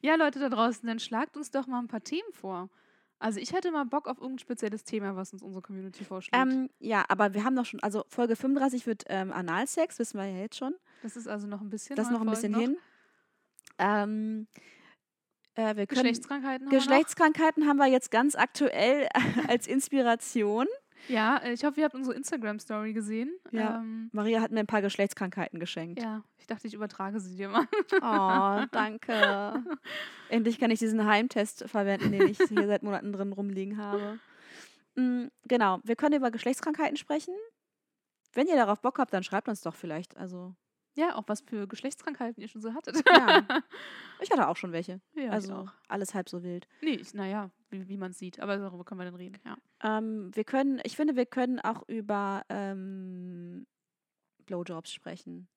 [0.01, 2.69] Ja, Leute da draußen, dann schlagt uns doch mal ein paar Themen vor.
[3.19, 6.35] Also ich hätte mal Bock auf irgendein spezielles Thema, was uns unsere Community vorschlägt.
[6.35, 10.25] Ähm, ja, aber wir haben noch schon, also Folge 35 wird ähm, Analsex, wissen wir
[10.25, 10.75] ja jetzt schon.
[11.03, 11.95] das ist also noch ein bisschen.
[11.95, 12.77] Das ist noch ein bisschen Folgen hin.
[13.77, 14.47] Ähm,
[15.55, 19.07] äh, wir können, Geschlechtskrankheiten haben wir Geschlechtskrankheiten haben wir jetzt ganz aktuell
[19.47, 20.67] als Inspiration.
[21.07, 23.31] Ja, äh, ich hoffe, ihr habt unsere Instagram-Story gesehen.
[23.51, 23.77] Ja.
[23.79, 26.01] Ähm, Maria hat mir ein paar Geschlechtskrankheiten geschenkt.
[26.01, 27.67] ja, ich dachte, ich übertrage sie dir mal.
[28.01, 29.63] Oh, danke.
[30.29, 34.19] Endlich kann ich diesen Heimtest verwenden, den ich hier seit Monaten drin rumliegen habe.
[34.95, 37.35] Mm, genau, wir können über Geschlechtskrankheiten sprechen.
[38.33, 40.17] Wenn ihr darauf Bock habt, dann schreibt uns doch vielleicht.
[40.17, 40.55] Also,
[40.95, 43.01] Ja, auch was für Geschlechtskrankheiten ihr schon so hattet.
[43.07, 43.41] ja.
[44.21, 45.01] Ich hatte auch schon welche.
[45.15, 46.67] ja also, alles halb so wild.
[46.81, 48.39] Nee, naja, wie, wie man es sieht.
[48.39, 49.57] Aber darüber können wir dann reden, ja.
[49.83, 53.65] Ähm, wir können, ich finde, wir können auch über ähm,
[54.45, 55.47] Blowjobs sprechen.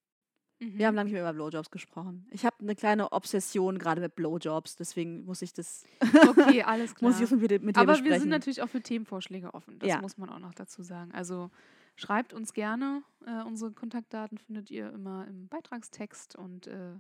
[0.59, 0.79] Mhm.
[0.79, 2.27] Wir haben lange nicht mehr über Blowjobs gesprochen.
[2.31, 5.85] Ich habe eine kleine Obsession gerade mit Blowjobs, deswegen muss ich das,
[6.29, 7.11] Okay, alles klar.
[7.11, 8.13] muss ich das mit, dir- mit dir Aber besprechen.
[8.15, 9.79] wir sind natürlich auch für Themenvorschläge offen.
[9.79, 10.01] Das Ja.
[10.01, 11.13] muss man auch noch dazu sagen.
[11.13, 11.51] Also
[11.97, 13.03] schreibt uns gerne.
[13.27, 16.93] Äh, unsere Kontaktdaten findet ihr immer im Beitragstext und äh,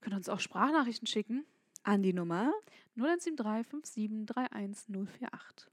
[0.00, 1.46] könnt uns auch Sprachnachrichten schicken.
[1.84, 2.52] An die Nummer.
[2.96, 4.88] 0173 57 31
[5.22, 5.70] 048.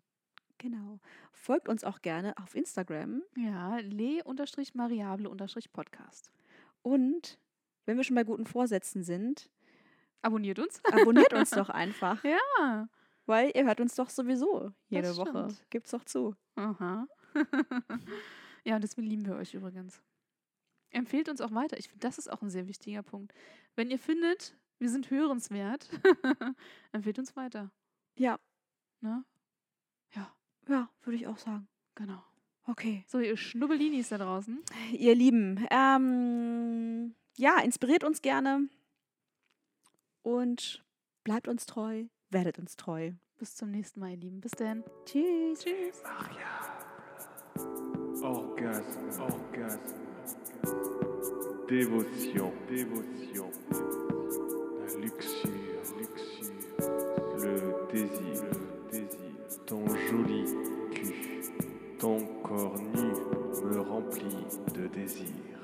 [0.57, 0.99] Genau.
[1.31, 3.21] Folgt uns auch gerne auf Instagram.
[3.37, 6.31] Ja, le-mariable-podcast.
[6.81, 7.39] Und
[7.85, 9.49] wenn wir schon bei guten Vorsätzen sind,
[10.21, 10.83] Abonniert uns.
[10.83, 12.23] abonniert uns doch einfach.
[12.23, 12.89] Ja.
[13.25, 15.47] Weil ihr hört uns doch sowieso jede Woche.
[15.69, 16.35] Gibt's doch zu.
[16.55, 17.07] Aha.
[18.63, 20.01] ja, und deswegen lieben wir euch übrigens.
[20.91, 21.77] Empfehlt uns auch weiter.
[21.77, 23.33] Ich finde, das ist auch ein sehr wichtiger Punkt.
[23.75, 25.89] Wenn ihr findet, wir sind hörenswert,
[26.91, 27.71] empfehlt uns weiter.
[28.17, 28.39] Ja,
[29.01, 29.23] Ne?
[30.13, 30.33] Ja,
[30.67, 31.67] ja, würde ich auch sagen.
[31.95, 32.23] genau.
[32.65, 33.03] Okay.
[33.07, 34.61] So, ihr Schnubbelinis da draußen.
[34.91, 38.69] Ihr Lieben, ähm, ja, inspiriert uns gerne
[40.21, 40.83] und
[41.23, 43.13] bleibt uns treu, werdet uns treu.
[43.37, 44.41] Bis zum nächsten Mal, ihr Lieben.
[44.41, 44.83] Bis dann.
[45.05, 45.61] Tschüss.
[45.61, 46.03] Tschüss.
[48.23, 49.79] orgasme, orgasme,
[51.67, 55.51] dévotion, dévotion, la luxure,
[55.97, 56.87] luxure,
[57.37, 60.45] le désir, le désir, ton joli
[60.91, 61.13] cul,
[61.99, 63.11] ton corps nu
[63.65, 65.58] me remplit de désir.